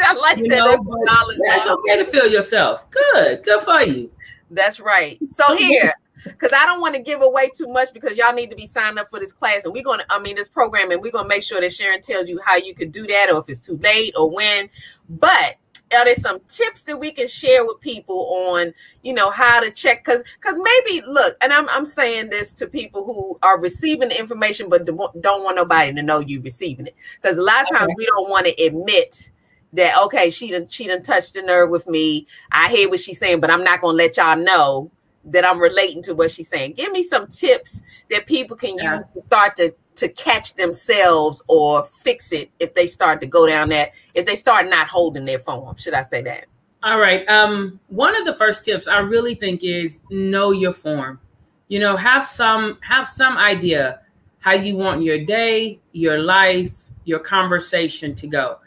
I 0.00 0.12
like 0.14 0.38
You 0.38 0.48
that. 0.48 0.58
know, 0.58 0.64
That's 0.70 0.82
knowledge. 0.86 1.38
it's 1.40 1.66
okay 1.66 1.96
to 1.98 2.04
feel 2.04 2.26
yourself. 2.30 2.88
Good. 2.90 3.42
Good 3.42 3.60
for 3.62 3.82
you. 3.82 4.10
That's 4.50 4.80
right. 4.80 5.18
So 5.32 5.56
here, 5.56 5.92
because 6.24 6.52
I 6.52 6.66
don't 6.66 6.80
want 6.80 6.94
to 6.96 7.00
give 7.00 7.22
away 7.22 7.50
too 7.54 7.68
much 7.68 7.92
because 7.94 8.16
y'all 8.16 8.34
need 8.34 8.50
to 8.50 8.56
be 8.56 8.66
signed 8.66 8.98
up 8.98 9.08
for 9.08 9.18
this 9.18 9.32
class, 9.32 9.64
and 9.64 9.72
we're 9.72 9.84
gonna, 9.84 10.04
I 10.10 10.18
mean, 10.18 10.36
this 10.36 10.48
program, 10.48 10.90
and 10.90 11.00
we're 11.00 11.12
gonna 11.12 11.28
make 11.28 11.42
sure 11.42 11.60
that 11.60 11.72
Sharon 11.72 12.02
tells 12.02 12.28
you 12.28 12.40
how 12.44 12.56
you 12.56 12.74
could 12.74 12.92
do 12.92 13.06
that, 13.06 13.30
or 13.32 13.38
if 13.38 13.44
it's 13.48 13.60
too 13.60 13.78
late, 13.78 14.12
or 14.16 14.28
when. 14.30 14.68
But 15.08 15.56
are 15.92 16.04
there 16.04 16.14
some 16.14 16.38
tips 16.46 16.84
that 16.84 16.98
we 16.98 17.10
can 17.10 17.26
share 17.26 17.64
with 17.64 17.80
people 17.80 18.26
on, 18.50 18.72
you 19.02 19.12
know, 19.12 19.30
how 19.30 19.60
to 19.60 19.70
check? 19.72 20.04
Because, 20.04 20.22
because 20.34 20.58
maybe 20.62 21.04
look, 21.06 21.36
and 21.42 21.52
I'm 21.52 21.68
I'm 21.68 21.84
saying 21.84 22.30
this 22.30 22.52
to 22.54 22.66
people 22.66 23.04
who 23.04 23.38
are 23.42 23.58
receiving 23.60 24.10
the 24.10 24.18
information 24.18 24.68
but 24.68 24.84
don't 24.84 25.20
don't 25.22 25.42
want 25.42 25.56
nobody 25.56 25.92
to 25.94 26.02
know 26.02 26.20
you 26.20 26.40
receiving 26.42 26.86
it, 26.86 26.94
because 27.20 27.38
a 27.38 27.42
lot 27.42 27.62
of 27.62 27.68
times 27.70 27.84
Okay. 27.84 27.94
we 27.96 28.06
don't 28.06 28.30
want 28.30 28.46
to 28.46 28.62
admit 28.64 29.30
that 29.72 29.94
okay, 30.04 30.30
she 30.30 30.50
done 30.50 30.68
she 30.68 30.86
done 30.86 31.02
touched 31.02 31.34
the 31.34 31.42
nerve 31.42 31.70
with 31.70 31.86
me. 31.86 32.26
I 32.52 32.68
hear 32.70 32.88
what 32.88 33.00
she's 33.00 33.18
saying, 33.18 33.40
but 33.40 33.50
I'm 33.50 33.64
not 33.64 33.80
gonna 33.80 33.96
let 33.96 34.16
y'all 34.16 34.36
know 34.36 34.90
that 35.24 35.44
I'm 35.44 35.60
relating 35.60 36.02
to 36.04 36.14
what 36.14 36.30
she's 36.30 36.48
saying. 36.48 36.72
Give 36.72 36.90
me 36.92 37.02
some 37.02 37.26
tips 37.28 37.82
that 38.10 38.26
people 38.26 38.56
can 38.56 38.76
Yeah. 38.78 38.94
use 38.94 39.02
to 39.14 39.22
start 39.22 39.56
to 39.56 39.74
to 39.96 40.08
catch 40.08 40.54
themselves 40.54 41.42
or 41.48 41.84
fix 41.84 42.32
it 42.32 42.50
if 42.58 42.74
they 42.74 42.86
start 42.86 43.20
to 43.20 43.26
go 43.26 43.46
down 43.46 43.68
that 43.68 43.92
if 44.14 44.24
they 44.24 44.34
start 44.34 44.68
not 44.68 44.86
holding 44.88 45.24
their 45.24 45.38
form. 45.38 45.76
Should 45.76 45.94
I 45.94 46.02
say 46.02 46.22
that? 46.22 46.46
All 46.82 46.98
right. 46.98 47.28
Um, 47.28 47.78
one 47.88 48.16
of 48.16 48.24
the 48.24 48.32
first 48.34 48.64
tips 48.64 48.88
I 48.88 48.98
really 48.98 49.34
think 49.34 49.62
is 49.62 50.00
know 50.10 50.52
your 50.52 50.72
form. 50.72 51.20
You 51.68 51.78
know, 51.78 51.96
have 51.96 52.24
some 52.24 52.78
have 52.80 53.08
some 53.08 53.36
idea 53.36 54.00
how 54.38 54.52
you 54.52 54.74
want 54.76 55.02
your 55.02 55.22
day, 55.24 55.78
your 55.92 56.18
life, 56.18 56.84
your 57.04 57.18
conversation 57.18 58.14
to 58.14 58.26
go. 58.26 58.58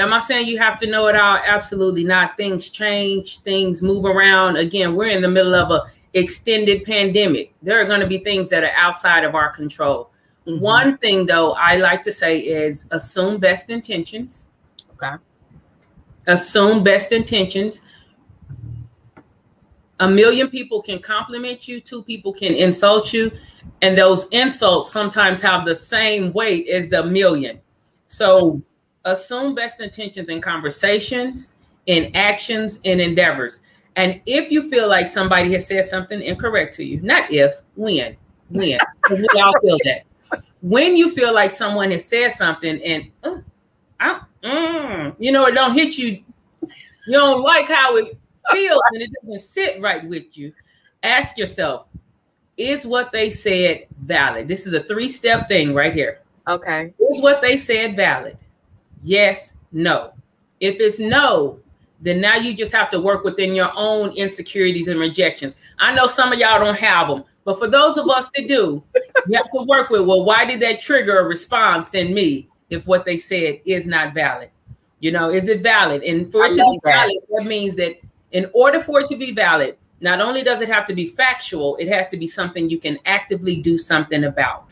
Am 0.00 0.12
I 0.14 0.18
saying 0.18 0.46
you 0.46 0.58
have 0.58 0.80
to 0.80 0.86
know 0.86 1.08
it 1.08 1.16
all? 1.16 1.36
Absolutely 1.36 2.04
not. 2.04 2.36
Things 2.36 2.70
change, 2.70 3.40
things 3.40 3.82
move 3.82 4.06
around. 4.06 4.56
Again, 4.56 4.94
we're 4.94 5.10
in 5.10 5.20
the 5.20 5.28
middle 5.28 5.54
of 5.54 5.70
a 5.70 5.90
extended 6.14 6.84
pandemic. 6.84 7.52
There 7.62 7.80
are 7.80 7.84
going 7.84 8.00
to 8.00 8.06
be 8.06 8.18
things 8.18 8.48
that 8.48 8.64
are 8.64 8.72
outside 8.74 9.24
of 9.24 9.34
our 9.34 9.50
control. 9.50 10.10
Mhm. 10.46 10.60
One 10.60 10.98
thing 10.98 11.26
though 11.26 11.52
I 11.52 11.76
like 11.76 12.02
to 12.04 12.12
say 12.12 12.38
is 12.40 12.86
assume 12.90 13.38
best 13.38 13.70
intentions 13.70 14.46
Okay. 14.94 15.16
assume 16.26 16.82
best 16.82 17.12
intentions. 17.12 17.82
A 20.00 20.08
million 20.08 20.48
people 20.48 20.80
can 20.82 20.98
compliment 20.98 21.68
you, 21.68 21.80
two 21.80 22.02
people 22.02 22.32
can 22.32 22.54
insult 22.54 23.12
you, 23.12 23.30
and 23.82 23.96
those 23.96 24.26
insults 24.30 24.90
sometimes 24.90 25.42
have 25.42 25.66
the 25.66 25.74
same 25.74 26.32
weight 26.32 26.68
as 26.68 26.88
the 26.88 27.02
million. 27.02 27.60
So 28.06 28.60
assume 29.04 29.54
best 29.54 29.80
intentions 29.80 30.28
in 30.28 30.40
conversations, 30.40 31.54
in 31.86 32.10
actions, 32.14 32.80
and 32.84 33.00
endeavors. 33.00 33.60
And 33.96 34.20
if 34.26 34.50
you 34.50 34.68
feel 34.70 34.88
like 34.88 35.08
somebody 35.08 35.52
has 35.52 35.66
said 35.66 35.84
something 35.84 36.20
incorrect 36.22 36.74
to 36.76 36.84
you, 36.84 37.00
not 37.00 37.32
if, 37.32 37.52
when, 37.74 38.16
when, 38.50 38.78
we 39.10 39.26
all 39.40 39.60
feel 39.60 39.78
that. 39.84 40.02
When 40.62 40.96
you 40.96 41.10
feel 41.10 41.34
like 41.34 41.52
someone 41.52 41.90
has 41.90 42.04
said 42.04 42.32
something 42.32 42.82
and 42.82 43.10
uh, 43.24 43.38
I, 43.98 44.20
mm, 44.44 45.16
you 45.18 45.32
know, 45.32 45.46
it 45.46 45.52
don't 45.52 45.74
hit 45.74 45.96
you. 45.98 46.22
You 46.62 47.18
don't 47.18 47.42
like 47.42 47.68
how 47.68 47.96
it 47.96 48.18
feels 48.50 48.80
and 48.92 49.02
it 49.02 49.10
doesn't 49.22 49.40
sit 49.40 49.80
right 49.80 50.06
with 50.06 50.36
you. 50.36 50.52
Ask 51.02 51.38
yourself, 51.38 51.86
is 52.56 52.86
what 52.86 53.10
they 53.10 53.30
said 53.30 53.86
valid? 54.02 54.46
This 54.46 54.66
is 54.66 54.74
a 54.74 54.82
three 54.84 55.08
step 55.08 55.48
thing 55.48 55.74
right 55.74 55.94
here. 55.94 56.20
Okay. 56.46 56.92
Is 57.10 57.22
what 57.22 57.40
they 57.40 57.56
said 57.56 57.96
valid? 57.96 58.36
Yes, 59.02 59.54
no. 59.72 60.12
If 60.60 60.76
it's 60.80 61.00
no, 61.00 61.58
then 62.00 62.20
now 62.20 62.36
you 62.36 62.54
just 62.54 62.72
have 62.72 62.90
to 62.90 63.00
work 63.00 63.24
within 63.24 63.54
your 63.54 63.70
own 63.74 64.10
insecurities 64.12 64.88
and 64.88 64.98
rejections. 64.98 65.56
I 65.78 65.94
know 65.94 66.06
some 66.06 66.32
of 66.32 66.38
y'all 66.38 66.62
don't 66.64 66.78
have 66.78 67.08
them, 67.08 67.24
but 67.44 67.58
for 67.58 67.68
those 67.68 67.96
of 67.96 68.08
us 68.08 68.30
that 68.36 68.48
do, 68.48 68.82
you 69.26 69.36
have 69.36 69.50
to 69.52 69.64
work 69.66 69.90
with 69.90 70.02
well, 70.06 70.24
why 70.24 70.44
did 70.44 70.60
that 70.60 70.80
trigger 70.80 71.20
a 71.20 71.24
response 71.24 71.94
in 71.94 72.12
me 72.14 72.48
if 72.70 72.86
what 72.86 73.04
they 73.04 73.16
said 73.16 73.60
is 73.64 73.86
not 73.86 74.14
valid? 74.14 74.50
You 75.00 75.12
know, 75.12 75.30
is 75.30 75.48
it 75.48 75.62
valid? 75.62 76.02
And 76.02 76.30
for 76.30 76.44
I 76.44 76.48
it 76.48 76.50
to 76.50 76.56
be 76.56 76.80
that. 76.84 76.92
valid, 76.94 77.16
that 77.30 77.44
means 77.44 77.74
that 77.76 77.94
in 78.32 78.50
order 78.54 78.80
for 78.80 79.00
it 79.00 79.08
to 79.08 79.16
be 79.16 79.32
valid, 79.32 79.76
not 80.02 80.20
only 80.20 80.42
does 80.42 80.60
it 80.60 80.68
have 80.68 80.86
to 80.86 80.94
be 80.94 81.06
factual, 81.06 81.76
it 81.76 81.88
has 81.88 82.08
to 82.08 82.16
be 82.16 82.26
something 82.26 82.68
you 82.70 82.78
can 82.78 82.98
actively 83.06 83.56
do 83.56 83.76
something 83.78 84.24
about 84.24 84.66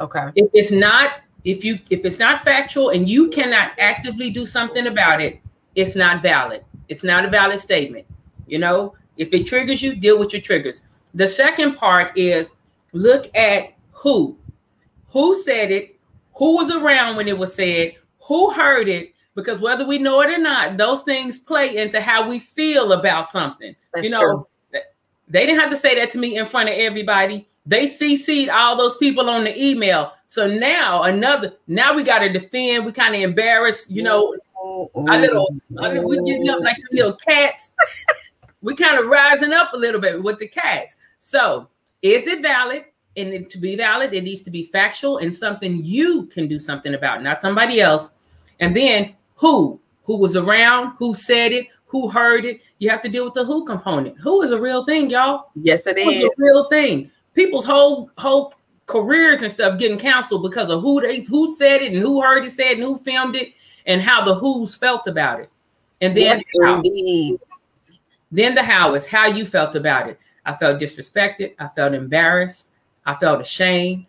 Okay. 0.00 0.28
if 0.36 0.48
it's 0.52 0.70
not 0.70 1.20
if 1.44 1.64
you 1.64 1.78
if 1.90 2.04
it's 2.04 2.18
not 2.18 2.44
factual 2.44 2.90
and 2.90 3.08
you 3.08 3.28
cannot 3.28 3.72
actively 3.78 4.30
do 4.30 4.44
something 4.44 4.86
about 4.86 5.20
it 5.20 5.40
it's 5.74 5.94
not 5.94 6.22
valid. 6.22 6.64
It's 6.88 7.04
not 7.04 7.24
a 7.24 7.30
valid 7.30 7.60
statement 7.60 8.06
you 8.48 8.58
know? 8.58 8.94
If 9.16 9.34
it 9.34 9.46
triggers 9.46 9.82
you 9.82 9.94
deal 9.94 10.18
with 10.18 10.32
your 10.32 10.42
triggers. 10.42 10.82
The 11.14 11.28
second 11.28 11.74
part 11.76 12.16
is 12.16 12.50
look 12.92 13.34
at 13.36 13.74
who. 13.92 14.36
Who 15.08 15.34
said 15.42 15.70
it? 15.70 15.98
Who 16.36 16.56
was 16.56 16.70
around 16.70 17.16
when 17.16 17.28
it 17.28 17.36
was 17.36 17.54
said? 17.54 17.96
Who 18.26 18.50
heard 18.50 18.88
it? 18.88 19.14
Because 19.34 19.60
whether 19.60 19.86
we 19.86 19.98
know 19.98 20.20
it 20.22 20.30
or 20.30 20.38
not 20.38 20.76
those 20.76 21.02
things 21.02 21.38
play 21.38 21.76
into 21.76 22.00
how 22.00 22.28
we 22.28 22.38
feel 22.38 22.92
about 22.92 23.26
something. 23.26 23.74
That's 23.94 24.04
you 24.04 24.10
know 24.10 24.20
true. 24.20 24.80
they 25.28 25.46
didn't 25.46 25.60
have 25.60 25.70
to 25.70 25.76
say 25.76 25.94
that 25.96 26.10
to 26.10 26.18
me 26.18 26.38
in 26.38 26.46
front 26.46 26.68
of 26.68 26.74
everybody. 26.76 27.48
They 27.66 27.84
CC'd 27.84 28.48
all 28.48 28.76
those 28.76 28.96
people 28.96 29.28
on 29.28 29.44
the 29.44 29.62
email. 29.62 30.12
So 30.28 30.46
now 30.46 31.04
another, 31.04 31.54
now 31.66 31.94
we 31.94 32.04
got 32.04 32.18
to 32.18 32.30
defend. 32.30 32.84
We 32.84 32.92
kind 32.92 33.14
of 33.14 33.22
embarrassed, 33.22 33.90
you 33.90 34.02
know, 34.02 34.36
our 34.62 35.18
little, 35.18 35.48
our 35.78 35.88
little- 35.88 36.08
we 36.08 36.22
getting 36.22 36.50
up 36.50 36.60
like 36.60 36.76
little 36.92 37.14
cats. 37.16 37.72
we 38.62 38.76
kind 38.76 38.98
of 38.98 39.06
rising 39.06 39.54
up 39.54 39.72
a 39.72 39.76
little 39.76 40.00
bit 40.00 40.22
with 40.22 40.38
the 40.38 40.46
cats. 40.46 40.96
So 41.18 41.66
is 42.02 42.26
it 42.26 42.42
valid? 42.42 42.84
And 43.16 43.48
to 43.50 43.58
be 43.58 43.74
valid, 43.74 44.12
it 44.12 44.22
needs 44.22 44.42
to 44.42 44.50
be 44.50 44.64
factual 44.64 45.16
and 45.18 45.34
something 45.34 45.82
you 45.82 46.26
can 46.26 46.46
do 46.46 46.58
something 46.58 46.94
about, 46.94 47.22
not 47.22 47.40
somebody 47.40 47.80
else. 47.80 48.12
And 48.60 48.76
then 48.76 49.14
who? 49.34 49.80
Who 50.04 50.18
was 50.18 50.36
around? 50.36 50.94
Who 50.98 51.14
said 51.14 51.52
it? 51.52 51.68
Who 51.86 52.08
heard 52.08 52.44
it? 52.44 52.60
You 52.80 52.90
have 52.90 53.00
to 53.00 53.08
deal 53.08 53.24
with 53.24 53.32
the 53.34 53.44
who 53.46 53.64
component. 53.64 54.18
Who 54.18 54.42
is 54.42 54.50
a 54.50 54.60
real 54.60 54.84
thing, 54.84 55.08
y'all? 55.08 55.46
Yes, 55.54 55.86
it 55.86 55.98
Who 55.98 56.10
is 56.10 56.20
is. 56.20 56.24
a 56.26 56.30
real 56.36 56.68
thing. 56.68 57.10
People's 57.34 57.64
whole 57.64 58.10
whole 58.18 58.52
careers 58.88 59.42
and 59.42 59.52
stuff 59.52 59.78
getting 59.78 59.98
canceled 59.98 60.42
because 60.42 60.70
of 60.70 60.80
who 60.80 61.00
they 61.00 61.20
who 61.20 61.54
said 61.54 61.82
it 61.82 61.92
and 61.92 62.02
who 62.02 62.20
heard 62.20 62.44
it 62.44 62.50
said 62.50 62.72
and 62.72 62.82
who 62.82 62.98
filmed 62.98 63.36
it 63.36 63.52
and 63.86 64.02
how 64.02 64.24
the 64.24 64.34
who's 64.34 64.74
felt 64.74 65.06
about 65.06 65.40
it. 65.40 65.50
And 66.00 66.16
then 66.16 66.24
Yes, 66.24 66.42
how. 66.62 66.76
indeed. 66.76 67.38
Then 68.32 68.54
the 68.54 68.62
how 68.62 68.94
is 68.94 69.06
how 69.06 69.26
you 69.26 69.46
felt 69.46 69.76
about 69.76 70.08
it. 70.08 70.18
I 70.44 70.54
felt 70.54 70.80
disrespected. 70.80 71.54
I 71.58 71.68
felt 71.68 71.94
embarrassed. 71.94 72.68
I 73.06 73.14
felt 73.14 73.40
ashamed. 73.40 74.06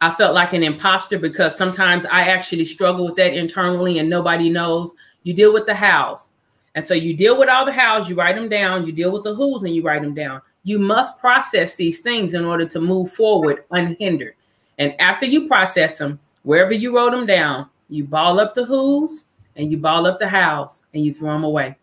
I 0.00 0.12
felt 0.14 0.34
like 0.34 0.52
an 0.52 0.62
imposter 0.62 1.18
because 1.18 1.56
sometimes 1.56 2.04
I 2.06 2.28
actually 2.28 2.64
struggle 2.66 3.06
with 3.06 3.16
that 3.16 3.32
internally 3.34 3.98
and 3.98 4.08
nobody 4.10 4.50
knows. 4.50 4.92
you 5.22 5.32
deal 5.32 5.52
with 5.52 5.64
the 5.66 5.74
hows. 5.74 6.28
And 6.74 6.86
so 6.86 6.92
you 6.92 7.16
deal 7.16 7.38
with 7.38 7.48
all 7.48 7.64
the 7.64 7.72
hows, 7.72 8.10
you 8.10 8.16
write 8.16 8.34
them 8.36 8.48
down, 8.48 8.86
you 8.86 8.92
deal 8.92 9.10
with 9.12 9.22
the 9.22 9.34
who's, 9.34 9.62
and 9.62 9.74
you 9.74 9.82
write 9.82 10.02
them 10.02 10.12
down. 10.14 10.42
You 10.64 10.78
must 10.78 11.20
process 11.20 11.76
these 11.76 12.00
things 12.00 12.34
in 12.34 12.44
order 12.44 12.66
to 12.66 12.80
move 12.80 13.12
forward 13.12 13.64
unhindered. 13.70 14.34
And 14.78 14.98
after 15.00 15.26
you 15.26 15.46
process 15.46 15.98
them, 15.98 16.18
wherever 16.42 16.72
you 16.72 16.96
wrote 16.96 17.12
them 17.12 17.26
down, 17.26 17.68
you 17.88 18.04
ball 18.04 18.40
up 18.40 18.54
the 18.54 18.64
who's 18.64 19.26
and 19.56 19.70
you 19.70 19.76
ball 19.76 20.06
up 20.06 20.18
the 20.18 20.28
hows 20.28 20.82
and 20.94 21.04
you 21.04 21.12
throw 21.12 21.32
them 21.32 21.44
away. 21.44 21.76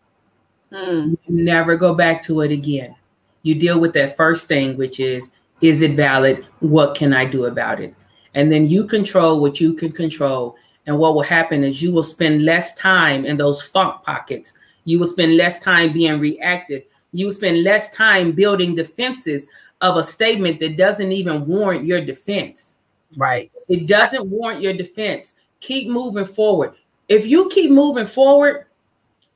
Mm. 0.72 1.16
You 1.26 1.44
never 1.44 1.76
go 1.76 1.94
back 1.94 2.22
to 2.22 2.40
it 2.40 2.50
again. 2.50 2.94
You 3.42 3.54
deal 3.54 3.78
with 3.78 3.92
that 3.94 4.16
first 4.16 4.46
thing, 4.48 4.76
which 4.76 5.00
is, 5.00 5.30
is 5.60 5.82
it 5.82 5.96
valid? 5.96 6.46
What 6.60 6.94
can 6.94 7.12
I 7.12 7.24
do 7.24 7.46
about 7.46 7.80
it? 7.80 7.94
And 8.34 8.50
then 8.50 8.68
you 8.68 8.84
control 8.84 9.40
what 9.40 9.60
you 9.60 9.74
can 9.74 9.92
control. 9.92 10.56
And 10.86 10.98
what 10.98 11.14
will 11.14 11.22
happen 11.22 11.62
is 11.62 11.82
you 11.82 11.92
will 11.92 12.02
spend 12.02 12.44
less 12.44 12.74
time 12.74 13.24
in 13.24 13.36
those 13.36 13.62
funk 13.62 14.02
pockets. 14.02 14.54
You 14.84 14.98
will 14.98 15.06
spend 15.06 15.36
less 15.36 15.60
time 15.60 15.92
being 15.92 16.18
reactive. 16.18 16.82
You 17.12 17.30
spend 17.30 17.62
less 17.62 17.90
time 17.90 18.32
building 18.32 18.74
defenses 18.74 19.46
of 19.80 19.96
a 19.96 20.04
statement 20.04 20.60
that 20.60 20.76
doesn't 20.76 21.12
even 21.12 21.46
warrant 21.46 21.84
your 21.84 22.00
defense. 22.04 22.76
Right. 23.16 23.50
It 23.68 23.86
doesn't 23.86 24.30
warrant 24.30 24.62
your 24.62 24.72
defense. 24.72 25.36
Keep 25.60 25.88
moving 25.88 26.24
forward. 26.24 26.74
If 27.08 27.26
you 27.26 27.48
keep 27.50 27.70
moving 27.70 28.06
forward, 28.06 28.66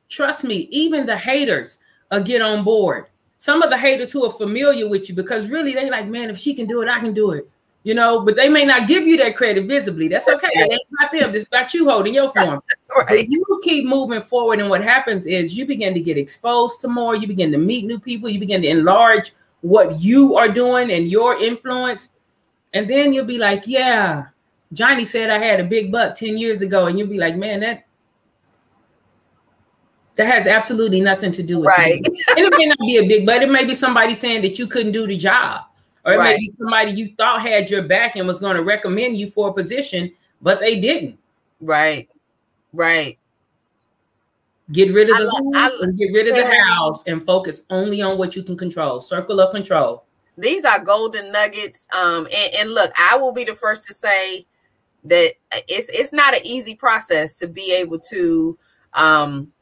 trust 0.08 0.44
me, 0.44 0.68
even 0.70 1.04
the 1.04 1.16
haters 1.16 1.78
get 2.24 2.40
on 2.40 2.64
board. 2.64 3.06
Some 3.38 3.60
of 3.60 3.70
the 3.70 3.76
haters 3.76 4.10
who 4.10 4.24
are 4.24 4.32
familiar 4.32 4.88
with 4.88 5.08
you, 5.08 5.14
because 5.14 5.48
really 5.48 5.74
they 5.74 5.90
like, 5.90 6.08
man, 6.08 6.30
if 6.30 6.38
she 6.38 6.54
can 6.54 6.66
do 6.66 6.80
it, 6.80 6.88
I 6.88 7.00
can 7.00 7.12
do 7.12 7.32
it. 7.32 7.50
You 7.86 7.94
know, 7.94 8.18
but 8.18 8.34
they 8.34 8.48
may 8.48 8.64
not 8.64 8.88
give 8.88 9.06
you 9.06 9.16
that 9.18 9.36
credit 9.36 9.68
visibly. 9.68 10.08
That's 10.08 10.26
okay. 10.26 10.48
It 10.54 10.72
ain't 10.72 10.82
about 10.92 11.12
them. 11.12 11.32
It's 11.36 11.46
about 11.46 11.72
you 11.72 11.88
holding 11.88 12.14
your 12.14 12.32
form. 12.32 12.60
Right. 12.96 13.28
You 13.28 13.60
keep 13.62 13.86
moving 13.86 14.22
forward, 14.22 14.58
and 14.58 14.70
what 14.70 14.82
happens 14.82 15.26
is 15.26 15.56
you 15.56 15.66
begin 15.66 15.92
to 15.94 16.00
get 16.00 16.16
exposed 16.16 16.80
to 16.80 16.88
more. 16.88 17.14
You 17.14 17.28
begin 17.28 17.52
to 17.52 17.58
meet 17.58 17.84
new 17.84 18.00
people. 18.00 18.28
You 18.28 18.40
begin 18.40 18.62
to 18.62 18.68
enlarge 18.68 19.34
what 19.60 20.00
you 20.00 20.34
are 20.34 20.48
doing 20.48 20.90
and 20.90 21.08
your 21.08 21.36
influence. 21.36 22.08
And 22.72 22.90
then 22.90 23.12
you'll 23.12 23.26
be 23.26 23.38
like, 23.38 23.64
yeah, 23.66 24.28
Johnny 24.72 25.04
said 25.04 25.30
I 25.30 25.38
had 25.38 25.60
a 25.60 25.64
big 25.64 25.92
butt 25.92 26.16
10 26.16 26.38
years 26.38 26.62
ago. 26.62 26.86
And 26.86 26.98
you'll 26.98 27.08
be 27.08 27.18
like, 27.18 27.36
man, 27.36 27.60
that 27.60 27.86
that 30.16 30.26
has 30.26 30.46
absolutely 30.46 31.02
nothing 31.02 31.30
to 31.32 31.42
do 31.42 31.58
with 31.58 31.68
Right. 31.68 31.96
And 31.96 32.38
it 32.38 32.54
may 32.56 32.66
not 32.66 32.78
be 32.78 32.96
a 32.96 33.06
big 33.06 33.26
butt. 33.26 33.42
It 33.42 33.50
may 33.50 33.64
be 33.64 33.74
somebody 33.74 34.14
saying 34.14 34.42
that 34.42 34.58
you 34.58 34.66
couldn't 34.66 34.92
do 34.92 35.06
the 35.06 35.16
job. 35.16 35.65
Or 36.06 36.12
it 36.12 36.18
may 36.18 36.38
be 36.38 36.46
somebody 36.46 36.92
you 36.92 37.14
thought 37.16 37.42
had 37.42 37.68
your 37.68 37.82
back 37.82 38.14
and 38.14 38.28
was 38.28 38.38
going 38.38 38.56
to 38.56 38.62
recommend 38.62 39.18
you 39.18 39.28
for 39.28 39.48
a 39.48 39.52
position, 39.52 40.12
but 40.40 40.60
they 40.60 40.80
didn't. 40.80 41.18
Right. 41.60 42.08
Right. 42.72 43.18
Get 44.72 44.94
rid 44.94 45.10
of 45.10 45.16
I 45.16 45.18
the 45.20 45.24
lo- 45.24 45.50
who's 45.52 45.74
lo- 45.74 45.80
and 45.82 45.98
get 45.98 46.12
rid 46.12 46.28
of 46.28 46.36
the 46.36 46.64
hows 46.64 47.02
and 47.08 47.24
focus 47.26 47.64
only 47.70 48.02
on 48.02 48.18
what 48.18 48.36
you 48.36 48.44
can 48.44 48.56
control. 48.56 49.00
Circle 49.00 49.40
of 49.40 49.52
control. 49.52 50.04
These 50.38 50.64
are 50.64 50.78
golden 50.84 51.32
nuggets. 51.32 51.88
Um, 51.96 52.26
and, 52.26 52.54
and 52.60 52.70
look, 52.74 52.92
I 52.96 53.16
will 53.16 53.32
be 53.32 53.44
the 53.44 53.54
first 53.54 53.86
to 53.88 53.94
say 53.94 54.46
that 55.04 55.34
it's 55.52 55.88
it's 55.88 56.12
not 56.12 56.34
an 56.34 56.40
easy 56.44 56.74
process 56.74 57.34
to 57.36 57.46
be 57.46 57.72
able 57.72 57.98
to 57.98 58.58
um 58.94 59.52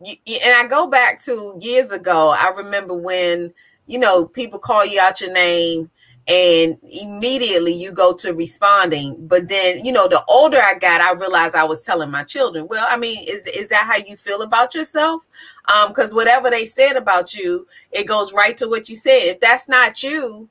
and 0.00 0.54
I 0.54 0.66
go 0.68 0.86
back 0.86 1.22
to 1.24 1.56
years 1.60 1.90
ago. 1.90 2.34
I 2.38 2.50
remember 2.50 2.94
when 2.94 3.52
you 3.86 3.98
know 3.98 4.26
people 4.26 4.58
call 4.58 4.84
you 4.84 5.00
out 5.00 5.20
your 5.20 5.32
name 5.32 5.90
and 6.28 6.76
immediately 6.82 7.72
you 7.72 7.92
go 7.92 8.12
to 8.12 8.32
responding. 8.32 9.14
But 9.28 9.48
then 9.48 9.84
you 9.84 9.92
know 9.92 10.08
the 10.08 10.24
older 10.28 10.60
i 10.60 10.74
got 10.74 11.00
i 11.00 11.12
realized 11.12 11.54
i 11.54 11.64
was 11.64 11.84
telling 11.84 12.10
my 12.10 12.24
children 12.24 12.66
well 12.68 12.86
i 12.88 12.96
mean 12.96 13.24
is 13.28 13.46
is 13.46 13.68
that 13.68 13.86
how 13.86 13.96
you 13.96 14.16
feel 14.16 14.42
about 14.42 14.74
yourself? 14.74 15.26
Um 15.72 15.88
because 15.88 16.14
whatever 16.14 16.50
they 16.50 16.64
said 16.64 16.96
about 16.96 17.34
you 17.34 17.66
it 17.92 18.06
goes 18.06 18.32
right 18.32 18.56
to 18.56 18.68
what 18.68 18.88
you 18.88 18.96
said. 18.96 19.22
If 19.22 19.40
that's 19.40 19.68
not 19.68 20.02
you 20.02 20.48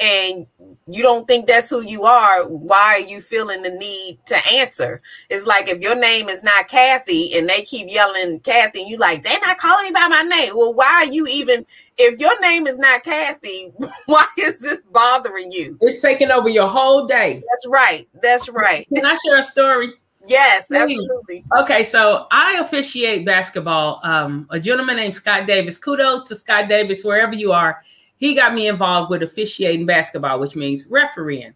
and 0.00 0.46
you 0.86 1.02
don't 1.02 1.28
think 1.28 1.46
that's 1.46 1.70
who 1.70 1.80
you 1.82 2.02
are 2.04 2.44
why 2.48 2.78
are 2.94 3.00
you 3.00 3.20
feeling 3.20 3.62
the 3.62 3.70
need 3.70 4.18
to 4.26 4.36
answer 4.52 5.00
it's 5.30 5.46
like 5.46 5.68
if 5.68 5.80
your 5.80 5.94
name 5.94 6.28
is 6.28 6.42
not 6.42 6.66
kathy 6.66 7.32
and 7.38 7.48
they 7.48 7.62
keep 7.62 7.86
yelling 7.88 8.40
kathy 8.40 8.80
you 8.80 8.96
like 8.96 9.22
they're 9.22 9.38
not 9.40 9.56
calling 9.56 9.84
me 9.84 9.90
by 9.92 10.08
my 10.08 10.22
name 10.22 10.52
well 10.56 10.74
why 10.74 10.86
are 11.06 11.06
you 11.12 11.26
even 11.28 11.64
if 11.96 12.18
your 12.18 12.38
name 12.40 12.66
is 12.66 12.76
not 12.78 13.04
kathy 13.04 13.72
why 14.06 14.26
is 14.38 14.58
this 14.60 14.80
bothering 14.92 15.52
you 15.52 15.78
It's 15.80 16.00
taking 16.02 16.30
over 16.32 16.48
your 16.48 16.68
whole 16.68 17.06
day. 17.06 17.42
that's 17.48 17.66
right 17.68 18.08
that's 18.20 18.48
right 18.48 18.88
Can 18.92 19.06
I 19.06 19.16
share 19.24 19.36
a 19.36 19.42
story? 19.44 19.92
yes 20.26 20.66
Please. 20.68 20.80
absolutely 20.80 21.44
Okay, 21.56 21.82
so 21.84 22.26
I 22.32 22.54
officiate 22.54 23.24
basketball. 23.26 24.00
Um, 24.02 24.48
a 24.50 24.58
gentleman 24.58 24.96
named 24.96 25.14
Scott 25.14 25.46
Davis. 25.46 25.76
Kudos 25.78 26.22
to 26.24 26.34
Scott 26.34 26.68
Davis, 26.68 27.04
wherever 27.04 27.34
you 27.34 27.52
are. 27.52 27.82
He 28.16 28.34
got 28.34 28.54
me 28.54 28.68
involved 28.68 29.10
with 29.10 29.22
officiating 29.22 29.86
basketball, 29.86 30.40
which 30.40 30.56
means 30.56 30.86
refereeing. 30.86 31.54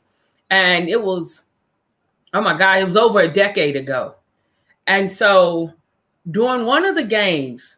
And 0.50 0.88
it 0.88 1.02
was, 1.02 1.44
oh 2.34 2.40
my 2.40 2.56
God, 2.56 2.78
it 2.78 2.86
was 2.86 2.96
over 2.96 3.20
a 3.20 3.32
decade 3.32 3.76
ago. 3.76 4.14
And 4.86 5.10
so 5.10 5.72
during 6.30 6.64
one 6.66 6.84
of 6.84 6.94
the 6.94 7.04
games, 7.04 7.76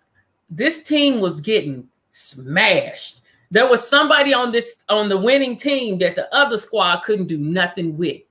this 0.48 0.82
team 0.82 1.20
was 1.20 1.40
getting 1.40 1.88
smashed. 2.10 3.22
There 3.50 3.68
was 3.68 3.86
somebody 3.86 4.32
on 4.32 4.52
this 4.52 4.84
on 4.88 5.08
the 5.08 5.18
winning 5.18 5.56
team 5.56 5.98
that 5.98 6.14
the 6.14 6.32
other 6.34 6.56
squad 6.56 7.02
couldn't 7.02 7.26
do 7.26 7.38
nothing 7.38 7.96
with. 7.96 8.22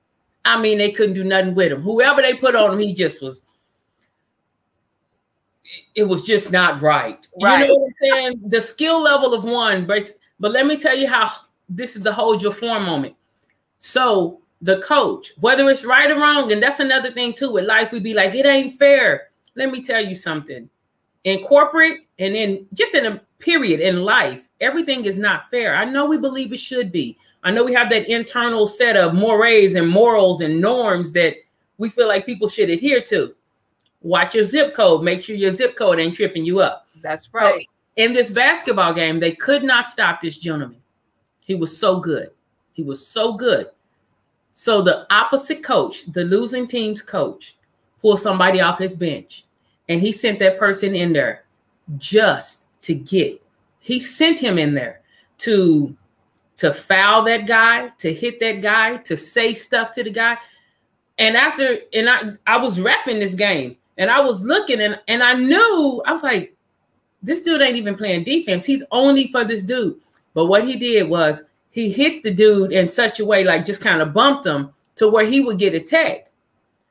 I 0.45 0.59
mean, 0.59 0.77
they 0.77 0.91
couldn't 0.91 1.15
do 1.15 1.25
nothing 1.25 1.55
with 1.55 1.73
him. 1.73 1.81
Whoever 1.81 2.21
they 2.21 2.35
put 2.35 2.55
on 2.55 2.73
him, 2.73 2.79
he 2.79 2.93
just 2.93 3.21
was. 3.21 3.43
It 5.93 6.03
was 6.03 6.23
just 6.23 6.51
not 6.51 6.81
right. 6.81 7.27
Right. 7.41 7.67
You 7.67 7.67
know 7.67 7.75
what 7.75 7.89
I'm 7.89 8.11
saying? 8.11 8.41
The 8.47 8.61
skill 8.61 9.03
level 9.03 9.33
of 9.33 9.43
one, 9.43 9.85
but 10.39 10.51
let 10.51 10.65
me 10.65 10.77
tell 10.77 10.97
you 10.97 11.07
how 11.07 11.31
this 11.67 11.95
is 11.95 12.01
the 12.01 12.11
hold 12.11 12.41
your 12.41 12.51
form 12.51 12.85
moment. 12.85 13.15
So 13.79 14.41
the 14.61 14.81
coach, 14.81 15.33
whether 15.39 15.69
it's 15.69 15.85
right 15.85 16.09
or 16.09 16.15
wrong, 16.15 16.51
and 16.51 16.61
that's 16.61 16.79
another 16.79 17.11
thing 17.11 17.33
too 17.33 17.51
with 17.51 17.65
life, 17.65 17.91
we'd 17.91 18.03
be 18.03 18.13
like, 18.13 18.33
it 18.35 18.45
ain't 18.45 18.77
fair. 18.77 19.29
Let 19.55 19.71
me 19.71 19.83
tell 19.83 20.03
you 20.03 20.15
something. 20.15 20.69
In 21.25 21.43
corporate 21.43 22.01
and 22.17 22.35
in 22.35 22.65
just 22.73 22.95
in 22.95 23.05
a 23.05 23.21
period 23.39 23.79
in 23.79 24.03
life, 24.03 24.47
everything 24.61 25.05
is 25.05 25.17
not 25.17 25.49
fair. 25.51 25.75
I 25.75 25.85
know 25.85 26.05
we 26.05 26.17
believe 26.17 26.53
it 26.53 26.59
should 26.59 26.91
be. 26.91 27.17
I 27.43 27.51
know 27.51 27.63
we 27.63 27.73
have 27.73 27.89
that 27.89 28.11
internal 28.11 28.67
set 28.67 28.97
of 28.97 29.13
mores 29.13 29.75
and 29.75 29.87
morals 29.87 30.41
and 30.41 30.59
norms 30.59 31.13
that 31.13 31.35
we 31.77 31.87
feel 31.87 32.07
like 32.07 32.25
people 32.25 32.49
should 32.49 32.69
adhere 32.69 33.01
to. 33.03 33.33
Watch 34.01 34.35
your 34.35 34.43
zip 34.45 34.73
code. 34.73 35.03
Make 35.03 35.23
sure 35.23 35.35
your 35.35 35.51
zip 35.51 35.77
code 35.77 35.99
ain't 35.99 36.15
tripping 36.15 36.45
you 36.45 36.59
up. 36.59 36.87
that's 37.01 37.33
right 37.33 37.65
In 37.95 38.13
this 38.13 38.31
basketball 38.31 38.93
game, 38.93 39.19
they 39.19 39.33
could 39.33 39.63
not 39.63 39.85
stop 39.85 40.21
this 40.21 40.37
gentleman. 40.37 40.81
He 41.45 41.55
was 41.55 41.77
so 41.77 41.99
good. 41.99 42.31
He 42.73 42.83
was 42.83 43.05
so 43.05 43.33
good. 43.33 43.69
So 44.53 44.81
the 44.81 45.05
opposite 45.13 45.63
coach, 45.63 46.05
the 46.05 46.23
losing 46.23 46.67
team's 46.67 47.01
coach, 47.01 47.55
pulled 48.01 48.19
somebody 48.19 48.61
off 48.61 48.77
his 48.77 48.95
bench 48.95 49.45
and 49.89 50.01
he 50.01 50.11
sent 50.11 50.39
that 50.39 50.57
person 50.57 50.95
in 50.95 51.11
there 51.11 51.45
just 51.97 52.63
to 52.81 52.93
get. 52.93 53.41
He 53.79 53.99
sent 53.99 54.39
him 54.39 54.57
in 54.57 54.73
there 54.73 55.01
to 55.39 55.95
to 56.57 56.73
foul 56.73 57.23
that 57.23 57.47
guy, 57.47 57.87
to 57.99 58.13
hit 58.13 58.41
that 58.41 58.61
guy, 58.61 58.97
to 58.97 59.15
say 59.15 59.53
stuff 59.53 59.91
to 59.91 60.03
the 60.03 60.11
guy. 60.11 60.37
And 61.17 61.37
after, 61.37 61.77
and 61.93 62.09
I, 62.09 62.33
I 62.45 62.57
was 62.57 62.77
refing 62.77 63.21
this 63.21 63.33
game 63.33 63.77
and 63.97 64.11
I 64.11 64.19
was 64.19 64.41
looking 64.41 64.81
and, 64.81 64.99
and 65.07 65.23
I 65.23 65.35
knew, 65.35 66.03
I 66.05 66.11
was 66.11 66.23
like, 66.23 66.57
this 67.21 67.41
dude 67.41 67.61
ain't 67.61 67.77
even 67.77 67.97
playing 67.97 68.23
defense. 68.23 68.65
He's 68.65 68.83
only 68.91 69.31
for 69.31 69.43
this 69.43 69.63
dude. 69.63 69.99
But 70.33 70.45
what 70.45 70.67
he 70.67 70.77
did 70.77 71.09
was 71.09 71.43
he 71.71 71.91
hit 71.91 72.23
the 72.23 72.31
dude 72.31 72.71
in 72.71 72.87
such 72.87 73.19
a 73.19 73.25
way, 73.25 73.43
like 73.43 73.65
just 73.65 73.81
kind 73.81 74.01
of 74.01 74.13
bumped 74.13 74.45
him 74.45 74.73
to 74.95 75.07
where 75.07 75.25
he 75.25 75.41
would 75.41 75.59
get 75.59 75.73
attacked. 75.73 76.31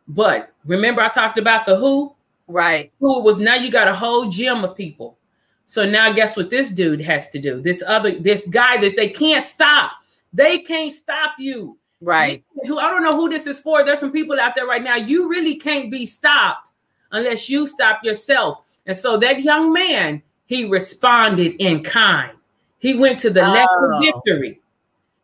But 0.06 0.52
remember, 0.64 1.02
I 1.02 1.08
talked 1.08 1.38
about 1.38 1.66
the 1.66 1.76
who? 1.76 2.14
right 2.48 2.90
Who 2.98 3.20
was 3.20 3.38
now 3.38 3.54
you 3.54 3.70
got 3.70 3.88
a 3.88 3.94
whole 3.94 4.28
gym 4.28 4.64
of 4.64 4.74
people. 4.74 5.18
So 5.66 5.88
now 5.88 6.10
guess 6.12 6.36
what 6.36 6.50
this 6.50 6.70
dude 6.70 7.00
has 7.02 7.28
to 7.30 7.38
do? 7.38 7.60
This 7.60 7.82
other 7.86 8.18
this 8.18 8.46
guy 8.48 8.78
that 8.78 8.96
they 8.96 9.10
can't 9.10 9.44
stop. 9.44 9.92
They 10.32 10.58
can't 10.58 10.92
stop 10.92 11.32
you. 11.38 11.78
right 12.00 12.44
Who 12.66 12.78
I 12.78 12.88
don't 12.90 13.04
know 13.04 13.12
who 13.12 13.28
this 13.28 13.46
is 13.46 13.60
for. 13.60 13.84
There's 13.84 14.00
some 14.00 14.12
people 14.12 14.40
out 14.40 14.54
there 14.54 14.66
right 14.66 14.82
now. 14.82 14.96
You 14.96 15.28
really 15.28 15.56
can't 15.56 15.90
be 15.90 16.06
stopped 16.06 16.70
unless 17.12 17.48
you 17.48 17.66
stop 17.66 18.02
yourself. 18.02 18.64
And 18.88 18.96
so 18.96 19.16
that 19.18 19.42
young 19.42 19.72
man, 19.72 20.22
he 20.46 20.64
responded 20.64 21.54
in 21.62 21.84
kind. 21.84 22.32
He 22.78 22.94
went 22.94 23.20
to 23.20 23.30
the 23.30 23.42
next 23.52 23.70
Oh. 23.70 24.00
victory. 24.00 24.60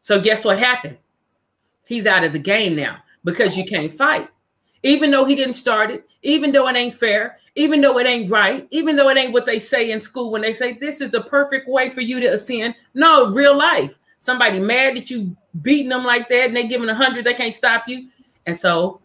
So 0.03 0.21
guess 0.21 0.45
what 0.45 0.59
happened? 0.59 0.99
He's 1.87 2.07
out 2.07 2.25
of 2.25 2.33
the 2.33 2.39
game 2.39 2.77
now 2.77 2.99
because 3.25 3.57
you 3.57 3.65
can't 3.65 3.93
fight. 3.93 4.29
Even 4.83 5.11
though 5.11 5.25
he 5.25 5.35
didn't 5.35 5.55
start 5.55 5.91
it, 5.91 6.07
even 6.23 6.53
though 6.53 6.69
it 6.69 6.77
ain't 6.77 6.95
fair, 6.95 7.39
even 7.55 7.81
though 7.81 7.99
it 7.99 8.07
ain't 8.07 8.31
right, 8.31 8.67
even 8.71 8.97
though 8.97 9.09
it 9.09 9.17
ain't 9.17 9.33
what 9.33 9.47
they 9.47 9.59
say 9.59 9.91
in 9.93 10.01
school 10.01 10.31
when 10.31 10.43
they 10.43 10.53
say 10.53 10.75
this 10.75 11.01
is 11.01 11.11
the 11.11 11.23
perfect 11.23 11.67
way 11.69 11.89
for 11.89 12.03
you 12.03 12.21
to 12.21 12.27
ascend. 12.27 12.75
No, 12.93 13.31
real 13.33 13.57
life. 13.57 13.99
Somebody 14.21 14.59
mad 14.59 14.97
that 14.97 15.11
you 15.11 15.35
beating 15.63 15.89
them 15.89 16.05
like 16.05 16.29
that 16.29 16.47
and 16.47 16.57
they 16.57 16.67
giving 16.67 16.89
a 16.89 16.95
hundred, 16.95 17.25
they 17.25 17.35
can't 17.35 17.55
stop 17.55 17.89
you. 17.89 18.09
And 18.47 18.57
so 18.57 19.01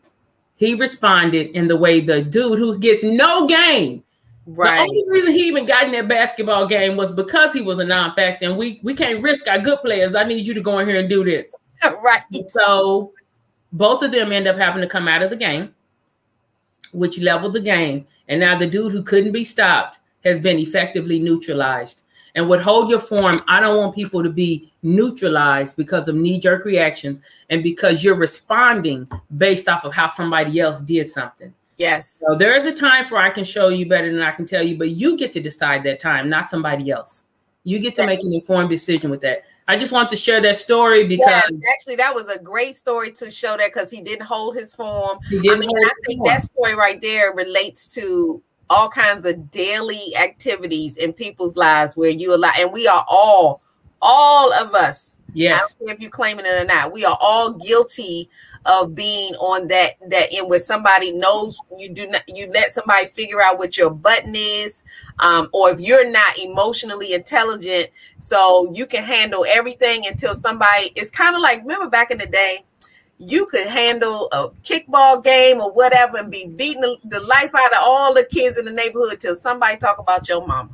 he 0.57 0.73
responded 0.73 1.51
in 1.51 1.67
the 1.67 1.77
way 1.77 2.01
the 2.01 2.21
dude 2.23 2.59
who 2.59 2.77
gets 2.77 3.03
no 3.03 3.47
game. 3.47 4.03
Right. 4.51 4.77
The 4.77 4.81
only 4.81 5.03
reason 5.07 5.33
he 5.33 5.47
even 5.47 5.65
got 5.65 5.85
in 5.85 5.91
that 5.91 6.07
basketball 6.07 6.65
game 6.65 6.97
was 6.97 7.11
because 7.11 7.53
he 7.53 7.61
was 7.61 7.79
a 7.79 7.85
non-factor, 7.85 8.45
and 8.47 8.57
we 8.57 8.79
we 8.83 8.95
can't 8.95 9.21
risk 9.21 9.47
our 9.47 9.59
good 9.59 9.79
players. 9.79 10.15
I 10.15 10.23
need 10.23 10.47
you 10.47 10.53
to 10.55 10.61
go 10.61 10.79
in 10.79 10.87
here 10.87 10.99
and 10.99 11.09
do 11.09 11.23
this. 11.23 11.55
right. 12.01 12.23
So 12.47 13.13
both 13.73 14.01
of 14.01 14.11
them 14.11 14.31
end 14.31 14.47
up 14.47 14.57
having 14.57 14.81
to 14.81 14.87
come 14.87 15.07
out 15.07 15.21
of 15.21 15.29
the 15.29 15.35
game, 15.35 15.73
which 16.93 17.19
leveled 17.19 17.53
the 17.53 17.61
game. 17.61 18.07
And 18.27 18.39
now 18.39 18.57
the 18.57 18.67
dude 18.67 18.91
who 18.91 19.03
couldn't 19.03 19.31
be 19.31 19.43
stopped 19.43 19.99
has 20.23 20.39
been 20.39 20.57
effectively 20.57 21.19
neutralized. 21.19 22.03
And 22.35 22.49
with 22.49 22.61
hold 22.61 22.89
your 22.89 22.99
form, 22.99 23.41
I 23.47 23.59
don't 23.59 23.77
want 23.77 23.95
people 23.95 24.23
to 24.23 24.29
be 24.29 24.71
neutralized 24.81 25.77
because 25.77 26.07
of 26.07 26.15
knee 26.15 26.39
jerk 26.39 26.65
reactions 26.65 27.21
and 27.49 27.63
because 27.63 28.03
you're 28.03 28.15
responding 28.15 29.07
based 29.37 29.67
off 29.67 29.83
of 29.83 29.93
how 29.93 30.07
somebody 30.07 30.59
else 30.59 30.81
did 30.81 31.09
something. 31.09 31.53
Yes. 31.79 32.21
So 32.25 32.35
there 32.35 32.55
is 32.55 32.65
a 32.65 32.73
time 32.73 33.05
for 33.05 33.17
I 33.17 33.29
can 33.29 33.45
show 33.45 33.69
you 33.69 33.87
better 33.87 34.11
than 34.11 34.21
I 34.21 34.31
can 34.31 34.45
tell 34.45 34.61
you, 34.61 34.77
but 34.77 34.89
you 34.91 35.17
get 35.17 35.31
to 35.33 35.41
decide 35.41 35.81
that 35.83 36.01
time, 36.01 36.29
not 36.29 36.49
somebody 36.49 36.91
else. 36.91 37.23
You 37.63 37.79
get 37.79 37.95
to 37.95 38.05
make 38.05 38.19
an 38.19 38.33
informed 38.33 38.69
decision 38.69 39.09
with 39.09 39.21
that. 39.21 39.43
I 39.67 39.77
just 39.77 39.91
want 39.91 40.09
to 40.09 40.15
share 40.15 40.41
that 40.41 40.57
story 40.57 41.07
because 41.07 41.43
yes, 41.49 41.61
actually 41.73 41.95
that 41.97 42.13
was 42.13 42.27
a 42.27 42.41
great 42.41 42.75
story 42.75 43.11
to 43.13 43.31
show 43.31 43.55
that 43.55 43.71
because 43.73 43.91
he 43.91 44.01
didn't 44.01 44.25
hold 44.25 44.55
his 44.55 44.73
form. 44.73 45.19
He 45.29 45.39
didn't 45.39 45.63
I 45.63 45.67
mean, 45.67 45.85
I 45.85 45.91
think 46.05 46.19
form. 46.19 46.27
that 46.27 46.41
story 46.41 46.75
right 46.75 46.99
there 46.99 47.33
relates 47.33 47.87
to 47.89 48.41
all 48.69 48.89
kinds 48.89 49.25
of 49.25 49.51
daily 49.51 50.15
activities 50.19 50.97
in 50.97 51.13
people's 51.13 51.55
lives 51.55 51.95
where 51.95 52.09
you 52.09 52.33
allow, 52.33 52.51
and 52.57 52.73
we 52.73 52.87
are 52.87 53.05
all, 53.07 53.61
all 54.01 54.51
of 54.53 54.73
us. 54.73 55.18
I 55.29 55.31
yes, 55.35 55.75
don't 55.75 55.87
care 55.87 55.95
if 55.95 56.01
you're 56.01 56.11
claiming 56.11 56.45
it 56.45 56.61
or 56.61 56.65
not. 56.65 56.91
We 56.91 57.05
are 57.05 57.17
all 57.19 57.51
guilty 57.51 58.29
of 58.65 58.93
being 58.93 59.33
on 59.35 59.67
that 59.67 59.93
that 60.09 60.27
end 60.31 60.49
where 60.49 60.59
somebody 60.59 61.11
knows 61.11 61.59
you 61.77 61.89
do 61.89 62.07
not 62.07 62.21
you 62.27 62.49
let 62.51 62.71
somebody 62.71 63.05
figure 63.05 63.41
out 63.41 63.57
what 63.57 63.77
your 63.77 63.89
button 63.89 64.35
is 64.35 64.83
um, 65.19 65.47
or 65.53 65.69
if 65.69 65.79
you're 65.79 66.09
not 66.09 66.37
emotionally 66.37 67.13
intelligent 67.13 67.89
so 68.19 68.69
you 68.73 68.85
can 68.85 69.03
handle 69.03 69.45
everything 69.47 70.05
until 70.07 70.35
somebody 70.35 70.91
it's 70.95 71.11
kind 71.11 71.35
of 71.35 71.41
like 71.41 71.61
remember 71.61 71.89
back 71.89 72.11
in 72.11 72.17
the 72.17 72.25
day 72.25 72.63
you 73.17 73.45
could 73.47 73.67
handle 73.67 74.27
a 74.31 74.49
kickball 74.63 75.23
game 75.23 75.61
or 75.61 75.71
whatever 75.71 76.17
and 76.17 76.31
be 76.31 76.45
beating 76.45 76.81
the, 76.81 76.97
the 77.05 77.19
life 77.21 77.51
out 77.55 77.71
of 77.71 77.79
all 77.81 78.13
the 78.13 78.23
kids 78.25 78.57
in 78.57 78.65
the 78.65 78.71
neighborhood 78.71 79.19
till 79.19 79.35
somebody 79.35 79.77
talk 79.77 79.99
about 79.99 80.27
your 80.27 80.45
mama 80.45 80.69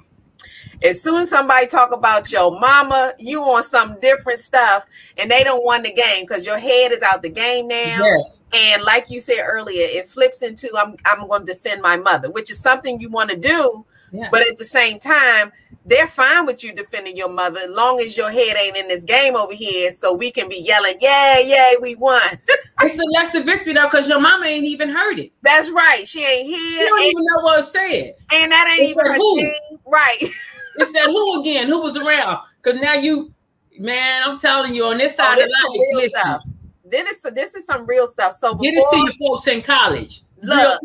as 0.84 1.02
soon 1.02 1.22
as 1.22 1.30
somebody 1.30 1.68
talk 1.68 1.92
about 1.92 2.32
your 2.32 2.60
mama, 2.60 3.14
you 3.20 3.42
on 3.42 3.64
some 3.64 4.00
different 4.00 4.40
stuff, 4.40 4.86
and 5.18 5.30
they 5.32 5.44
don't 5.44 5.64
want 5.64 5.84
the 5.84 5.92
game 5.94 6.26
because 6.28 6.46
your 6.46 6.60
head 6.60 6.92
is 6.92 7.02
out 7.02 7.22
the 7.22 7.30
game 7.30 7.68
now. 7.68 8.00
yes, 8.04 8.42
And 8.54 8.84
like 8.84 9.10
you 9.10 9.20
said 9.20 9.42
earlier, 9.44 9.86
it 9.88 10.08
flips 10.08 10.42
into 10.42 10.70
I'm 10.78 10.96
I'm 11.06 11.28
going 11.28 11.46
to 11.46 11.54
defend 11.54 11.82
my 11.82 11.98
mother, 11.98 12.30
which 12.32 12.52
is 12.52 12.60
something 12.60 13.00
you 13.00 13.10
want 13.10 13.30
to 13.32 13.38
do, 13.38 13.86
yeah. 14.12 14.30
but 14.32 14.42
at 14.48 14.58
the 14.58 14.66
same 14.66 15.00
time, 15.00 15.52
they're 15.88 16.08
fine 16.08 16.48
with 16.48 16.64
you 16.64 16.74
defending 16.74 17.16
your 17.16 17.30
mother 17.30 17.60
as 17.60 17.70
long 17.70 18.00
as 18.00 18.18
your 18.18 18.32
head 18.32 18.56
ain't 18.58 18.76
in 18.76 18.88
this 18.88 19.04
game 19.04 19.36
over 19.36 19.54
here, 19.54 19.92
so 19.92 20.14
we 20.16 20.32
can 20.32 20.50
be 20.50 20.58
yelling, 20.58 20.96
"Yay, 21.00 21.44
yay, 21.48 21.76
we 21.82 21.94
won!" 21.96 22.22
it's 22.82 22.98
a 22.98 23.04
lesser 23.14 23.44
victory 23.44 23.74
though, 23.74 23.84
because 23.86 24.08
your 24.10 24.20
mama 24.20 24.46
ain't 24.48 24.66
even 24.66 24.90
heard 24.90 25.20
it. 25.20 25.32
That's 25.44 25.70
right. 25.70 26.08
She 26.08 26.26
ain't 26.26 26.48
You 26.48 26.56
here, 26.58 26.86
don't 26.88 27.00
and, 27.02 27.08
even 27.12 27.24
know 27.26 27.42
what 27.44 27.60
it 27.60 27.64
said. 27.64 28.16
and 28.34 28.52
that 28.52 28.68
ain't 28.80 28.90
It's 28.90 28.92
even 28.92 29.06
her 29.06 29.14
who. 29.14 29.38
thing, 29.38 29.80
right? 29.86 30.18
It's 30.78 30.92
that 30.92 31.06
who 31.08 31.42
again? 31.42 31.68
Who 31.68 31.82
was 31.82 31.98
around? 31.98 32.40
Because 32.62 32.80
now 32.80 32.94
you, 32.94 33.34
man, 33.80 34.24
I'm 34.24 34.38
telling 34.38 34.74
you, 34.74 34.86
on 34.86 34.98
this 34.98 35.14
Oh, 35.14 35.16
side 35.18 35.38
this 35.38 35.46
of 35.46 35.52
life, 35.52 35.82
real 35.82 35.96
listen, 35.98 36.20
stuff. 36.20 36.44
This 36.86 37.26
is 37.26 37.32
this 37.34 37.56
is 37.56 37.66
some 37.66 37.88
real 37.88 38.08
stuff. 38.08 38.34
So 38.34 38.56
get 38.56 38.74
it 38.74 38.86
to 38.92 38.98
your 38.98 39.14
folks 39.20 39.48
in 39.48 39.62
college. 39.62 40.22
Look. 40.42 40.82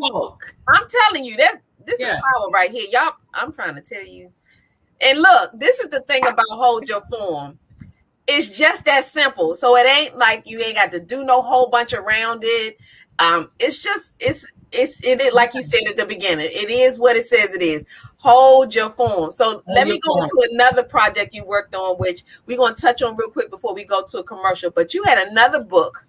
I'm 0.67 0.83
telling 0.89 1.25
you 1.25 1.37
that 1.37 1.57
this 1.85 1.99
Yeah. 1.99 2.15
is 2.15 2.21
power 2.21 2.49
right 2.53 2.71
here, 2.71 2.87
y'all. 2.91 3.13
I'm 3.33 3.51
trying 3.51 3.75
to 3.75 3.81
tell 3.81 4.05
you. 4.05 4.31
And 5.03 5.19
look, 5.19 5.51
this 5.53 5.79
is 5.79 5.89
the 5.89 6.01
thing 6.01 6.25
about 6.25 6.45
hold 6.49 6.87
your 6.87 7.01
form. 7.09 7.59
It's 8.27 8.49
just 8.49 8.85
that 8.85 9.05
simple. 9.05 9.55
So 9.55 9.75
it 9.75 9.85
ain't 9.85 10.15
like 10.17 10.43
you 10.45 10.61
ain't 10.61 10.75
got 10.75 10.91
to 10.91 10.99
do 10.99 11.23
no 11.23 11.41
whole 11.41 11.69
bunch 11.69 11.93
around 11.93 12.43
it. 12.43 12.77
Um, 13.19 13.51
it's 13.59 13.81
just 13.81 14.15
it's 14.19 14.45
it's 14.71 15.03
it 15.05 15.21
is 15.21 15.33
like 15.33 15.53
you 15.53 15.63
said 15.63 15.81
at 15.87 15.97
the 15.97 16.05
beginning. 16.05 16.49
It 16.51 16.69
is 16.69 16.99
what 16.99 17.15
it 17.15 17.25
says 17.25 17.53
it 17.53 17.61
is. 17.61 17.85
Hold 18.17 18.73
your 18.73 18.89
form. 18.89 19.31
So 19.31 19.63
let 19.67 19.87
me 19.87 19.99
go 19.99 20.13
form. 20.15 20.25
to 20.27 20.49
another 20.51 20.83
project 20.83 21.33
you 21.33 21.43
worked 21.43 21.75
on, 21.75 21.97
which 21.97 22.23
we're 22.45 22.57
gonna 22.57 22.75
touch 22.75 23.01
on 23.01 23.15
real 23.15 23.29
quick 23.29 23.49
before 23.49 23.73
we 23.73 23.83
go 23.83 24.03
to 24.03 24.19
a 24.19 24.23
commercial. 24.23 24.71
But 24.71 24.93
you 24.93 25.03
had 25.03 25.27
another 25.27 25.61
book, 25.63 26.05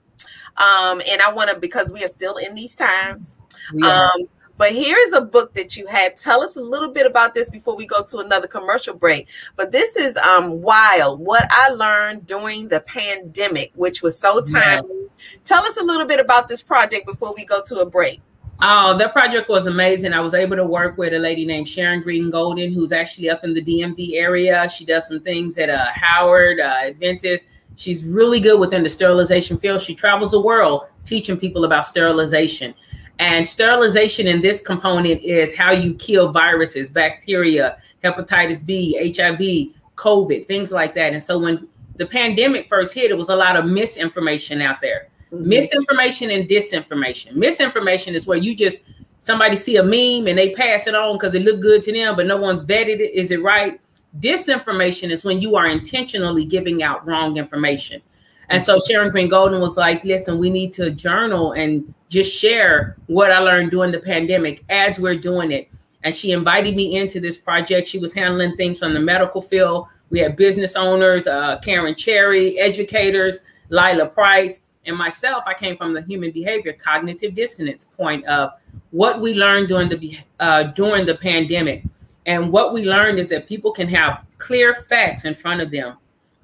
um, 0.59 1.01
and 1.11 1.21
I 1.23 1.33
want 1.33 1.51
to 1.51 1.59
because 1.59 1.93
we 1.93 2.05
are 2.05 2.09
still 2.09 2.37
in 2.37 2.55
these 2.55 2.77
times. 2.77 3.41
Are. 3.83 4.05
Um, 4.15 4.23
but 4.59 4.73
here's 4.73 5.13
a 5.15 5.21
book 5.23 5.55
that 5.55 5.77
you 5.77 5.87
had. 5.87 6.15
Tell 6.15 6.41
us 6.43 6.57
a 6.57 6.61
little 6.63 6.91
bit 6.91 7.07
about 7.07 7.35
this 7.35 7.51
before 7.51 7.75
we 7.75 7.87
go 7.87 8.03
to 8.03 8.19
another 8.19 8.47
commercial 8.47 8.95
break. 8.95 9.27
But 9.57 9.73
this 9.73 9.97
is 9.97 10.17
um 10.19 10.63
wild. 10.63 11.19
What 11.21 11.47
I 11.51 11.71
learned 11.71 12.27
during 12.27 12.69
the 12.69 12.81
pandemic, 12.81 13.73
which 13.75 14.03
was 14.03 14.17
so 14.19 14.43
Yeah. 14.53 14.77
timely. 14.77 15.09
Tell 15.45 15.65
us 15.65 15.79
a 15.79 15.83
little 15.83 16.07
bit 16.07 16.21
about 16.21 16.47
this 16.47 16.63
project 16.63 17.07
before 17.07 17.35
we 17.35 17.45
go 17.45 17.61
to 17.63 17.81
a 17.81 17.87
break. 17.87 18.21
Oh, 18.61 18.97
that 18.97 19.13
project 19.13 19.49
was 19.49 19.67
amazing. 19.67 20.13
I 20.13 20.21
was 20.21 20.35
able 20.35 20.57
to 20.57 20.65
work 20.65 20.97
with 20.97 21.13
a 21.15 21.19
lady 21.19 21.45
named 21.45 21.69
Sharon 21.69 22.01
Green 22.01 22.31
Golden, 22.31 22.73
who's 22.73 22.93
actually 22.93 23.29
up 23.29 23.43
in 23.43 23.55
the 23.55 23.63
DMV 23.63 24.15
area. 24.15 24.69
She 24.69 24.85
does 24.85 25.09
some 25.09 25.21
things 25.21 25.59
at 25.59 25.69
uh, 25.69 25.87
Howard, 25.93 26.61
uh, 26.61 26.75
Adventist. 26.85 27.45
She's 27.77 28.05
really 28.05 28.39
good 28.39 28.61
within 28.61 28.83
the 28.83 28.89
sterilization 28.89 29.59
field. 29.59 29.81
She 29.81 29.95
travels 29.95 30.31
the 30.31 30.41
world 30.41 30.85
teaching 31.05 31.37
people 31.37 31.65
about 31.65 31.85
sterilization. 31.85 32.75
And 33.19 33.47
sterilization 33.47 34.27
in 34.27 34.41
this 34.41 34.61
component 34.61 35.23
is 35.23 35.57
how 35.57 35.73
you 35.73 35.95
kill 35.95 36.31
viruses, 36.31 36.89
bacteria, 36.89 37.79
hepatitis 38.05 38.65
B, 38.65 39.13
HIV, 39.17 39.75
COVID, 39.97 40.47
things 40.47 40.73
like 40.73 40.95
that. 40.95 41.13
And 41.13 41.23
so 41.23 41.39
when 41.39 41.69
the 41.97 42.07
pandemic 42.07 42.69
first 42.69 42.95
hit, 42.95 43.11
it 43.11 43.19
was 43.19 43.29
a 43.29 43.37
lot 43.37 43.57
of 43.57 43.67
misinformation 43.67 44.61
out 44.61 44.81
there 44.81 45.09
misinformation 45.33 46.31
and 46.31 46.49
disinformation. 46.49 47.35
Misinformation 47.35 48.15
is 48.15 48.27
where 48.27 48.39
you 48.39 48.55
just 48.55 48.83
somebody 49.19 49.57
see 49.57 49.77
a 49.77 49.83
meme 49.83 50.29
and 50.29 50.37
they 50.37 50.53
pass 50.55 50.87
it 50.87 50.95
on 50.95 51.17
because 51.17 51.35
it 51.35 51.43
looked 51.43 51.63
good 51.63 51.83
to 51.83 51.93
them 51.93 52.17
but 52.17 52.27
no 52.27 52.37
one's 52.37 52.63
vetted 52.63 53.01
it. 53.01 53.15
Is 53.15 53.31
it 53.31 53.43
right? 53.43 53.81
Disinformation 54.21 55.11
is 55.11 55.25
when 55.25 55.41
you 55.41 55.57
are 55.57 55.67
intentionally 55.67 56.45
giving 56.45 56.83
out 56.83 57.07
wrong 57.07 57.39
information. 57.39 58.03
And 58.51 58.63
so 58.63 58.79
sharon 58.87 59.11
green 59.11 59.29
golden 59.29 59.61
was 59.61 59.79
like 59.79 60.05
listen 60.05 60.39
we 60.39 60.51
need 60.51 60.75
to 60.75 60.91
journal 60.91 61.53
and 61.53 61.95
just 62.11 62.35
share 62.35 62.97
what 63.07 63.33
i 63.33 63.39
learned 63.39 63.71
during 63.71 63.91
the 63.91 64.01
pandemic 64.01 64.63
as 64.69 64.99
we're 64.99 65.17
doing 65.17 65.53
it. 65.53 65.71
And 66.05 66.15
she 66.15 66.33
invited 66.33 66.75
me 66.75 66.97
into 66.97 67.21
this 67.21 67.39
project. 67.39 67.89
She 67.89 67.99
was 67.99 68.13
handling 68.13 68.57
things 68.57 68.81
from 68.81 68.93
the 68.93 69.01
medical 69.01 69.41
field. 69.41 69.87
We 70.11 70.19
had 70.19 70.37
business 70.37 70.77
owners 70.77 71.27
uh, 71.27 71.59
karen 71.61 71.95
cherry 71.95 72.59
educators 72.59 73.41
lila 73.71 74.09
price 74.09 74.61
and 74.87 74.97
myself, 74.97 75.45
I 75.47 75.55
came 75.55 75.77
from 75.77 75.95
the 75.95 76.03
human 76.03 76.31
behavior 76.33 76.73
cognitive 76.73 77.35
dissonance 77.35 77.85
point 77.85 78.25
of 78.27 78.53
what 78.91 79.21
we 79.21 79.35
learned 79.35 79.69
during 79.69 79.89
the 79.89 80.19
uh, 80.41 80.65
during 80.65 81.07
the 81.07 81.15
pandemic, 81.15 81.85
and 82.27 82.51
what 82.51 82.73
we 82.73 82.85
learned 82.85 83.19
is 83.19 83.29
that 83.29 83.47
people 83.47 83.73
can 83.73 83.89
have 83.89 84.25
clear 84.39 84.75
facts 84.75 85.25
in 85.25 85.35
front 85.35 85.61
of 85.61 85.71
them 85.71 85.97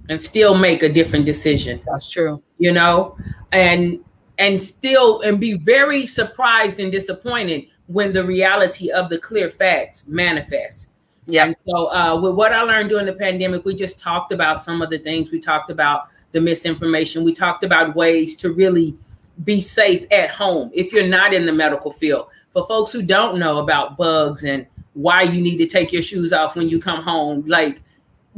and 0.09 0.21
still 0.21 0.57
make 0.57 0.83
a 0.83 0.89
different 0.89 1.25
decision. 1.25 1.81
That's 1.91 2.09
true. 2.09 2.43
You 2.59 2.73
know, 2.73 3.17
and 3.53 3.99
and 4.39 4.61
still 4.61 5.21
and 5.23 5.41
be 5.41 5.55
very 5.55 6.07
surprised 6.07 6.79
and 6.81 6.93
disappointed 6.93 7.67
when 7.87 8.13
the 8.13 8.25
reality 8.25 8.91
of 8.91 9.09
the 9.09 9.19
clear 9.19 9.51
facts 9.51 10.07
manifests. 10.07 10.89
Yeah. 11.27 11.45
And 11.45 11.57
so, 11.57 11.93
uh, 11.93 12.19
with 12.21 12.35
what 12.35 12.53
I 12.53 12.63
learned 12.63 12.89
during 12.89 13.07
the 13.07 13.13
pandemic, 13.13 13.65
we 13.65 13.75
just 13.75 13.99
talked 13.99 14.33
about 14.33 14.63
some 14.63 14.81
of 14.81 14.89
the 14.89 14.99
things. 14.99 15.31
We 15.31 15.41
talked 15.41 15.71
about 15.71 16.09
the 16.33 16.41
misinformation. 16.41 17.25
We 17.25 17.33
talked 17.33 17.65
about 17.65 17.95
ways 17.95 18.37
to 18.37 18.53
really 18.53 18.97
be 19.45 19.61
safe 19.61 20.07
at 20.11 20.31
home 20.31 20.71
if 20.75 20.93
you're 20.93 21.07
not 21.07 21.33
in 21.33 21.47
the 21.47 21.53
medical 21.53 21.91
field. 21.91 22.29
For 22.53 22.67
folks 22.67 22.93
who 22.93 23.03
don't 23.03 23.39
know 23.39 23.59
about 23.59 23.97
bugs 23.97 24.45
and 24.45 24.67
why 24.95 25.23
you 25.23 25.41
need 25.41 25.59
to 25.59 25.67
take 25.67 25.93
your 25.93 26.03
shoes 26.03 26.33
off 26.33 26.57
when 26.57 26.69
you 26.69 26.81
come 26.81 27.03
home, 27.03 27.45
like 27.47 27.83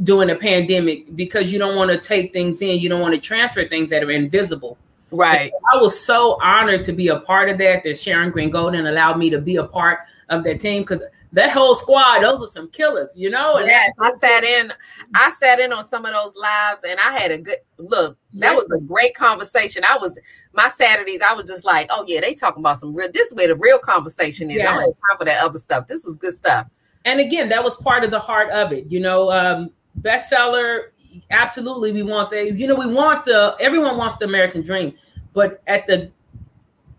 during 0.03 0.29
a 0.29 0.35
pandemic, 0.35 1.15
because 1.15 1.51
you 1.51 1.59
don't 1.59 1.75
want 1.75 1.89
to 1.91 1.99
take 1.99 2.33
things 2.33 2.61
in, 2.61 2.79
you 2.79 2.89
don't 2.89 3.01
want 3.01 3.15
to 3.15 3.21
transfer 3.21 3.67
things 3.67 3.89
that 3.89 4.03
are 4.03 4.11
invisible. 4.11 4.77
Right. 5.11 5.51
I 5.73 5.77
was 5.77 5.99
so 5.99 6.39
honored 6.41 6.85
to 6.85 6.93
be 6.93 7.09
a 7.09 7.19
part 7.19 7.49
of 7.49 7.57
that. 7.57 7.83
That 7.83 7.97
Sharon 7.97 8.31
Green 8.31 8.49
Golden 8.49 8.87
allowed 8.87 9.17
me 9.17 9.29
to 9.29 9.39
be 9.39 9.57
a 9.57 9.63
part 9.63 9.99
of 10.29 10.43
that 10.45 10.59
team 10.61 10.83
because 10.83 11.03
that 11.33 11.49
whole 11.51 11.75
squad, 11.75 12.19
those 12.19 12.41
are 12.41 12.47
some 12.47 12.69
killers, 12.71 13.13
you 13.15 13.29
know. 13.29 13.55
And 13.57 13.67
Yes, 13.67 13.93
I 14.01 14.09
sat 14.11 14.43
in. 14.43 14.73
I 15.15 15.29
sat 15.31 15.59
in 15.59 15.71
on 15.71 15.83
some 15.85 16.05
of 16.05 16.11
those 16.13 16.33
lives, 16.35 16.81
and 16.87 16.99
I 16.99 17.17
had 17.17 17.31
a 17.31 17.37
good 17.37 17.57
look. 17.77 18.17
That 18.33 18.53
Yes. 18.53 18.55
was 18.57 18.79
a 18.81 18.83
great 18.83 19.15
conversation. 19.15 19.83
I 19.87 19.97
was 19.97 20.19
my 20.53 20.67
Saturdays. 20.67 21.21
I 21.21 21.33
was 21.33 21.47
just 21.47 21.63
like, 21.63 21.87
oh 21.89 22.03
yeah, 22.07 22.19
they 22.21 22.33
talking 22.33 22.61
about 22.61 22.79
some 22.79 22.93
real. 22.93 23.09
This 23.13 23.27
is 23.27 23.33
where 23.33 23.47
the 23.47 23.55
real 23.55 23.79
conversation 23.79 24.51
is. 24.51 24.59
I 24.59 24.63
don't 24.63 24.75
have 24.81 24.83
time 24.85 25.17
for 25.19 25.25
that 25.25 25.41
other 25.43 25.59
stuff. 25.59 25.87
This 25.87 26.03
was 26.03 26.17
good 26.17 26.35
stuff. 26.35 26.67
and 27.05 27.19
again, 27.19 27.49
that 27.49 27.63
was 27.63 27.75
part 27.77 28.03
of 28.03 28.11
the 28.11 28.19
heart 28.19 28.49
of 28.51 28.71
it. 28.73 28.85
You 28.91 28.99
know, 28.99 29.31
um, 29.31 29.71
bestseller. 30.01 30.89
Absolutely, 31.29 31.91
we 31.91 32.03
want 32.03 32.29
the. 32.29 32.51
You 32.51 32.67
know, 32.67 32.75
we 32.75 32.87
want 32.87 33.25
the. 33.25 33.55
Everyone 33.59 33.97
wants 33.97 34.17
the 34.17 34.25
American 34.25 34.61
dream, 34.61 34.93
but 35.33 35.61
at 35.67 35.87
the 35.87 36.11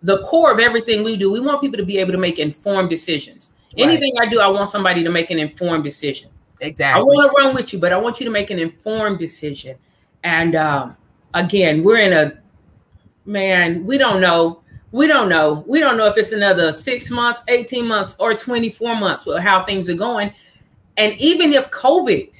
the 0.02 0.22
core 0.24 0.50
of 0.50 0.58
everything 0.58 1.04
we 1.04 1.16
do, 1.16 1.30
we 1.30 1.38
want 1.38 1.60
people 1.60 1.76
to 1.78 1.84
be 1.86 1.98
able 1.98 2.10
to 2.12 2.18
make 2.18 2.38
informed 2.40 2.90
decisions. 2.90 3.51
Right. 3.76 3.88
Anything 3.88 4.14
I 4.20 4.28
do, 4.28 4.40
I 4.40 4.48
want 4.48 4.68
somebody 4.68 5.02
to 5.04 5.10
make 5.10 5.30
an 5.30 5.38
informed 5.38 5.84
decision. 5.84 6.30
Exactly. 6.60 7.00
I 7.00 7.02
want 7.02 7.30
to 7.30 7.42
run 7.42 7.54
with 7.54 7.72
you, 7.72 7.78
but 7.78 7.92
I 7.92 7.96
want 7.96 8.20
you 8.20 8.26
to 8.26 8.30
make 8.30 8.50
an 8.50 8.58
informed 8.58 9.18
decision. 9.18 9.76
And 10.22 10.54
um, 10.54 10.96
again, 11.34 11.82
we're 11.82 11.98
in 11.98 12.12
a 12.12 12.40
man, 13.24 13.84
we 13.84 13.98
don't 13.98 14.20
know. 14.20 14.62
We 14.92 15.06
don't 15.06 15.30
know. 15.30 15.64
We 15.66 15.80
don't 15.80 15.96
know 15.96 16.06
if 16.06 16.18
it's 16.18 16.32
another 16.32 16.70
six 16.70 17.10
months, 17.10 17.40
18 17.48 17.86
months, 17.86 18.14
or 18.18 18.34
24 18.34 18.94
months 18.96 19.24
with 19.24 19.38
how 19.38 19.64
things 19.64 19.88
are 19.88 19.94
going. 19.94 20.34
And 20.98 21.14
even 21.14 21.54
if 21.54 21.70
COVID, 21.70 22.38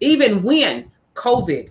even 0.00 0.42
when 0.44 0.90
COVID 1.14 1.70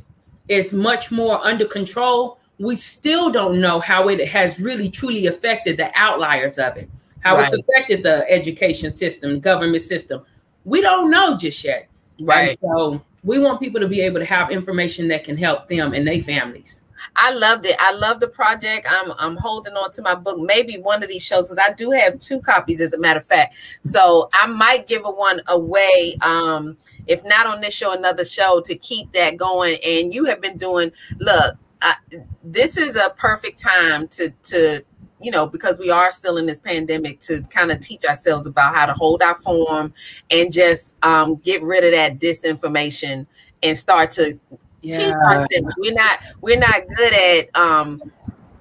is 0.50 0.74
much 0.74 1.12
more 1.12 1.44
under 1.46 1.66
control, 1.66 2.40
we 2.60 2.76
still 2.76 3.32
don't 3.32 3.60
know 3.60 3.80
how 3.80 4.10
it 4.10 4.28
has 4.28 4.60
really 4.60 4.90
truly 4.90 5.28
affected 5.28 5.78
the 5.78 5.92
outliers 5.96 6.58
of 6.58 6.78
it, 6.78 6.90
how 7.26 7.38
it's 7.38 7.54
affected 7.54 8.04
the 8.04 8.30
education 8.32 8.92
system, 8.92 9.40
government 9.40 9.82
system. 9.82 10.24
We 10.64 10.80
don't 10.80 11.10
know 11.10 11.36
just 11.36 11.64
yet. 11.64 11.90
Right. 12.22 12.50
And 12.50 12.58
so 12.62 13.02
we 13.24 13.40
want 13.40 13.60
people 13.60 13.82
to 13.82 13.88
be 13.88 14.02
able 14.02 14.20
to 14.20 14.26
have 14.26 14.52
information 14.52 15.08
that 15.08 15.24
can 15.24 15.36
help 15.36 15.68
them 15.68 15.94
and 15.94 16.08
their 16.08 16.22
families. 16.22 16.84
I 17.16 17.32
loved 17.34 17.66
it. 17.66 17.76
I 17.80 17.92
love 17.94 18.20
the 18.20 18.28
project. 18.28 18.88
I'm 18.90 19.12
I'm 19.20 19.38
holding 19.38 19.74
on 19.74 19.92
to 19.92 20.02
my 20.02 20.16
book. 20.16 20.40
Maybe 20.40 20.78
one 20.78 21.04
of 21.04 21.10
these 21.10 21.22
shows 21.22 21.50
because 21.50 21.64
I 21.64 21.74
do 21.74 21.92
have 21.92 22.20
two 22.20 22.42
copies, 22.42 22.82
as 22.82 22.94
a 22.94 22.98
matter 22.98 23.20
of 23.20 23.26
fact. 23.26 23.56
So 23.84 24.30
I 24.34 24.48
might 24.48 24.88
give 24.88 25.04
a 25.06 25.12
one 25.12 25.42
away. 25.48 26.18
Um, 26.22 26.78
if 27.08 27.24
not 27.24 27.48
on 27.48 27.62
this 27.62 27.74
show, 27.74 27.94
another 27.94 28.26
show 28.26 28.62
to 28.66 28.76
keep 28.76 29.12
that 29.14 29.38
going. 29.38 29.78
And 29.86 30.14
you 30.14 30.26
have 30.26 30.42
been 30.42 30.58
doing. 30.58 30.92
Look, 31.20 31.58
I, 31.82 31.96
this 32.44 32.78
is 32.78 32.96
a 32.96 33.12
perfect 33.12 33.60
time 33.62 34.08
to 34.10 34.32
to 34.44 34.84
you 35.26 35.32
know 35.32 35.48
because 35.48 35.80
we 35.80 35.90
are 35.90 36.12
still 36.12 36.38
in 36.38 36.46
this 36.46 36.60
pandemic 36.60 37.20
to 37.20 37.42
kind 37.50 37.72
of 37.72 37.80
teach 37.80 38.06
ourselves 38.06 38.46
about 38.46 38.76
how 38.76 38.86
to 38.86 38.94
hold 38.94 39.24
our 39.24 39.34
form 39.42 39.92
and 40.30 40.54
just 40.54 40.96
um, 41.02 41.36
get 41.38 41.64
rid 41.64 41.84
of 41.84 41.92
that 41.94 42.20
disinformation 42.20 43.26
and 43.64 43.76
start 43.76 44.12
to 44.12 44.40
teach 44.84 44.94
ourselves. 44.94 45.74
We're 45.80 45.94
not 45.96 46.20
we're 46.42 46.60
not 46.60 46.82
good 46.96 47.14
at 47.14 47.56
um 47.60 48.04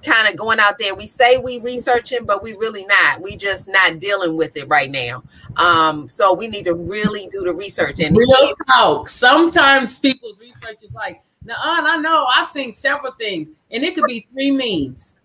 kind 0.03 0.27
of 0.27 0.35
going 0.35 0.59
out 0.59 0.79
there. 0.79 0.95
We 0.95 1.05
say 1.05 1.37
we 1.37 1.59
researching, 1.59 2.25
but 2.25 2.41
we 2.41 2.53
really 2.53 2.85
not. 2.85 3.21
We 3.21 3.35
just 3.35 3.67
not 3.67 3.99
dealing 3.99 4.35
with 4.35 4.57
it 4.57 4.67
right 4.67 4.89
now. 4.89 5.23
Um, 5.57 6.09
so 6.09 6.33
we 6.33 6.47
need 6.47 6.65
to 6.65 6.73
really 6.73 7.27
do 7.31 7.41
the 7.41 7.53
research 7.53 7.99
and 7.99 8.17
Real 8.17 8.53
talk. 8.67 9.07
Sometimes 9.07 9.99
people's 9.99 10.39
research 10.39 10.77
is 10.81 10.91
like, 10.93 11.21
now 11.43 11.55
I 11.59 11.97
know 11.97 12.25
I've 12.25 12.47
seen 12.47 12.71
several 12.71 13.13
things, 13.13 13.49
and 13.69 13.83
it 13.83 13.93
could 13.93 14.05
be 14.05 14.27
three 14.33 14.49
memes. 14.49 15.15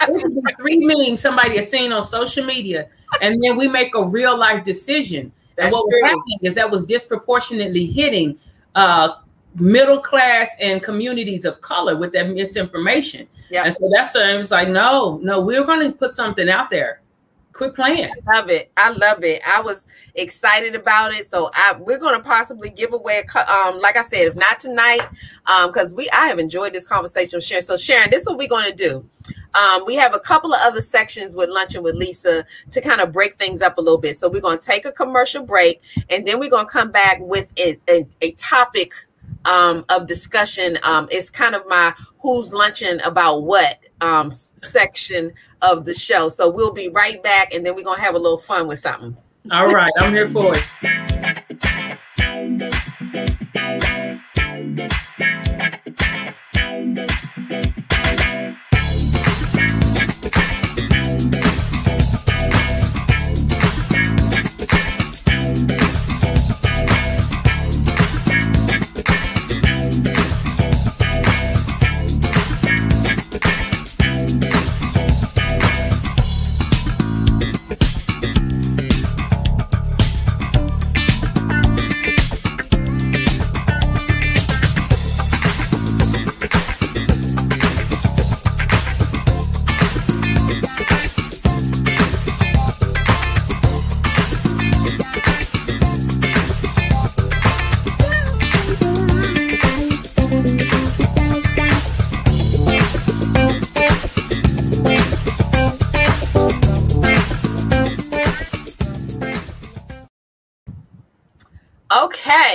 Three 0.00 0.78
memes 0.78 1.20
somebody 1.20 1.56
has 1.56 1.70
seen 1.70 1.92
on 1.92 2.02
social 2.02 2.44
media, 2.44 2.88
and 3.20 3.42
then 3.42 3.56
we 3.56 3.68
make 3.68 3.94
a 3.94 4.04
real 4.04 4.36
life 4.36 4.64
decision. 4.64 5.20
and 5.22 5.32
That's 5.56 5.74
what 5.74 5.86
was 5.86 6.02
happening 6.02 6.38
is 6.42 6.54
that 6.54 6.70
was 6.70 6.86
disproportionately 6.86 7.86
hitting 7.86 8.38
uh, 8.74 9.16
middle 9.54 10.00
class 10.00 10.50
and 10.60 10.82
communities 10.82 11.44
of 11.44 11.60
color 11.60 11.96
with 11.96 12.12
that 12.12 12.28
misinformation. 12.28 13.26
Yeah. 13.50 13.64
And 13.64 13.74
so 13.74 13.90
that's 13.92 14.14
why 14.14 14.32
I 14.32 14.36
was 14.36 14.50
like, 14.50 14.68
no, 14.68 15.18
no, 15.22 15.40
we're 15.40 15.64
going 15.64 15.80
to 15.90 15.96
put 15.96 16.14
something 16.14 16.48
out 16.48 16.70
there. 16.70 17.00
Quit 17.52 17.74
playing. 17.74 18.12
love 18.32 18.50
it. 18.50 18.70
I 18.76 18.90
love 18.90 19.24
it. 19.24 19.42
I 19.44 19.60
was 19.60 19.88
excited 20.14 20.76
about 20.76 21.12
it. 21.12 21.26
So 21.26 21.50
I 21.54 21.74
we're 21.76 21.98
going 21.98 22.16
to 22.16 22.22
possibly 22.22 22.70
give 22.70 22.92
away 22.92 23.24
a 23.34 23.52
um 23.52 23.80
like 23.80 23.96
I 23.96 24.02
said, 24.02 24.28
if 24.28 24.36
not 24.36 24.60
tonight, 24.60 25.00
um 25.46 25.72
because 25.72 25.92
we 25.92 26.08
I 26.10 26.28
have 26.28 26.38
enjoyed 26.38 26.72
this 26.72 26.84
conversation 26.84 27.38
with 27.38 27.44
Sharon. 27.44 27.64
So 27.64 27.76
Sharon, 27.76 28.10
this 28.10 28.20
is 28.20 28.28
what 28.28 28.38
we're 28.38 28.46
going 28.46 28.70
to 28.70 28.76
do. 28.76 29.04
Um, 29.54 29.84
we 29.86 29.94
have 29.96 30.14
a 30.14 30.20
couple 30.20 30.52
of 30.52 30.60
other 30.62 30.80
sections 30.80 31.34
with 31.34 31.48
luncheon 31.48 31.82
with 31.82 31.94
Lisa 31.94 32.44
to 32.70 32.80
kind 32.80 33.00
of 33.00 33.12
break 33.12 33.36
things 33.36 33.62
up 33.62 33.78
a 33.78 33.80
little 33.80 33.98
bit. 33.98 34.18
So 34.18 34.28
we're 34.28 34.40
going 34.40 34.58
to 34.58 34.64
take 34.64 34.86
a 34.86 34.92
commercial 34.92 35.42
break, 35.44 35.80
and 36.10 36.26
then 36.26 36.38
we're 36.38 36.50
going 36.50 36.66
to 36.66 36.70
come 36.70 36.90
back 36.90 37.18
with 37.20 37.52
a, 37.58 37.78
a, 37.88 38.06
a 38.20 38.32
topic 38.32 38.92
um, 39.44 39.84
of 39.88 40.06
discussion. 40.06 40.78
Um, 40.82 41.08
it's 41.10 41.30
kind 41.30 41.54
of 41.54 41.66
my 41.66 41.94
who's 42.20 42.52
lunching 42.52 43.00
about 43.04 43.44
what 43.44 43.78
um, 44.00 44.30
section 44.30 45.32
of 45.62 45.84
the 45.84 45.94
show. 45.94 46.28
So 46.28 46.50
we'll 46.50 46.72
be 46.72 46.88
right 46.88 47.22
back, 47.22 47.54
and 47.54 47.64
then 47.64 47.74
we're 47.74 47.84
gonna 47.84 48.00
have 48.00 48.14
a 48.14 48.18
little 48.18 48.38
fun 48.38 48.68
with 48.68 48.78
something. 48.78 49.16
All 49.50 49.72
right, 49.72 49.90
I'm 49.98 50.12
here 50.12 50.28
for 50.28 50.52
it. 50.54 51.44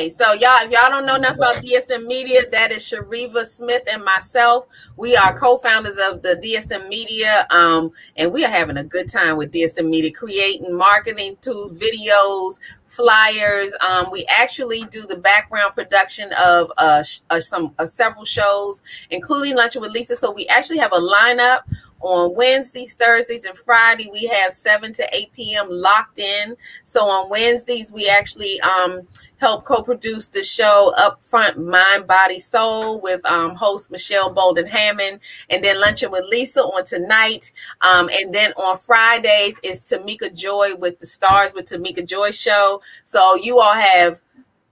Okay, 0.03 0.09
so 0.09 0.33
y'all, 0.33 0.61
if 0.65 0.69
y'all 0.69 0.89
don't 0.89 1.05
know 1.05 1.15
nothing 1.15 1.37
about 1.37 1.55
DSM 1.63 2.05
Media, 2.05 2.41
that 2.51 2.73
is 2.73 2.81
Shariva 2.81 3.45
Smith 3.45 3.83
and 3.89 4.03
myself. 4.03 4.65
We 4.97 5.15
are 5.15 5.39
co-founders 5.39 5.97
of 5.97 6.21
the 6.21 6.35
DSM 6.43 6.89
Media, 6.89 7.47
um, 7.49 7.89
and 8.17 8.33
we 8.33 8.43
are 8.43 8.49
having 8.49 8.75
a 8.75 8.83
good 8.83 9.07
time 9.07 9.37
with 9.37 9.53
DSM 9.53 9.89
Media, 9.89 10.11
creating 10.11 10.75
marketing 10.75 11.37
tools, 11.39 11.71
videos, 11.79 12.59
flyers. 12.85 13.73
Um, 13.79 14.07
we 14.11 14.25
actually 14.25 14.83
do 14.91 15.07
the 15.07 15.15
background 15.15 15.73
production 15.73 16.33
of 16.33 16.69
uh, 16.77 17.01
uh, 17.29 17.39
some 17.39 17.73
uh, 17.79 17.85
several 17.85 18.25
shows, 18.25 18.81
including 19.09 19.55
Lunch 19.55 19.77
with 19.77 19.91
Lisa. 19.91 20.17
So 20.17 20.31
we 20.31 20.47
actually 20.47 20.79
have 20.79 20.91
a 20.91 20.99
lineup 20.99 21.61
on 22.01 22.35
Wednesdays, 22.35 22.93
Thursdays, 22.93 23.45
and 23.45 23.57
Friday. 23.57 24.09
We 24.11 24.25
have 24.25 24.51
7 24.51 24.91
to 24.93 25.07
8 25.15 25.31
p.m. 25.31 25.67
locked 25.69 26.19
in. 26.19 26.57
So 26.83 27.05
on 27.05 27.29
Wednesdays, 27.29 27.93
we 27.93 28.09
actually 28.09 28.59
um, 28.61 29.07
help 29.43 29.65
co-produce 29.65 30.29
the 30.29 30.41
show 30.41 30.93
Upfront 30.97 31.57
Mind, 31.57 32.07
Body, 32.07 32.39
Soul 32.39 33.01
with 33.01 33.25
um, 33.25 33.55
host 33.55 33.91
Michelle 33.91 34.29
Bolden 34.29 34.65
Hammond, 34.65 35.19
and 35.49 35.61
then 35.61 35.81
Luncheon 35.81 36.11
with 36.11 36.23
Lisa 36.29 36.61
on 36.61 36.85
tonight. 36.85 37.51
Um, 37.81 38.09
and 38.13 38.33
then 38.33 38.53
on 38.53 38.77
Fridays 38.77 39.59
is 39.61 39.83
Tamika 39.83 40.33
Joy 40.33 40.75
with 40.75 40.99
the 40.99 41.05
Stars 41.05 41.53
with 41.53 41.65
Tamika 41.65 42.07
Joy 42.07 42.31
show. 42.31 42.81
So 43.03 43.35
you 43.35 43.59
all 43.59 43.73
have 43.73 44.21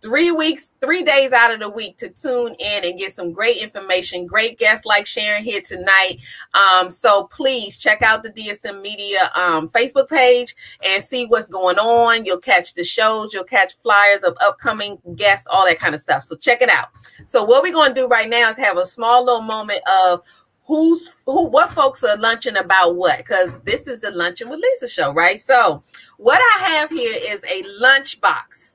three 0.01 0.31
weeks, 0.31 0.71
three 0.81 1.03
days 1.03 1.31
out 1.31 1.53
of 1.53 1.59
the 1.59 1.69
week 1.69 1.97
to 1.97 2.09
tune 2.09 2.55
in 2.59 2.83
and 2.83 2.97
get 2.97 3.13
some 3.13 3.31
great 3.31 3.57
information, 3.57 4.25
great 4.25 4.57
guests 4.57 4.85
like 4.85 5.05
Sharon 5.05 5.43
here 5.43 5.61
tonight. 5.61 6.17
Um, 6.53 6.89
so 6.89 7.27
please 7.27 7.77
check 7.77 8.01
out 8.01 8.23
the 8.23 8.31
DSM 8.31 8.81
Media 8.81 9.31
um, 9.35 9.69
Facebook 9.69 10.09
page 10.09 10.55
and 10.83 11.01
see 11.03 11.25
what's 11.27 11.47
going 11.47 11.77
on. 11.77 12.25
You'll 12.25 12.39
catch 12.39 12.73
the 12.73 12.83
shows, 12.83 13.33
you'll 13.33 13.43
catch 13.43 13.77
flyers 13.77 14.23
of 14.23 14.35
upcoming 14.41 14.97
guests, 15.15 15.47
all 15.49 15.65
that 15.65 15.79
kind 15.79 15.93
of 15.93 16.01
stuff. 16.01 16.23
So 16.23 16.35
check 16.35 16.61
it 16.61 16.69
out. 16.69 16.89
So 17.27 17.43
what 17.43 17.61
we're 17.61 17.73
going 17.73 17.93
to 17.93 18.01
do 18.01 18.07
right 18.07 18.29
now 18.29 18.49
is 18.49 18.57
have 18.57 18.77
a 18.77 18.85
small 18.85 19.23
little 19.23 19.41
moment 19.41 19.81
of 20.07 20.21
who's 20.65 21.15
who 21.25 21.47
what 21.47 21.71
folks 21.71 22.03
are 22.03 22.17
lunching 22.17 22.55
about 22.55 22.95
what 22.95 23.17
because 23.17 23.59
this 23.61 23.87
is 23.87 23.99
the 23.99 24.11
luncheon 24.11 24.47
with 24.47 24.59
lisa 24.59 24.87
show 24.87 25.11
right 25.11 25.39
so 25.39 25.81
what 26.17 26.39
i 26.39 26.65
have 26.65 26.89
here 26.91 27.19
is 27.19 27.43
a 27.45 27.63
lunch 27.79 28.21
box 28.21 28.70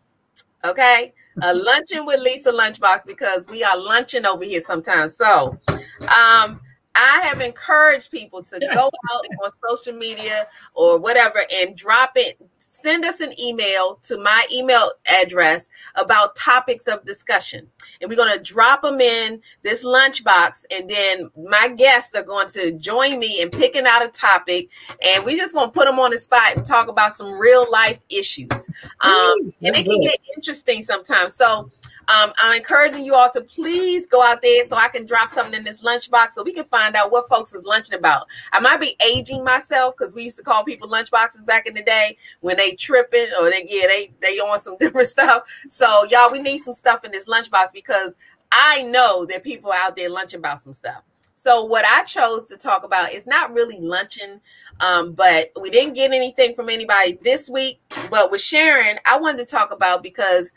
okay 0.66 1.12
a 1.42 1.54
luncheon 1.54 2.06
with 2.06 2.20
lisa 2.20 2.50
lunchbox 2.50 3.06
because 3.06 3.46
we 3.48 3.62
are 3.62 3.76
lunching 3.78 4.24
over 4.24 4.44
here 4.44 4.60
sometimes 4.60 5.16
so 5.16 5.58
um 6.02 6.60
I 6.96 7.20
have 7.24 7.42
encouraged 7.42 8.10
people 8.10 8.42
to 8.44 8.58
go 8.58 8.86
out 8.86 9.24
on 9.44 9.50
social 9.68 9.92
media 9.92 10.46
or 10.74 10.98
whatever 10.98 11.40
and 11.52 11.76
drop 11.76 12.12
it. 12.16 12.40
Send 12.86 13.04
us 13.04 13.18
an 13.18 13.34
email 13.40 13.98
to 14.04 14.16
my 14.16 14.46
email 14.52 14.92
address 15.20 15.70
about 15.96 16.36
topics 16.36 16.86
of 16.86 17.04
discussion. 17.04 17.66
And 18.00 18.08
we're 18.08 18.14
going 18.14 18.32
to 18.32 18.40
drop 18.40 18.82
them 18.82 19.00
in 19.00 19.42
this 19.64 19.84
lunchbox. 19.84 20.66
And 20.70 20.88
then 20.88 21.28
my 21.36 21.66
guests 21.66 22.14
are 22.14 22.22
going 22.22 22.46
to 22.50 22.70
join 22.78 23.18
me 23.18 23.42
in 23.42 23.50
picking 23.50 23.88
out 23.88 24.04
a 24.04 24.08
topic. 24.08 24.68
And 25.04 25.24
we're 25.24 25.36
just 25.36 25.52
going 25.52 25.66
to 25.66 25.72
put 25.72 25.86
them 25.86 25.98
on 25.98 26.12
the 26.12 26.18
spot 26.18 26.54
and 26.54 26.64
talk 26.64 26.86
about 26.86 27.10
some 27.10 27.32
real 27.32 27.66
life 27.72 27.98
issues. 28.08 28.68
Um, 29.00 29.52
and 29.62 29.74
it 29.74 29.84
can 29.84 30.00
get 30.00 30.20
interesting 30.36 30.84
sometimes. 30.84 31.34
So, 31.34 31.72
um, 32.08 32.32
I'm 32.38 32.56
encouraging 32.56 33.04
you 33.04 33.14
all 33.14 33.30
to 33.30 33.40
please 33.40 34.06
go 34.06 34.24
out 34.24 34.40
there 34.40 34.64
so 34.64 34.76
I 34.76 34.88
can 34.88 35.06
drop 35.06 35.30
something 35.30 35.54
in 35.54 35.64
this 35.64 35.82
lunchbox 35.82 36.32
so 36.32 36.44
we 36.44 36.52
can 36.52 36.64
find 36.64 36.94
out 36.94 37.10
what 37.10 37.28
folks 37.28 37.52
is 37.52 37.64
lunching 37.64 37.98
about. 37.98 38.28
I 38.52 38.60
might 38.60 38.80
be 38.80 38.96
aging 39.04 39.42
myself 39.42 39.94
because 39.98 40.14
we 40.14 40.22
used 40.22 40.38
to 40.38 40.44
call 40.44 40.62
people 40.62 40.88
lunchboxes 40.88 41.44
back 41.44 41.66
in 41.66 41.74
the 41.74 41.82
day 41.82 42.16
when 42.40 42.56
they 42.56 42.74
tripping 42.74 43.26
or 43.40 43.50
they 43.50 43.66
yeah 43.68 43.88
they 43.88 44.12
they 44.22 44.38
on 44.38 44.58
some 44.60 44.76
different 44.80 45.08
stuff. 45.08 45.42
So 45.68 46.04
y'all, 46.04 46.30
we 46.30 46.38
need 46.38 46.58
some 46.58 46.74
stuff 46.74 47.04
in 47.04 47.10
this 47.10 47.26
lunchbox 47.26 47.72
because 47.72 48.16
I 48.52 48.82
know 48.82 49.26
that 49.26 49.42
people 49.42 49.72
out 49.72 49.96
there 49.96 50.08
lunching 50.08 50.38
about 50.38 50.62
some 50.62 50.72
stuff. 50.72 51.02
So 51.34 51.64
what 51.64 51.84
I 51.84 52.02
chose 52.04 52.44
to 52.46 52.56
talk 52.56 52.84
about 52.84 53.12
is 53.12 53.26
not 53.26 53.52
really 53.52 53.80
luncheon, 53.80 54.40
um, 54.80 55.12
but 55.12 55.50
we 55.60 55.70
didn't 55.70 55.94
get 55.94 56.12
anything 56.12 56.54
from 56.54 56.68
anybody 56.68 57.18
this 57.22 57.48
week. 57.48 57.80
But 58.10 58.30
with 58.30 58.40
Sharon, 58.40 58.98
I 59.06 59.18
wanted 59.18 59.38
to 59.38 59.46
talk 59.46 59.72
about 59.72 60.02
because 60.02 60.52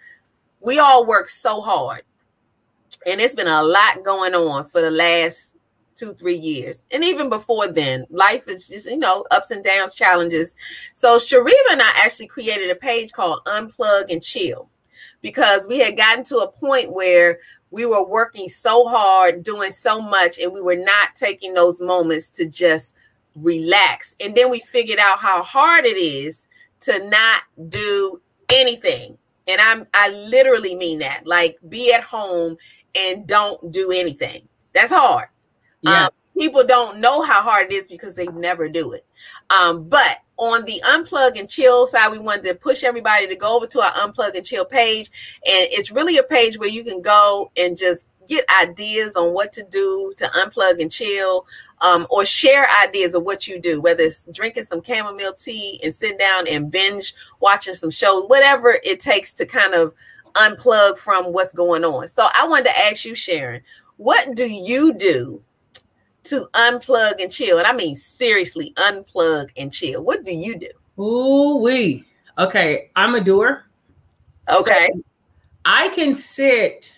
we 0.62 0.80
all 0.80 1.05
work 1.05 1.30
so 1.30 1.62
hard 1.62 2.03
and 3.05 3.22
it's 3.22 3.36
been 3.36 3.47
a 3.47 3.64
lot 3.64 4.03
going 4.03 4.34
on 4.34 4.66
for 4.66 4.82
the 4.82 4.91
last 4.91 5.55
two 5.95 6.14
three 6.14 6.38
years. 6.38 6.86
And 6.91 7.03
even 7.03 7.30
before 7.30 7.68
then 7.68 8.05
life 8.10 8.47
is 8.47 8.68
just 8.68 8.89
you 8.89 8.97
know 8.97 9.26
ups 9.32 9.51
and 9.51 9.64
downs 9.64 9.95
challenges. 9.95 10.55
So 10.95 11.18
shariva 11.18 11.72
and 11.72 11.82
i 11.82 11.91
actually 12.03 12.28
created 12.28 12.70
a 12.70 12.76
page 12.76 13.12
called 13.12 13.43
unplug 13.45 14.05
and 14.10 14.24
chill 14.24 14.70
because 15.22 15.68
we 15.68 15.80
had 15.80 15.97
gotten 15.97 16.24
to 16.26 16.38
a 16.38 16.51
point 16.51 16.93
where 16.93 17.39
we 17.72 17.86
were 17.86 18.05
working 18.05 18.49
so 18.49 18.88
hard 18.88 19.43
doing 19.43 19.72
so 19.72 20.01
much 20.01 20.39
and 20.39 20.51
we 20.51 20.62
were 20.62 20.76
not 20.76 21.16
taking 21.16 21.53
those 21.53 21.80
moments 21.80 22.30
to 22.30 22.45
just 22.45 22.95
relax. 23.36 24.16
And 24.20 24.34
then 24.34 24.49
we 24.49 24.60
figured 24.60 24.97
out 24.97 25.20
how 25.20 25.43
hard 25.43 25.86
it 25.86 25.97
is 25.97 26.47
to 26.82 27.07
not 27.10 27.43
do 27.68 28.22
anything 28.51 29.19
and 29.50 29.60
I'm 29.60 29.88
I 29.93 30.10
literally 30.10 30.76
mean 30.76 31.00
that. 31.00 31.26
Like 31.26 31.58
be 31.68 31.91
at 31.93 32.04
home 32.04 32.58
and 32.95 33.28
don't 33.28 33.72
do 33.72 33.91
anything. 33.91 34.47
That's 34.74 34.93
hard. 34.93 35.28
Yeah. 35.82 36.06
Um, 36.06 36.10
people 36.38 36.64
don't 36.64 37.00
know 37.00 37.22
how 37.22 37.41
hard 37.41 37.72
it 37.72 37.76
is 37.76 37.88
because 37.88 38.16
they 38.16 38.28
never 38.28 38.70
do 38.70 38.93
it. 38.93 39.06
Um, 39.50 39.89
but 39.89 40.20
on 40.38 40.64
the 40.66 40.82
unplug 40.86 41.38
and 41.38 41.50
chill 41.50 41.86
side, 41.86 42.12
we 42.12 42.20
wanted 42.20 42.43
to 42.43 42.56
push 42.56 42.84
everybody 42.84 43.28
to 43.28 43.36
go 43.36 43.56
over 43.56 43.68
to 43.68 43.82
our 43.82 43.91
unplug 43.91 44.36
and 44.36 44.45
chill 44.45 44.66
page. 44.66 45.10
And 45.45 45.68
it's 45.72 45.91
really 45.91 46.18
a 46.18 46.24
page 46.24 46.58
where 46.58 46.70
you 46.70 46.84
can 46.84 47.02
go 47.02 47.52
and 47.58 47.76
just 47.76 48.08
get 48.30 48.46
ideas 48.62 49.16
on 49.16 49.34
what 49.34 49.52
to 49.54 49.64
do 49.64 50.14
to 50.16 50.26
unplug 50.28 50.80
and 50.80 50.92
chill 50.92 51.46
um, 51.82 52.08
or 52.10 52.24
share 52.24 52.68
ideas 52.84 53.16
of 53.16 53.24
what 53.24 53.48
you 53.48 53.60
do, 53.60 53.82
whether 53.82 54.04
it's 54.04 54.26
drinking 54.32 54.64
some 54.64 54.84
chamomile 54.84 55.34
tea 55.34 55.80
and 55.84 55.94
sitting 55.94 56.18
down 56.18 56.48
and 56.48 56.72
binge 56.72 57.14
watching 57.42 57.74
some 57.74 57.90
shows, 57.90 58.26
whatever 58.28 58.80
it 58.84 59.00
takes 59.00 59.34
to 59.34 59.46
kind 59.46 59.74
of 59.74 59.94
unplug 60.34 60.98
from 60.98 61.34
what's 61.34 61.52
going 61.52 61.84
on. 61.84 62.08
So 62.08 62.28
I 62.40 62.48
wanted 62.48 62.66
to 62.66 62.80
ask 62.80 63.04
you, 63.04 63.16
Sharon, 63.16 63.62
what 63.98 64.36
do 64.36 64.50
you 64.50 64.94
do 64.94 65.44
to 66.26 66.48
unplug 66.54 67.22
and 67.22 67.32
chill? 67.32 67.58
And 67.58 67.68
I 67.68 67.74
mean, 67.74 67.96
seriously, 67.96 68.74
unplug 68.78 69.50
and 69.58 69.74
chill. 69.74 70.04
What 70.04 70.24
do 70.24 70.32
you 70.32 70.58
do? 70.58 71.02
Ooh, 71.02 71.58
we. 71.58 72.06
Okay, 72.38 72.92
I'm 72.96 73.16
a 73.16 73.24
doer. 73.24 73.66
Okay. 74.50 74.90
So 74.94 75.04
I 75.66 75.90
can 75.90 76.14
sit. 76.14 76.96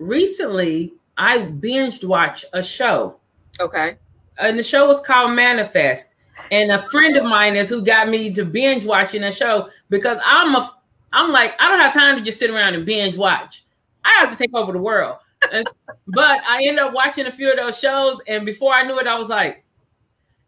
Recently, 0.00 0.94
I 1.16 1.38
binged 1.38 2.04
watch 2.04 2.44
a 2.52 2.62
show 2.62 3.20
Okay. 3.60 3.96
And 4.38 4.58
the 4.58 4.62
show 4.62 4.86
was 4.86 5.00
called 5.00 5.32
Manifest. 5.32 6.06
And 6.50 6.72
a 6.72 6.82
friend 6.90 7.16
of 7.16 7.24
mine 7.24 7.56
is 7.56 7.68
who 7.68 7.82
got 7.82 8.08
me 8.08 8.32
to 8.32 8.44
binge 8.44 8.84
watching 8.84 9.20
the 9.20 9.30
show 9.30 9.68
because 9.90 10.18
I'm 10.24 10.54
a 10.54 10.74
I'm 11.12 11.30
like, 11.32 11.54
I 11.58 11.68
don't 11.68 11.80
have 11.80 11.92
time 11.92 12.16
to 12.16 12.22
just 12.22 12.38
sit 12.38 12.50
around 12.50 12.74
and 12.74 12.86
binge 12.86 13.16
watch. 13.16 13.64
I 14.04 14.12
have 14.20 14.30
to 14.30 14.36
take 14.36 14.54
over 14.54 14.72
the 14.72 14.78
world. 14.78 15.16
And, 15.52 15.68
but 16.06 16.40
I 16.48 16.62
ended 16.64 16.78
up 16.78 16.94
watching 16.94 17.26
a 17.26 17.32
few 17.32 17.50
of 17.50 17.56
those 17.56 17.78
shows, 17.78 18.20
and 18.28 18.46
before 18.46 18.72
I 18.72 18.84
knew 18.84 18.96
it, 18.98 19.08
I 19.08 19.18
was 19.18 19.28
like, 19.28 19.64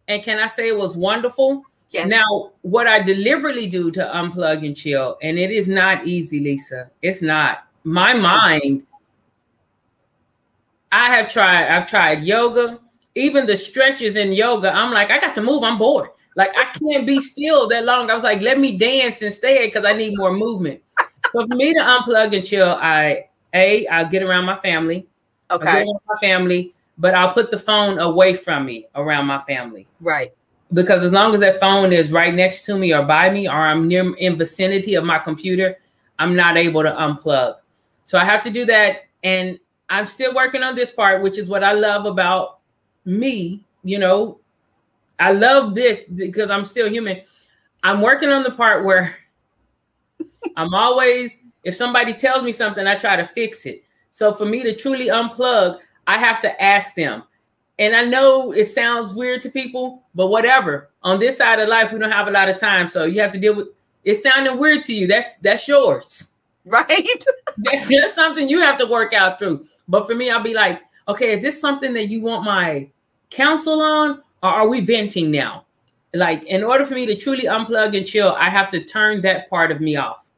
and 0.06 0.22
can 0.22 0.38
I 0.38 0.46
say 0.46 0.68
it 0.68 0.76
was 0.76 0.96
wonderful? 0.96 1.64
Yes. 1.90 2.08
Now, 2.08 2.52
what 2.62 2.86
I 2.86 3.02
deliberately 3.02 3.66
do 3.66 3.90
to 3.90 4.00
unplug 4.14 4.64
and 4.64 4.76
chill, 4.76 5.18
and 5.20 5.36
it 5.36 5.50
is 5.50 5.66
not 5.66 6.06
easy, 6.06 6.38
Lisa. 6.38 6.90
It's 7.02 7.22
not. 7.22 7.66
My 7.82 8.14
mind, 8.14 8.86
I 10.92 11.14
have 11.14 11.30
tried, 11.30 11.68
I've 11.68 11.88
tried 11.88 12.22
yoga, 12.22 12.78
even 13.14 13.46
the 13.46 13.56
stretches 13.56 14.16
in 14.16 14.32
yoga, 14.32 14.72
I'm 14.72 14.92
like, 14.92 15.10
I 15.10 15.18
got 15.18 15.34
to 15.34 15.42
move. 15.42 15.62
I'm 15.62 15.78
bored. 15.78 16.10
Like 16.36 16.50
I 16.56 16.64
can't 16.78 17.06
be 17.06 17.20
still 17.20 17.68
that 17.68 17.84
long. 17.84 18.10
I 18.10 18.14
was 18.14 18.22
like, 18.22 18.40
let 18.40 18.58
me 18.58 18.78
dance 18.78 19.22
instead 19.22 19.60
because 19.60 19.84
I 19.84 19.92
need 19.92 20.16
more 20.16 20.32
movement. 20.32 20.80
But 21.32 21.48
for 21.48 21.56
me 21.56 21.74
to 21.74 21.80
unplug 21.80 22.34
and 22.36 22.44
chill, 22.44 22.70
I 22.70 23.28
a 23.54 23.86
I'll 23.88 24.08
get 24.08 24.22
around 24.22 24.44
my 24.44 24.56
family. 24.56 25.06
Okay. 25.50 25.84
my 25.84 26.18
family, 26.20 26.74
but 26.96 27.14
I'll 27.14 27.34
put 27.34 27.50
the 27.50 27.58
phone 27.58 27.98
away 27.98 28.34
from 28.34 28.64
me 28.64 28.86
around 28.94 29.26
my 29.26 29.40
family. 29.40 29.86
Right. 30.00 30.32
Because 30.72 31.02
as 31.02 31.12
long 31.12 31.34
as 31.34 31.40
that 31.40 31.60
phone 31.60 31.92
is 31.92 32.10
right 32.10 32.32
next 32.32 32.64
to 32.64 32.78
me 32.78 32.94
or 32.94 33.02
by 33.02 33.28
me, 33.28 33.46
or 33.46 33.52
I'm 33.52 33.86
near 33.86 34.14
in 34.16 34.38
vicinity 34.38 34.94
of 34.94 35.04
my 35.04 35.18
computer, 35.18 35.76
I'm 36.18 36.34
not 36.34 36.56
able 36.56 36.82
to 36.82 36.92
unplug. 36.92 37.56
So 38.04 38.18
I 38.18 38.24
have 38.24 38.40
to 38.42 38.50
do 38.50 38.64
that. 38.66 39.02
And 39.22 39.58
I'm 39.92 40.06
still 40.06 40.34
working 40.34 40.62
on 40.62 40.74
this 40.74 40.90
part, 40.90 41.22
which 41.22 41.36
is 41.36 41.50
what 41.50 41.62
I 41.62 41.72
love 41.72 42.06
about 42.06 42.60
me, 43.04 43.62
you 43.84 43.98
know, 43.98 44.38
I 45.20 45.32
love 45.32 45.74
this 45.74 46.04
because 46.04 46.48
I'm 46.48 46.64
still 46.64 46.88
human. 46.88 47.20
I'm 47.82 48.00
working 48.00 48.30
on 48.30 48.42
the 48.42 48.52
part 48.52 48.86
where 48.86 49.14
I'm 50.56 50.72
always, 50.72 51.40
if 51.62 51.74
somebody 51.74 52.14
tells 52.14 52.42
me 52.42 52.52
something, 52.52 52.86
I 52.86 52.96
try 52.96 53.16
to 53.16 53.26
fix 53.26 53.66
it. 53.66 53.84
So 54.10 54.32
for 54.32 54.46
me 54.46 54.62
to 54.62 54.74
truly 54.74 55.08
unplug, 55.08 55.80
I 56.06 56.16
have 56.16 56.40
to 56.40 56.62
ask 56.62 56.94
them. 56.94 57.24
And 57.78 57.94
I 57.94 58.02
know 58.06 58.52
it 58.52 58.64
sounds 58.64 59.12
weird 59.12 59.42
to 59.42 59.50
people, 59.50 60.04
but 60.14 60.28
whatever. 60.28 60.88
On 61.02 61.20
this 61.20 61.36
side 61.36 61.60
of 61.60 61.68
life, 61.68 61.92
we 61.92 61.98
don't 61.98 62.10
have 62.10 62.28
a 62.28 62.30
lot 62.30 62.48
of 62.48 62.58
time. 62.58 62.88
So 62.88 63.04
you 63.04 63.20
have 63.20 63.32
to 63.32 63.38
deal 63.38 63.54
with 63.54 63.68
it 64.04 64.22
sounding 64.22 64.58
weird 64.58 64.84
to 64.84 64.94
you. 64.94 65.06
That's 65.06 65.36
that's 65.36 65.68
yours. 65.68 66.32
Right. 66.64 67.24
that's 67.58 67.88
just 67.88 68.14
something 68.14 68.48
you 68.48 68.60
have 68.60 68.78
to 68.78 68.86
work 68.86 69.12
out 69.12 69.38
through. 69.38 69.66
But 69.88 70.06
for 70.06 70.14
me, 70.14 70.30
I'll 70.30 70.42
be 70.42 70.54
like, 70.54 70.80
okay, 71.08 71.32
is 71.32 71.42
this 71.42 71.60
something 71.60 71.92
that 71.94 72.08
you 72.08 72.20
want 72.20 72.44
my 72.44 72.88
counsel 73.30 73.80
on, 73.82 74.22
or 74.42 74.50
are 74.50 74.68
we 74.68 74.80
venting 74.80 75.30
now? 75.30 75.64
Like, 76.14 76.44
in 76.44 76.62
order 76.62 76.84
for 76.84 76.94
me 76.94 77.06
to 77.06 77.16
truly 77.16 77.44
unplug 77.44 77.96
and 77.96 78.06
chill, 78.06 78.34
I 78.38 78.50
have 78.50 78.68
to 78.70 78.84
turn 78.84 79.22
that 79.22 79.48
part 79.48 79.70
of 79.70 79.80
me 79.80 79.96
off. 79.96 80.28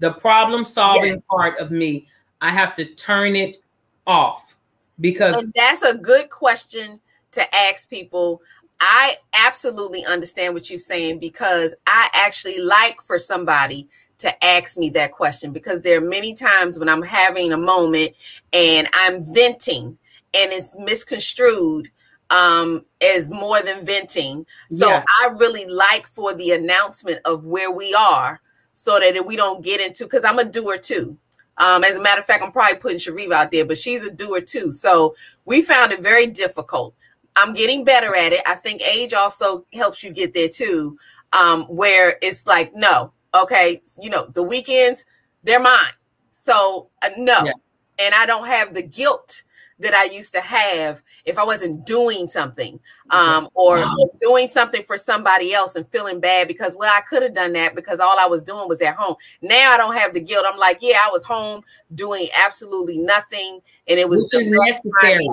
The 0.00 0.12
problem 0.12 0.64
solving 0.64 1.14
yes. 1.14 1.20
part 1.30 1.58
of 1.58 1.70
me, 1.70 2.08
I 2.40 2.50
have 2.50 2.74
to 2.74 2.84
turn 2.84 3.36
it 3.36 3.62
off 4.06 4.56
because 5.00 5.42
and 5.42 5.52
that's 5.54 5.82
a 5.82 5.96
good 5.96 6.30
question 6.30 7.00
to 7.32 7.54
ask 7.54 7.88
people. 7.88 8.42
I 8.80 9.16
absolutely 9.34 10.04
understand 10.04 10.52
what 10.52 10.68
you're 10.68 10.78
saying 10.78 11.20
because 11.20 11.74
I 11.86 12.08
actually 12.12 12.58
like 12.58 13.00
for 13.02 13.18
somebody 13.18 13.88
to 14.24 14.44
ask 14.44 14.78
me 14.78 14.88
that 14.90 15.12
question 15.12 15.52
because 15.52 15.82
there 15.82 15.98
are 15.98 16.00
many 16.00 16.32
times 16.32 16.78
when 16.78 16.88
I'm 16.88 17.02
having 17.02 17.52
a 17.52 17.58
moment 17.58 18.12
and 18.52 18.88
I'm 18.94 19.22
venting 19.22 19.98
and 20.34 20.52
it's 20.52 20.76
misconstrued 20.78 21.90
um 22.30 22.84
as 23.02 23.30
more 23.30 23.60
than 23.60 23.84
venting. 23.84 24.46
So 24.70 24.88
yeah. 24.88 25.04
i 25.20 25.28
really 25.38 25.66
like 25.66 26.06
for 26.06 26.34
the 26.34 26.52
announcement 26.52 27.20
of 27.24 27.44
where 27.44 27.70
we 27.70 27.94
are 27.94 28.40
so 28.72 28.98
that 28.98 29.26
we 29.26 29.36
don't 29.36 29.62
get 29.62 29.80
into 29.80 30.04
because 30.04 30.24
i'm 30.24 30.38
a 30.38 30.44
doer 30.44 30.78
too. 30.78 31.18
Um 31.58 31.84
as 31.84 31.96
a 31.96 32.02
matter 32.02 32.20
of 32.20 32.26
fact 32.26 32.42
i'm 32.42 32.50
probably 32.50 32.78
putting 32.78 32.98
Shariva 32.98 33.32
out 33.32 33.50
there 33.50 33.66
but 33.66 33.78
she's 33.78 34.06
a 34.06 34.10
doer 34.10 34.40
too. 34.40 34.72
So 34.72 35.14
we 35.44 35.60
found 35.60 35.92
it 35.92 36.00
very 36.00 36.26
difficult. 36.26 36.94
I'm 37.36 37.52
getting 37.52 37.84
better 37.84 38.16
at 38.16 38.32
it. 38.32 38.40
I 38.46 38.54
think 38.54 38.80
age 38.82 39.12
also 39.12 39.66
helps 39.74 40.02
you 40.02 40.10
get 40.10 40.32
there 40.32 40.48
too 40.48 40.96
um 41.34 41.64
where 41.64 42.16
it's 42.22 42.46
like 42.46 42.74
no 42.74 43.12
okay 43.34 43.80
you 44.00 44.10
know 44.10 44.26
the 44.34 44.42
weekends 44.42 45.04
they're 45.42 45.60
mine 45.60 45.92
so 46.30 46.88
uh, 47.02 47.08
no 47.16 47.44
yeah. 47.44 47.52
and 47.98 48.14
i 48.14 48.26
don't 48.26 48.46
have 48.46 48.74
the 48.74 48.82
guilt 48.82 49.42
that 49.78 49.94
I 49.94 50.04
used 50.04 50.32
to 50.34 50.40
have 50.40 51.02
if 51.24 51.38
I 51.38 51.44
wasn't 51.44 51.84
doing 51.84 52.28
something 52.28 52.78
um, 53.10 53.48
or 53.54 53.78
wow. 53.78 54.10
doing 54.20 54.46
something 54.46 54.82
for 54.82 54.96
somebody 54.96 55.52
else 55.52 55.74
and 55.74 55.86
feeling 55.88 56.20
bad 56.20 56.48
because, 56.48 56.76
well, 56.76 56.92
I 56.94 57.00
could 57.00 57.22
have 57.22 57.34
done 57.34 57.52
that 57.54 57.74
because 57.74 57.98
all 58.00 58.18
I 58.18 58.26
was 58.26 58.42
doing 58.42 58.68
was 58.68 58.80
at 58.82 58.94
home. 58.94 59.16
Now 59.42 59.72
I 59.72 59.76
don't 59.76 59.94
have 59.94 60.14
the 60.14 60.20
guilt. 60.20 60.44
I'm 60.48 60.58
like, 60.58 60.78
yeah, 60.80 60.98
I 61.02 61.08
was 61.10 61.24
home 61.24 61.62
doing 61.94 62.28
absolutely 62.36 62.98
nothing. 62.98 63.60
And 63.88 63.98
it 63.98 64.08
was 64.08 64.26
necessary. 64.32 65.28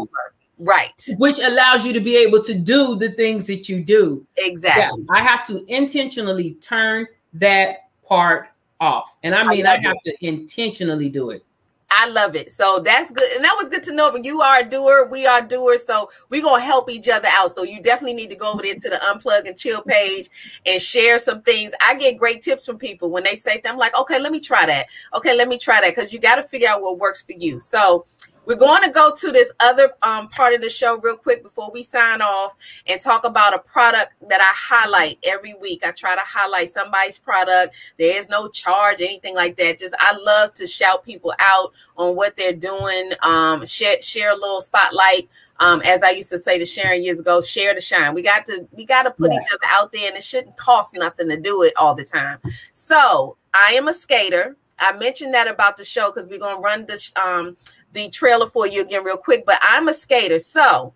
Right. 0.58 1.08
Which 1.18 1.39
allows 1.39 1.86
you 1.86 1.93
to 1.93 1.99
be 1.99 2.16
able 2.18 2.43
to 2.43 2.54
do 2.54 2.95
the 2.95 3.12
things 3.12 3.47
that 3.47 3.68
you 3.68 3.84
do. 3.84 4.26
Exactly. 4.38 5.06
Yeah, 5.08 5.16
I 5.16 5.24
have 5.24 5.45
to 5.47 5.66
intentionally 5.74 6.56
turn 6.56 7.08
that 7.34 7.89
part 8.12 8.49
off. 8.82 9.16
And 9.24 9.34
I 9.34 9.47
mean, 9.47 9.66
I, 9.66 9.76
I 9.76 9.80
have 9.84 9.95
it. 10.03 10.20
to 10.20 10.28
intentionally 10.28 11.07
do 11.07 11.30
it. 11.30 11.45
I 11.93 12.07
love 12.07 12.36
it. 12.36 12.51
So 12.51 12.82
that's 12.84 13.09
good. 13.12 13.32
And 13.34 13.43
that 13.43 13.55
was 13.59 13.70
good 13.70 13.84
to 13.84 13.93
know. 13.93 14.12
But 14.12 14.26
you 14.26 14.41
are 14.41 14.59
a 14.59 14.64
doer. 14.64 15.07
We 15.09 15.26
are 15.26 15.41
doers. 15.41 15.86
So 15.86 16.09
we're 16.30 16.41
going 16.41 16.62
to 16.62 16.66
help 16.66 16.89
each 16.89 17.07
other 17.07 17.28
out. 17.32 17.51
So 17.51 17.64
you 17.64 17.82
definitely 17.82 18.16
need 18.16 18.30
to 18.30 18.36
go 18.36 18.51
over 18.51 18.64
there 18.64 18.76
to 18.76 18.89
the 18.89 18.95
unplug 18.95 19.47
and 19.47 19.57
chill 19.57 19.82
page 19.82 20.30
and 20.66 20.82
share 20.82 21.20
some 21.20 21.41
things. 21.41 21.74
I 21.82 21.95
get 21.95 22.18
great 22.18 22.41
tips 22.41 22.66
from 22.66 22.78
people 22.78 23.09
when 23.09 23.24
they 23.24 23.36
say 23.36 23.62
I'm 23.66 23.78
like, 23.78 23.97
okay, 23.97 24.20
let 24.20 24.32
me 24.32 24.39
try 24.39 24.66
that. 24.66 24.88
Okay, 25.14 25.36
let 25.36 25.47
me 25.47 25.57
try 25.57 25.82
that. 25.82 25.95
Because 25.95 26.12
you 26.12 26.20
got 26.20 26.36
to 26.36 26.43
figure 26.43 26.70
out 26.70 26.82
what 26.82 26.97
works 26.97 27.22
for 27.22 27.34
you. 27.34 27.59
So 27.59 28.05
we're 28.46 28.56
going 28.56 28.84
to 28.84 28.89
go 28.89 29.14
to 29.14 29.32
this 29.32 29.52
other 29.60 29.92
um, 30.02 30.28
part 30.30 30.54
of 30.54 30.62
the 30.62 30.70
show 30.70 31.00
real 31.00 31.16
quick 31.16 31.44
before 31.44 31.70
we 31.72 31.84
sign 31.84 32.22
off 32.22 32.56
and 32.88 33.00
talk 33.00 33.24
about 33.24 33.54
a 33.54 33.60
product 33.60 34.14
that 34.30 34.42
I 34.42 34.54
highlight 34.56 35.20
every 35.24 35.54
week. 35.54 35.86
I 35.86 35.92
try 35.92 36.16
to 36.16 36.22
highlight 36.26 36.70
somebody's 36.70 37.18
product. 37.18 37.76
There 37.98 38.18
is 38.18 38.30
no 38.30 38.48
charge, 38.48 39.02
anything 39.02 39.36
like 39.36 39.58
that. 39.58 39.80
Just 39.80 39.96
I 40.00 40.18
love 40.18 40.54
to 40.56 40.68
shout 40.68 41.04
people 41.04 41.34
out 41.39 41.72
on 41.98 42.16
what 42.16 42.36
they're 42.36 42.54
doing. 42.54 43.12
Um, 43.24 43.66
share, 43.66 44.02
share 44.02 44.34
a 44.34 44.36
little 44.36 44.62
spotlight. 44.62 45.30
Um, 45.60 45.82
as 45.86 46.02
I 46.02 46.10
used 46.10 46.30
to 46.30 46.39
say 46.39 46.58
to 46.58 46.66
Sharon 46.66 47.04
years 47.04 47.20
ago, 47.20 47.39
share 47.39 47.76
the 47.76 47.82
shine. 47.82 48.16
We 48.16 48.24
got 48.24 48.48
to 48.48 48.68
we 48.72 48.84
got 48.84 49.04
to 49.04 49.12
put 49.12 49.32
yeah. 49.32 49.39
each 49.39 49.48
other 49.54 49.68
out 49.70 49.92
there, 49.92 50.08
and 50.08 50.18
it 50.18 50.24
shouldn't 50.24 50.58
cost 50.58 50.96
nothing 50.96 51.30
to 51.30 51.38
do 51.38 51.62
it 51.62 51.74
all 51.78 51.94
the 51.94 52.04
time. 52.04 52.39
So 52.74 53.38
I 53.54 53.74
am 53.74 53.88
a 53.88 53.94
skater. 53.94 54.58
I 54.80 54.98
mentioned 54.98 55.36
that 55.36 55.48
about 55.48 55.78
the 55.78 55.86
show 55.86 56.12
because 56.12 56.28
we're 56.28 56.39
gonna 56.39 56.60
run 56.60 56.88
this 56.88 57.14
um 57.24 57.56
the 57.94 58.10
trailer 58.10 58.48
for 58.48 58.68
you 58.68 58.82
again 58.82 59.04
real 59.04 59.18
quick, 59.18 59.46
but 59.46 59.60
I'm 59.62 59.88
a 59.88 59.94
skater. 59.94 60.39
So 60.39 60.94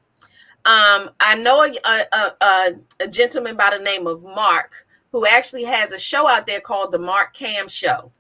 um, 0.66 1.12
I 1.20 1.36
know 1.38 1.64
a, 1.64 1.98
a, 2.12 2.34
a, 2.42 2.72
a, 3.02 3.08
gentleman 3.08 3.56
by 3.56 3.76
the 3.78 3.84
name 3.84 4.08
of 4.08 4.24
Mark 4.24 4.88
who 5.12 5.26
actually 5.28 5.64
has 5.64 5.92
a 5.92 6.00
show 6.00 6.28
out 6.28 6.48
there 6.48 6.60
called 6.60 6.92
the 6.92 7.00
Mark 7.00 7.34
Cam 7.34 7.68
Show. 7.68 8.12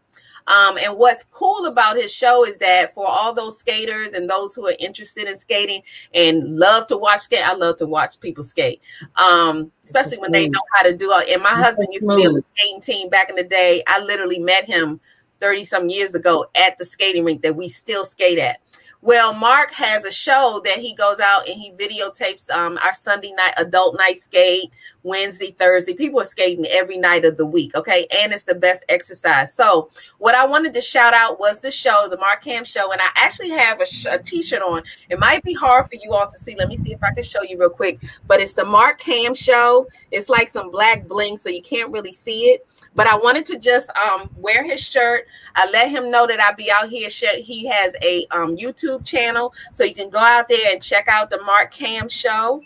Um, 0.47 0.77
and 0.77 0.95
what's 0.95 1.23
cool 1.23 1.65
about 1.65 1.97
his 1.97 2.13
show 2.13 2.45
is 2.45 2.59
that 2.59 2.93
for 2.93 3.07
all 3.07 3.33
those 3.33 3.57
skaters 3.57 4.13
and 4.13 4.29
those 4.29 4.53
who 4.53 4.67
are 4.67 4.75
interested 4.77 5.27
in 5.27 5.37
skating 5.37 5.81
and 6.13 6.57
love 6.57 6.85
to 6.87 6.97
watch 6.97 7.21
skate, 7.21 7.43
I 7.43 7.55
love 7.55 7.77
to 7.77 7.87
watch 7.87 8.19
people 8.19 8.43
skate, 8.43 8.79
um, 9.15 9.71
especially 9.83 10.19
when 10.19 10.31
they 10.31 10.47
know 10.47 10.61
how 10.75 10.83
to 10.83 10.95
do 10.95 11.11
it. 11.13 11.29
And 11.29 11.41
my 11.41 11.49
husband 11.49 11.87
used 11.91 12.07
to 12.07 12.15
be 12.15 12.27
on 12.27 12.35
the 12.35 12.41
skating 12.43 12.79
team 12.79 13.09
back 13.09 13.31
in 13.31 13.35
the 13.35 13.43
day. 13.43 13.81
I 13.87 13.99
literally 14.01 14.37
met 14.37 14.65
him 14.65 14.99
30 15.39 15.63
some 15.63 15.89
years 15.89 16.15
ago 16.15 16.45
at 16.55 16.77
the 16.77 16.85
skating 16.85 17.23
rink 17.23 17.41
that 17.41 17.55
we 17.55 17.67
still 17.67 18.05
skate 18.05 18.39
at. 18.39 18.59
Well, 19.05 19.35
Mark 19.35 19.71
has 19.75 20.03
a 20.03 20.11
show 20.11 20.59
that 20.65 20.79
he 20.79 20.95
goes 20.95 21.19
out 21.19 21.47
and 21.47 21.55
he 21.55 21.71
videotapes 21.73 22.49
um, 22.49 22.79
our 22.83 22.95
Sunday 22.95 23.33
night 23.33 23.53
adult 23.57 23.95
night 23.99 24.17
skate, 24.17 24.71
Wednesday, 25.03 25.51
Thursday. 25.51 25.93
People 25.93 26.21
are 26.21 26.25
skating 26.25 26.65
every 26.65 26.97
night 26.97 27.23
of 27.23 27.37
the 27.37 27.45
week, 27.45 27.75
okay? 27.75 28.07
And 28.09 28.33
it's 28.33 28.45
the 28.45 28.55
best 28.55 28.83
exercise. 28.89 29.53
So, 29.53 29.89
what 30.17 30.33
I 30.33 30.47
wanted 30.47 30.73
to 30.73 30.81
shout 30.81 31.13
out 31.13 31.39
was 31.39 31.59
the 31.59 31.69
show, 31.69 32.07
the 32.09 32.17
Mark 32.17 32.43
Cam 32.43 32.65
show, 32.65 32.91
and 32.91 32.99
I 32.99 33.09
actually 33.15 33.51
have 33.51 33.79
a 33.79 33.85
sh- 33.85 34.07
a 34.09 34.17
t-shirt 34.17 34.63
on. 34.63 34.81
It 35.11 35.19
might 35.19 35.43
be 35.43 35.53
hard 35.53 35.85
for 35.85 35.99
you 36.01 36.11
all 36.11 36.27
to 36.27 36.37
see. 36.39 36.55
Let 36.55 36.67
me 36.67 36.75
see 36.75 36.91
if 36.91 37.03
I 37.03 37.13
can 37.13 37.21
show 37.21 37.43
you 37.43 37.59
real 37.59 37.69
quick. 37.69 37.99
But 38.25 38.41
it's 38.41 38.55
the 38.55 38.65
Mark 38.65 38.97
Cam 38.97 39.35
show. 39.35 39.87
It's 40.09 40.29
like 40.29 40.49
some 40.49 40.71
black 40.71 41.07
bling, 41.07 41.37
so 41.37 41.49
you 41.49 41.61
can't 41.61 41.91
really 41.91 42.13
see 42.13 42.45
it. 42.45 42.67
But 42.95 43.05
I 43.05 43.15
wanted 43.15 43.45
to 43.47 43.59
just 43.59 43.91
um, 43.97 44.31
wear 44.35 44.63
his 44.63 44.81
shirt. 44.81 45.27
I 45.55 45.69
let 45.69 45.91
him 45.91 46.09
know 46.09 46.25
that 46.25 46.39
I'll 46.39 46.55
be 46.55 46.71
out 46.71 46.89
here. 46.89 47.07
He 47.37 47.67
has 47.67 47.95
a 48.01 48.25
um, 48.31 48.57
YouTube 48.57 48.94
channel, 49.03 49.53
so 49.73 49.83
you 49.83 49.95
can 49.95 50.09
go 50.09 50.19
out 50.19 50.47
there 50.47 50.71
and 50.71 50.81
check 50.81 51.07
out 51.07 51.29
the 51.29 51.41
Mark 51.43 51.73
Cam 51.73 52.07
show. 52.07 52.61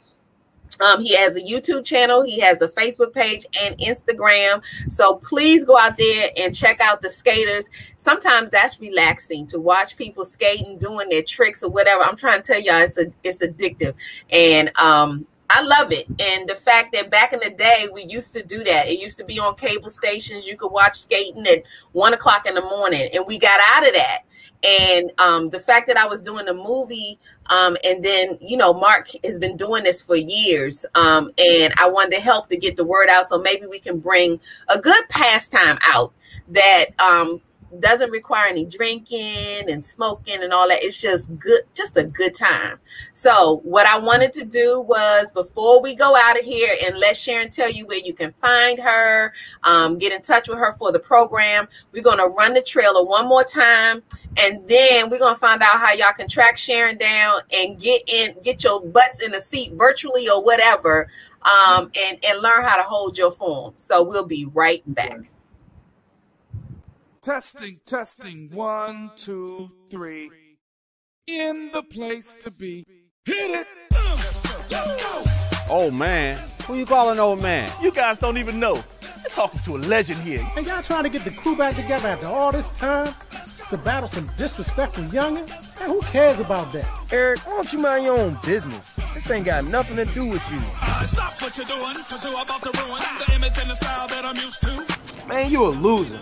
Um, 0.79 1.01
he 1.01 1.15
has 1.15 1.35
a 1.35 1.41
YouTube 1.41 1.83
channel, 1.83 2.21
he 2.21 2.39
has 2.39 2.61
a 2.61 2.67
Facebook 2.67 3.13
page 3.13 3.45
and 3.59 3.77
Instagram. 3.79 4.61
So 4.87 5.15
please 5.15 5.65
go 5.65 5.77
out 5.77 5.97
there 5.97 6.29
and 6.37 6.55
check 6.55 6.79
out 6.79 7.01
the 7.01 7.09
skaters. 7.09 7.69
Sometimes 7.97 8.51
that's 8.51 8.79
relaxing 8.79 9.47
to 9.47 9.59
watch 9.59 9.97
people 9.97 10.23
skating, 10.23 10.77
doing 10.77 11.09
their 11.09 11.23
tricks 11.23 11.63
or 11.63 11.69
whatever. 11.69 12.03
I'm 12.03 12.15
trying 12.15 12.41
to 12.41 12.47
tell 12.47 12.61
y'all 12.61 12.77
it's 12.77 12.97
a, 12.97 13.07
it's 13.23 13.43
addictive. 13.43 13.95
And 14.29 14.71
um, 14.77 15.25
I 15.49 15.61
love 15.61 15.91
it. 15.91 16.07
And 16.07 16.47
the 16.47 16.55
fact 16.55 16.93
that 16.93 17.09
back 17.09 17.33
in 17.33 17.39
the 17.39 17.49
day, 17.49 17.87
we 17.91 18.05
used 18.05 18.33
to 18.33 18.43
do 18.43 18.63
that. 18.63 18.87
It 18.87 18.99
used 18.99 19.17
to 19.17 19.25
be 19.25 19.39
on 19.39 19.55
cable 19.55 19.89
stations. 19.89 20.45
You 20.45 20.55
could 20.55 20.71
watch 20.71 20.95
skating 20.95 21.47
at 21.47 21.63
one 21.91 22.13
o'clock 22.13 22.45
in 22.45 22.53
the 22.53 22.61
morning. 22.61 23.09
And 23.13 23.25
we 23.27 23.39
got 23.39 23.59
out 23.73 23.87
of 23.87 23.95
that. 23.95 24.19
And 24.63 25.11
um, 25.19 25.49
the 25.49 25.59
fact 25.59 25.87
that 25.87 25.97
I 25.97 26.05
was 26.05 26.21
doing 26.21 26.47
a 26.47 26.53
movie, 26.53 27.19
um, 27.49 27.77
and 27.83 28.03
then, 28.03 28.37
you 28.41 28.57
know, 28.57 28.73
Mark 28.73 29.09
has 29.23 29.39
been 29.39 29.57
doing 29.57 29.83
this 29.83 30.01
for 30.01 30.15
years. 30.15 30.85
Um, 30.95 31.31
and 31.37 31.73
I 31.79 31.89
wanted 31.89 32.15
to 32.15 32.21
help 32.21 32.49
to 32.49 32.57
get 32.57 32.75
the 32.75 32.83
word 32.83 33.09
out. 33.09 33.25
So 33.25 33.37
maybe 33.37 33.65
we 33.65 33.79
can 33.79 33.99
bring 33.99 34.39
a 34.67 34.79
good 34.79 35.07
pastime 35.09 35.77
out 35.81 36.13
that 36.49 36.87
um, 36.99 37.41
doesn't 37.79 38.09
require 38.11 38.47
any 38.47 38.65
drinking 38.65 39.69
and 39.69 39.83
smoking 39.83 40.41
and 40.41 40.51
all 40.51 40.67
that. 40.67 40.83
It's 40.83 40.99
just 40.99 41.37
good, 41.37 41.61
just 41.73 41.97
a 41.97 42.03
good 42.03 42.33
time. 42.33 42.79
So, 43.13 43.61
what 43.63 43.85
I 43.85 43.99
wanted 43.99 44.33
to 44.33 44.45
do 44.45 44.81
was 44.81 45.31
before 45.31 45.81
we 45.81 45.95
go 45.95 46.15
out 46.15 46.39
of 46.39 46.45
here 46.45 46.75
and 46.85 46.97
let 46.97 47.15
Sharon 47.15 47.49
tell 47.49 47.69
you 47.69 47.85
where 47.85 47.99
you 47.99 48.13
can 48.13 48.33
find 48.41 48.79
her, 48.79 49.33
um, 49.63 49.97
get 49.97 50.13
in 50.13 50.21
touch 50.21 50.47
with 50.47 50.57
her 50.57 50.73
for 50.73 50.91
the 50.91 50.99
program. 50.99 51.67
We're 51.91 52.03
going 52.03 52.17
to 52.17 52.27
run 52.27 52.53
the 52.53 52.61
trailer 52.61 53.03
one 53.03 53.27
more 53.27 53.43
time. 53.43 54.03
And 54.37 54.65
then 54.67 55.09
we're 55.09 55.19
gonna 55.19 55.35
find 55.35 55.61
out 55.61 55.79
how 55.79 55.91
y'all 55.93 56.13
can 56.13 56.27
track 56.27 56.55
Sharon 56.55 56.97
down 56.97 57.41
and 57.51 57.79
get 57.79 58.03
in, 58.07 58.35
get 58.43 58.63
your 58.63 58.79
butts 58.79 59.21
in 59.23 59.31
the 59.31 59.41
seat 59.41 59.73
virtually 59.73 60.29
or 60.29 60.43
whatever, 60.43 61.07
um, 61.41 61.91
and 61.99 62.23
and 62.23 62.39
learn 62.41 62.63
how 62.63 62.77
to 62.77 62.83
hold 62.83 63.17
your 63.17 63.31
form. 63.31 63.73
So 63.77 64.03
we'll 64.03 64.25
be 64.25 64.45
right 64.45 64.83
back. 64.85 65.29
Testing, 67.29 67.77
testing, 67.85 68.49
one, 68.51 69.11
two, 69.15 69.69
three. 69.91 70.31
In 71.27 71.69
the 71.71 71.83
place 71.83 72.35
to 72.41 72.49
be. 72.49 72.83
Hit 73.23 73.51
it! 73.51 73.67
Oh 75.69 75.91
man, 75.93 76.39
who 76.65 76.73
you 76.73 76.87
calling 76.87 77.19
old 77.19 77.39
man? 77.39 77.71
You 77.83 77.91
guys 77.91 78.17
don't 78.17 78.39
even 78.39 78.59
know. 78.59 78.73
You're 78.73 79.29
talking 79.29 79.59
to 79.59 79.75
a 79.75 79.77
legend 79.77 80.23
here. 80.23 80.43
And 80.57 80.65
y'all 80.65 80.81
trying 80.81 81.03
to 81.03 81.09
get 81.09 81.23
the 81.23 81.29
crew 81.29 81.55
back 81.55 81.75
together 81.75 82.07
after 82.07 82.25
all 82.25 82.51
this 82.51 82.67
time 82.79 83.13
to 83.69 83.77
battle 83.77 84.09
some 84.09 84.27
disrespectful 84.35 85.03
youngins? 85.03 85.79
And 85.81 85.91
who 85.91 86.01
cares 86.01 86.39
about 86.39 86.73
that? 86.73 86.89
Eric, 87.11 87.45
why 87.45 87.57
don't 87.57 87.71
you 87.71 87.77
mind 87.77 88.05
your 88.05 88.17
own 88.17 88.39
business? 88.43 88.91
This 89.13 89.29
ain't 89.29 89.45
got 89.45 89.65
nothing 89.65 89.97
to 89.97 90.05
do 90.05 90.25
with 90.25 90.51
you. 90.51 90.59
Stop 91.05 91.39
what 91.43 91.55
you're 91.55 91.65
doing, 91.67 91.93
cause 92.09 92.25
you're 92.25 92.41
about 92.41 92.63
to 92.63 92.71
ruin 92.81 93.03
the 93.19 93.35
image 93.35 93.59
and 93.59 93.69
the 93.69 93.75
style 93.75 94.07
that 94.07 94.25
I'm 94.25 94.35
used 94.35 94.63
to. 94.63 95.27
Man, 95.27 95.51
you 95.51 95.67
a 95.67 95.69
loser 95.69 96.19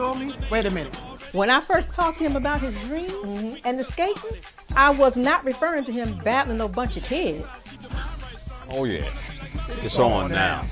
call 0.00 0.14
me? 0.14 0.34
Wait 0.50 0.64
a 0.64 0.70
minute. 0.70 0.96
When 1.32 1.50
I 1.50 1.60
first 1.60 1.92
talked 1.92 2.18
to 2.18 2.24
him 2.24 2.34
about 2.34 2.62
his 2.62 2.74
dreams 2.84 3.12
mm-hmm. 3.12 3.56
and 3.66 3.78
the 3.78 3.84
skating, 3.84 4.40
I 4.74 4.90
was 4.90 5.16
not 5.16 5.44
referring 5.44 5.84
to 5.84 5.92
him 5.92 6.18
battling 6.24 6.60
a 6.60 6.68
bunch 6.68 6.96
of 6.96 7.04
kids. 7.04 7.44
Oh 8.70 8.84
yeah, 8.84 9.10
it's 9.82 9.98
on 9.98 10.30
now. 10.30 10.62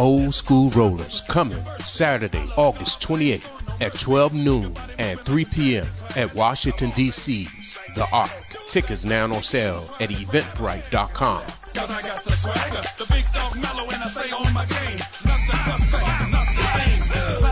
Old 0.00 0.34
School 0.34 0.70
Rollers 0.70 1.20
coming 1.28 1.62
Saturday, 1.78 2.42
August 2.56 3.02
28th 3.06 3.82
at 3.82 3.92
12 3.92 4.32
noon 4.32 4.74
and 4.98 5.20
3 5.20 5.44
p.m. 5.44 5.86
at 6.16 6.34
Washington, 6.34 6.90
D.C.'s 6.96 7.78
The 7.94 8.08
Ark. 8.10 8.30
Tickets 8.66 9.04
now 9.04 9.24
on 9.24 9.42
sale 9.42 9.84
at 10.00 10.08
eventbrite.com. 10.08 11.42
Cause 11.42 11.90
I 11.90 12.00
got 12.00 12.24
the 12.24 12.34
swagger, 12.34 12.82
the 12.96 13.06
big 13.12 13.30
dog 13.34 13.54
mellow, 13.60 13.90
and 13.90 14.02
I 14.02 14.06
stay 14.06 14.30
on 14.32 14.52
my 14.54 14.64
game. 14.64 14.98
Nothing 15.26 16.30
nothing. 16.32 17.49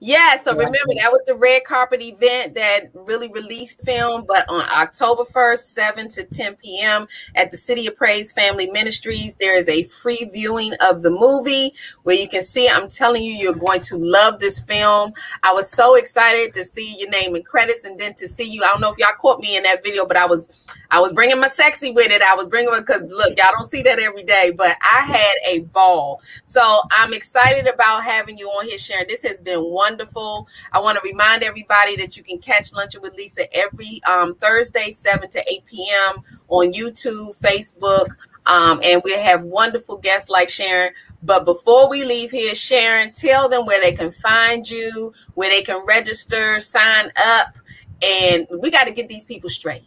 Yeah, 0.00 0.38
so 0.38 0.52
remember 0.52 0.94
that 1.00 1.10
was 1.10 1.24
the 1.26 1.34
red 1.34 1.64
carpet 1.64 2.00
event 2.00 2.54
that 2.54 2.90
really 2.94 3.26
released 3.28 3.82
film, 3.82 4.24
but 4.28 4.48
on 4.48 4.64
October 4.70 5.24
1st, 5.24 5.58
7 5.58 6.08
to 6.10 6.24
10 6.24 6.54
p.m. 6.54 7.08
at 7.34 7.50
the 7.50 7.56
City 7.56 7.88
of 7.88 7.96
Praise 7.96 8.30
Family 8.30 8.70
Ministries, 8.70 9.34
there 9.40 9.56
is 9.56 9.68
a 9.68 9.82
free 9.84 10.30
viewing 10.32 10.74
of 10.80 11.02
the 11.02 11.10
movie 11.10 11.74
where 12.04 12.14
you 12.14 12.28
can 12.28 12.42
see. 12.42 12.68
I'm 12.68 12.88
telling 12.88 13.24
you, 13.24 13.32
you're 13.32 13.52
going 13.54 13.80
to 13.82 13.96
love 13.96 14.38
this 14.38 14.60
film. 14.60 15.12
I 15.42 15.52
was 15.52 15.68
so 15.68 15.96
excited 15.96 16.52
to 16.54 16.64
see 16.64 16.96
your 17.00 17.10
name 17.10 17.34
and 17.34 17.44
credits 17.44 17.84
and 17.84 17.98
then 17.98 18.14
to 18.14 18.28
see 18.28 18.48
you. 18.48 18.62
I 18.62 18.68
don't 18.68 18.80
know 18.80 18.92
if 18.92 18.98
y'all 18.98 19.08
caught 19.18 19.40
me 19.40 19.56
in 19.56 19.64
that 19.64 19.82
video, 19.82 20.06
but 20.06 20.16
I 20.16 20.26
was 20.26 20.64
I 20.90 21.00
was 21.00 21.12
bringing 21.12 21.38
my 21.38 21.48
sexy 21.48 21.90
with 21.90 22.10
it. 22.10 22.22
I 22.22 22.34
was 22.34 22.46
bringing 22.46 22.72
it 22.72 22.86
because 22.86 23.02
look, 23.02 23.36
y'all 23.36 23.52
don't 23.52 23.68
see 23.68 23.82
that 23.82 23.98
every 23.98 24.22
day, 24.22 24.52
but 24.56 24.76
I 24.80 25.02
had 25.02 25.34
a 25.46 25.60
ball. 25.60 26.22
So 26.46 26.80
I'm 26.92 27.12
excited 27.12 27.66
about 27.66 28.04
having 28.04 28.38
you 28.38 28.48
on 28.48 28.66
here, 28.66 28.78
Sharon. 28.78 29.04
This 29.06 29.22
has 29.22 29.42
been 29.42 29.62
wonderful. 29.64 30.48
I 30.72 30.80
want 30.80 30.96
to 30.96 31.02
remind 31.04 31.42
everybody 31.42 31.96
that 31.96 32.16
you 32.16 32.22
can 32.22 32.38
catch 32.38 32.72
Luncheon 32.72 33.02
with 33.02 33.14
Lisa 33.14 33.52
every 33.54 34.00
um, 34.08 34.34
Thursday, 34.36 34.90
7 34.90 35.28
to 35.30 35.44
8 35.46 35.66
p.m. 35.66 36.22
on 36.48 36.72
YouTube, 36.72 37.38
Facebook, 37.38 38.06
um, 38.46 38.80
and 38.82 39.02
we 39.04 39.12
have 39.12 39.42
wonderful 39.42 39.98
guests 39.98 40.30
like 40.30 40.48
Sharon. 40.48 40.94
But 41.22 41.44
before 41.44 41.90
we 41.90 42.04
leave 42.04 42.30
here, 42.30 42.54
Sharon, 42.54 43.12
tell 43.12 43.48
them 43.48 43.66
where 43.66 43.80
they 43.80 43.92
can 43.92 44.10
find 44.10 44.68
you, 44.68 45.12
where 45.34 45.50
they 45.50 45.62
can 45.62 45.84
register, 45.84 46.60
sign 46.60 47.10
up, 47.16 47.58
and 48.02 48.46
we 48.58 48.70
got 48.70 48.84
to 48.84 48.92
get 48.92 49.08
these 49.08 49.26
people 49.26 49.50
straight 49.50 49.82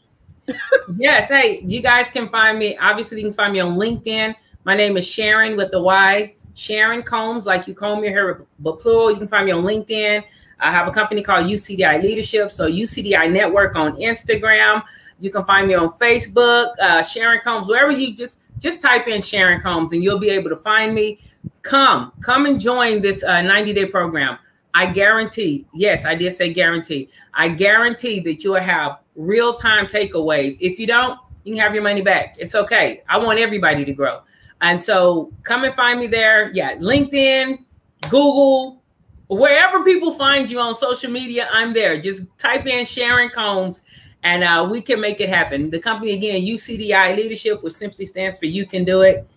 yes. 0.97 1.29
Hey, 1.29 1.61
you 1.63 1.81
guys 1.81 2.09
can 2.09 2.29
find 2.29 2.57
me. 2.57 2.77
Obviously, 2.77 3.19
you 3.19 3.27
can 3.27 3.33
find 3.33 3.53
me 3.53 3.59
on 3.59 3.77
LinkedIn. 3.77 4.35
My 4.63 4.75
name 4.75 4.97
is 4.97 5.07
Sharon 5.07 5.57
with 5.57 5.71
the 5.71 5.81
Y. 5.81 6.35
Sharon 6.53 7.01
Combs, 7.03 7.45
like 7.45 7.67
you 7.67 7.73
comb 7.73 8.03
your 8.03 8.13
hair, 8.13 8.45
but 8.59 8.79
plural. 8.79 9.11
You 9.11 9.17
can 9.17 9.27
find 9.27 9.45
me 9.45 9.51
on 9.51 9.63
LinkedIn. 9.63 10.23
I 10.59 10.71
have 10.71 10.87
a 10.87 10.91
company 10.91 11.23
called 11.23 11.45
UCDI 11.45 12.03
Leadership. 12.03 12.51
So 12.51 12.69
UCDI 12.69 13.31
Network 13.31 13.75
on 13.75 13.95
Instagram. 13.97 14.83
You 15.19 15.31
can 15.31 15.43
find 15.43 15.67
me 15.67 15.75
on 15.75 15.89
Facebook, 15.93 16.73
uh, 16.79 17.03
Sharon 17.03 17.41
Combs, 17.43 17.67
wherever 17.67 17.91
you 17.91 18.15
just 18.15 18.41
just 18.59 18.81
type 18.81 19.07
in 19.07 19.21
Sharon 19.21 19.59
Combs 19.59 19.91
and 19.91 20.03
you'll 20.03 20.19
be 20.19 20.29
able 20.29 20.49
to 20.49 20.55
find 20.55 20.93
me. 20.93 21.19
Come, 21.63 22.11
come 22.21 22.45
and 22.45 22.59
join 22.59 23.01
this 23.01 23.23
uh, 23.23 23.41
90 23.41 23.73
day 23.73 23.85
program. 23.85 24.37
I 24.73 24.85
guarantee, 24.85 25.65
yes, 25.73 26.05
I 26.05 26.15
did 26.15 26.31
say 26.33 26.53
guarantee. 26.53 27.09
I 27.33 27.49
guarantee 27.49 28.19
that 28.21 28.43
you'll 28.43 28.55
have 28.55 28.99
real 29.21 29.53
time 29.53 29.85
takeaways. 29.85 30.57
If 30.59 30.79
you 30.79 30.87
don't, 30.87 31.19
you 31.43 31.53
can 31.53 31.61
have 31.61 31.73
your 31.73 31.83
money 31.83 32.01
back. 32.01 32.35
It's 32.37 32.55
okay. 32.55 33.03
I 33.09 33.17
want 33.17 33.39
everybody 33.39 33.85
to 33.85 33.93
grow. 33.93 34.21
And 34.61 34.81
so 34.81 35.31
come 35.43 35.63
and 35.63 35.73
find 35.73 35.99
me 35.99 36.07
there. 36.07 36.51
Yeah, 36.51 36.75
LinkedIn, 36.75 37.65
Google, 38.09 38.81
wherever 39.27 39.83
people 39.83 40.11
find 40.11 40.51
you 40.51 40.59
on 40.59 40.73
social 40.75 41.09
media, 41.09 41.49
I'm 41.51 41.73
there. 41.73 41.99
Just 41.99 42.23
type 42.37 42.67
in 42.67 42.85
Sharon 42.85 43.29
Combs 43.29 43.81
and 44.23 44.43
uh, 44.43 44.67
we 44.69 44.81
can 44.81 45.01
make 45.01 45.19
it 45.19 45.29
happen. 45.29 45.69
The 45.69 45.79
company, 45.79 46.11
again, 46.11 46.41
UCDI 46.41 47.15
Leadership, 47.15 47.63
which 47.63 47.73
simply 47.73 48.05
stands 48.05 48.37
for 48.37 48.45
You 48.45 48.65
Can 48.65 48.83
Do 48.83 49.01
It. 49.01 49.27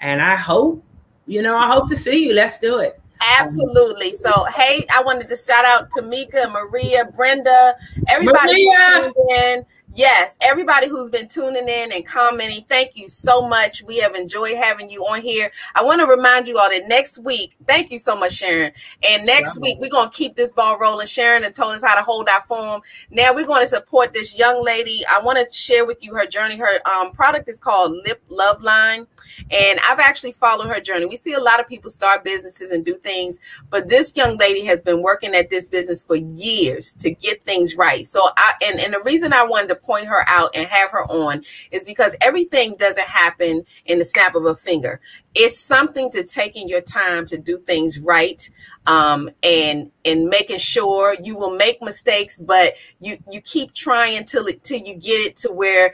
And 0.00 0.20
I 0.20 0.36
hope, 0.36 0.84
you 1.26 1.40
know, 1.40 1.56
I 1.56 1.68
hope 1.68 1.88
to 1.88 1.96
see 1.96 2.26
you. 2.26 2.34
Let's 2.34 2.58
do 2.58 2.78
it. 2.78 3.00
Absolutely. 3.38 4.12
So, 4.12 4.44
hey, 4.54 4.84
I 4.94 5.02
wanted 5.02 5.28
to 5.28 5.36
shout 5.36 5.64
out 5.64 5.90
to 5.92 6.02
Mika, 6.02 6.48
Maria, 6.50 7.06
Brenda, 7.16 7.74
everybody 8.08 8.66
Maria. 8.66 9.64
Yes, 9.96 10.36
everybody 10.40 10.88
who's 10.88 11.08
been 11.08 11.28
tuning 11.28 11.68
in 11.68 11.92
and 11.92 12.04
commenting, 12.04 12.64
thank 12.68 12.96
you 12.96 13.08
so 13.08 13.46
much. 13.46 13.84
We 13.84 13.98
have 13.98 14.16
enjoyed 14.16 14.56
having 14.56 14.88
you 14.88 15.04
on 15.04 15.20
here. 15.20 15.52
I 15.76 15.84
want 15.84 16.00
to 16.00 16.06
remind 16.08 16.48
you 16.48 16.58
all 16.58 16.68
that 16.68 16.88
next 16.88 17.20
week, 17.20 17.54
thank 17.68 17.92
you 17.92 17.98
so 18.00 18.16
much, 18.16 18.32
Sharon. 18.32 18.72
And 19.08 19.24
next 19.24 19.54
yeah. 19.56 19.62
week, 19.62 19.78
we're 19.78 19.90
going 19.90 20.10
to 20.10 20.16
keep 20.16 20.34
this 20.34 20.50
ball 20.50 20.80
rolling. 20.80 21.06
Sharon 21.06 21.44
and 21.44 21.54
told 21.54 21.76
us 21.76 21.84
how 21.84 21.94
to 21.94 22.02
hold 22.02 22.28
our 22.28 22.42
form. 22.42 22.82
Now 23.10 23.32
we're 23.32 23.46
going 23.46 23.62
to 23.62 23.68
support 23.68 24.12
this 24.12 24.36
young 24.36 24.64
lady. 24.64 25.02
I 25.08 25.20
want 25.22 25.38
to 25.38 25.54
share 25.54 25.86
with 25.86 26.02
you 26.04 26.12
her 26.16 26.26
journey. 26.26 26.56
Her 26.56 26.84
um, 26.88 27.12
product 27.12 27.48
is 27.48 27.60
called 27.60 27.92
Lip 28.04 28.20
Love 28.28 28.62
Line. 28.62 29.06
And 29.52 29.78
I've 29.88 30.00
actually 30.00 30.32
followed 30.32 30.68
her 30.68 30.80
journey. 30.80 31.06
We 31.06 31.16
see 31.16 31.34
a 31.34 31.40
lot 31.40 31.60
of 31.60 31.68
people 31.68 31.88
start 31.88 32.24
businesses 32.24 32.72
and 32.72 32.84
do 32.84 32.96
things, 32.96 33.38
but 33.70 33.88
this 33.88 34.12
young 34.16 34.38
lady 34.38 34.64
has 34.64 34.82
been 34.82 35.02
working 35.02 35.36
at 35.36 35.50
this 35.50 35.68
business 35.68 36.02
for 36.02 36.16
years 36.16 36.94
to 36.94 37.12
get 37.12 37.44
things 37.44 37.76
right. 37.76 38.08
So 38.08 38.28
I, 38.36 38.54
and, 38.64 38.80
and 38.80 38.92
the 38.92 39.00
reason 39.04 39.32
I 39.32 39.44
wanted 39.44 39.68
to 39.68 39.83
point 39.84 40.06
her 40.06 40.24
out 40.28 40.50
and 40.54 40.66
have 40.66 40.90
her 40.90 41.04
on 41.10 41.44
is 41.70 41.84
because 41.84 42.14
everything 42.20 42.76
doesn't 42.76 43.06
happen 43.06 43.64
in 43.86 43.98
the 43.98 44.04
snap 44.04 44.34
of 44.34 44.46
a 44.46 44.54
finger. 44.54 45.00
It's 45.34 45.58
something 45.58 46.10
to 46.12 46.24
taking 46.24 46.68
your 46.68 46.80
time 46.80 47.26
to 47.26 47.38
do 47.38 47.58
things 47.58 47.98
right 47.98 48.48
um, 48.86 49.30
and 49.42 49.90
and 50.04 50.26
making 50.26 50.58
sure 50.58 51.16
you 51.22 51.36
will 51.36 51.56
make 51.56 51.82
mistakes, 51.82 52.40
but 52.40 52.74
you 53.00 53.18
you 53.30 53.40
keep 53.40 53.72
trying 53.72 54.24
till 54.24 54.46
it 54.46 54.62
till 54.62 54.78
you 54.78 54.94
get 54.94 55.20
it 55.20 55.36
to 55.36 55.52
where 55.52 55.92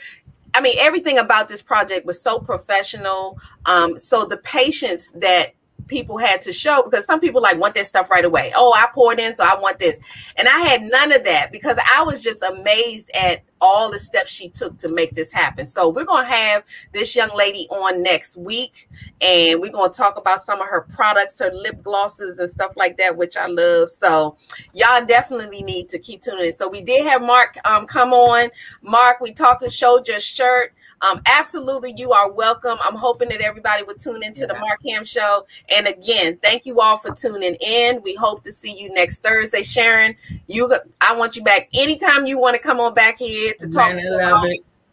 I 0.54 0.60
mean, 0.60 0.76
everything 0.78 1.18
about 1.18 1.48
this 1.48 1.62
project 1.62 2.06
was 2.06 2.20
so 2.20 2.38
professional. 2.38 3.38
Um, 3.66 3.98
so 3.98 4.24
the 4.24 4.38
patience 4.38 5.12
that 5.12 5.54
people 5.90 6.16
had 6.16 6.40
to 6.42 6.52
show 6.52 6.82
because 6.84 7.04
some 7.04 7.20
people 7.20 7.42
like 7.42 7.58
want 7.58 7.74
that 7.74 7.86
stuff 7.86 8.08
right 8.10 8.24
away. 8.24 8.52
Oh, 8.56 8.72
I 8.72 8.86
poured 8.94 9.20
in, 9.20 9.34
so 9.34 9.44
I 9.44 9.58
want 9.60 9.78
this. 9.78 9.98
And 10.36 10.48
I 10.48 10.60
had 10.60 10.82
none 10.82 11.12
of 11.12 11.24
that 11.24 11.52
because 11.52 11.76
I 11.94 12.02
was 12.04 12.22
just 12.22 12.42
amazed 12.42 13.10
at 13.14 13.42
all 13.60 13.90
the 13.90 13.98
steps 13.98 14.32
she 14.32 14.48
took 14.48 14.78
to 14.78 14.88
make 14.88 15.14
this 15.14 15.30
happen. 15.30 15.66
So 15.66 15.90
we're 15.90 16.04
going 16.06 16.24
to 16.24 16.32
have 16.32 16.64
this 16.92 17.14
young 17.14 17.30
lady 17.36 17.66
on 17.70 18.02
next 18.02 18.36
week 18.38 18.88
and 19.20 19.60
we're 19.60 19.72
going 19.72 19.90
to 19.90 19.96
talk 19.96 20.16
about 20.16 20.40
some 20.40 20.62
of 20.62 20.68
her 20.68 20.86
products, 20.94 21.38
her 21.40 21.52
lip 21.52 21.82
glosses 21.82 22.38
and 22.38 22.48
stuff 22.48 22.72
like 22.76 22.96
that, 22.96 23.16
which 23.16 23.36
I 23.36 23.46
love. 23.46 23.90
So 23.90 24.36
y'all 24.72 25.04
definitely 25.04 25.62
need 25.62 25.90
to 25.90 25.98
keep 25.98 26.22
tuning 26.22 26.46
in. 26.46 26.52
So 26.54 26.68
we 26.68 26.80
did 26.80 27.06
have 27.06 27.20
Mark 27.20 27.56
um, 27.66 27.86
come 27.86 28.12
on. 28.12 28.48
Mark, 28.82 29.20
we 29.20 29.32
talked 29.32 29.62
and 29.62 29.72
showed 29.72 30.08
your 30.08 30.20
shirt. 30.20 30.72
Um, 31.02 31.20
absolutely, 31.26 31.94
you 31.96 32.12
are 32.12 32.30
welcome. 32.30 32.78
I'm 32.82 32.94
hoping 32.94 33.28
that 33.30 33.40
everybody 33.40 33.82
would 33.82 33.98
tune 33.98 34.22
into 34.22 34.40
yeah. 34.40 34.46
the 34.48 34.58
Mark 34.58 34.80
Ham 34.86 35.04
Show. 35.04 35.46
And 35.74 35.86
again, 35.86 36.38
thank 36.42 36.66
you 36.66 36.80
all 36.80 36.98
for 36.98 37.14
tuning 37.14 37.54
in. 37.60 38.02
We 38.02 38.14
hope 38.14 38.44
to 38.44 38.52
see 38.52 38.78
you 38.78 38.92
next 38.92 39.22
Thursday. 39.22 39.62
Sharon, 39.62 40.14
you, 40.46 40.72
I 41.00 41.14
want 41.14 41.36
you 41.36 41.42
back 41.42 41.68
anytime 41.74 42.26
you 42.26 42.38
want 42.38 42.56
to 42.56 42.62
come 42.62 42.80
on 42.80 42.92
back 42.92 43.18
here 43.18 43.54
to 43.58 43.68
talk 43.68 43.94
Man, 43.94 44.06
about 44.12 44.46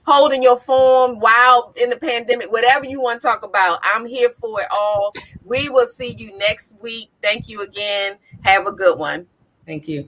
holding 0.06 0.42
your 0.42 0.58
form 0.58 1.20
while 1.20 1.74
in 1.76 1.90
the 1.90 1.98
pandemic, 1.98 2.50
whatever 2.50 2.86
you 2.86 3.02
want 3.02 3.20
to 3.22 3.28
talk 3.28 3.44
about. 3.44 3.80
I'm 3.84 4.06
here 4.06 4.30
for 4.30 4.62
it 4.62 4.68
all. 4.72 5.14
We 5.44 5.68
will 5.68 5.86
see 5.86 6.14
you 6.14 6.36
next 6.38 6.78
week. 6.82 7.10
Thank 7.22 7.50
you 7.50 7.62
again. 7.62 8.18
Have 8.44 8.66
a 8.66 8.72
good 8.72 8.98
one. 8.98 9.28
Thank 9.66 9.90
you. 9.90 10.08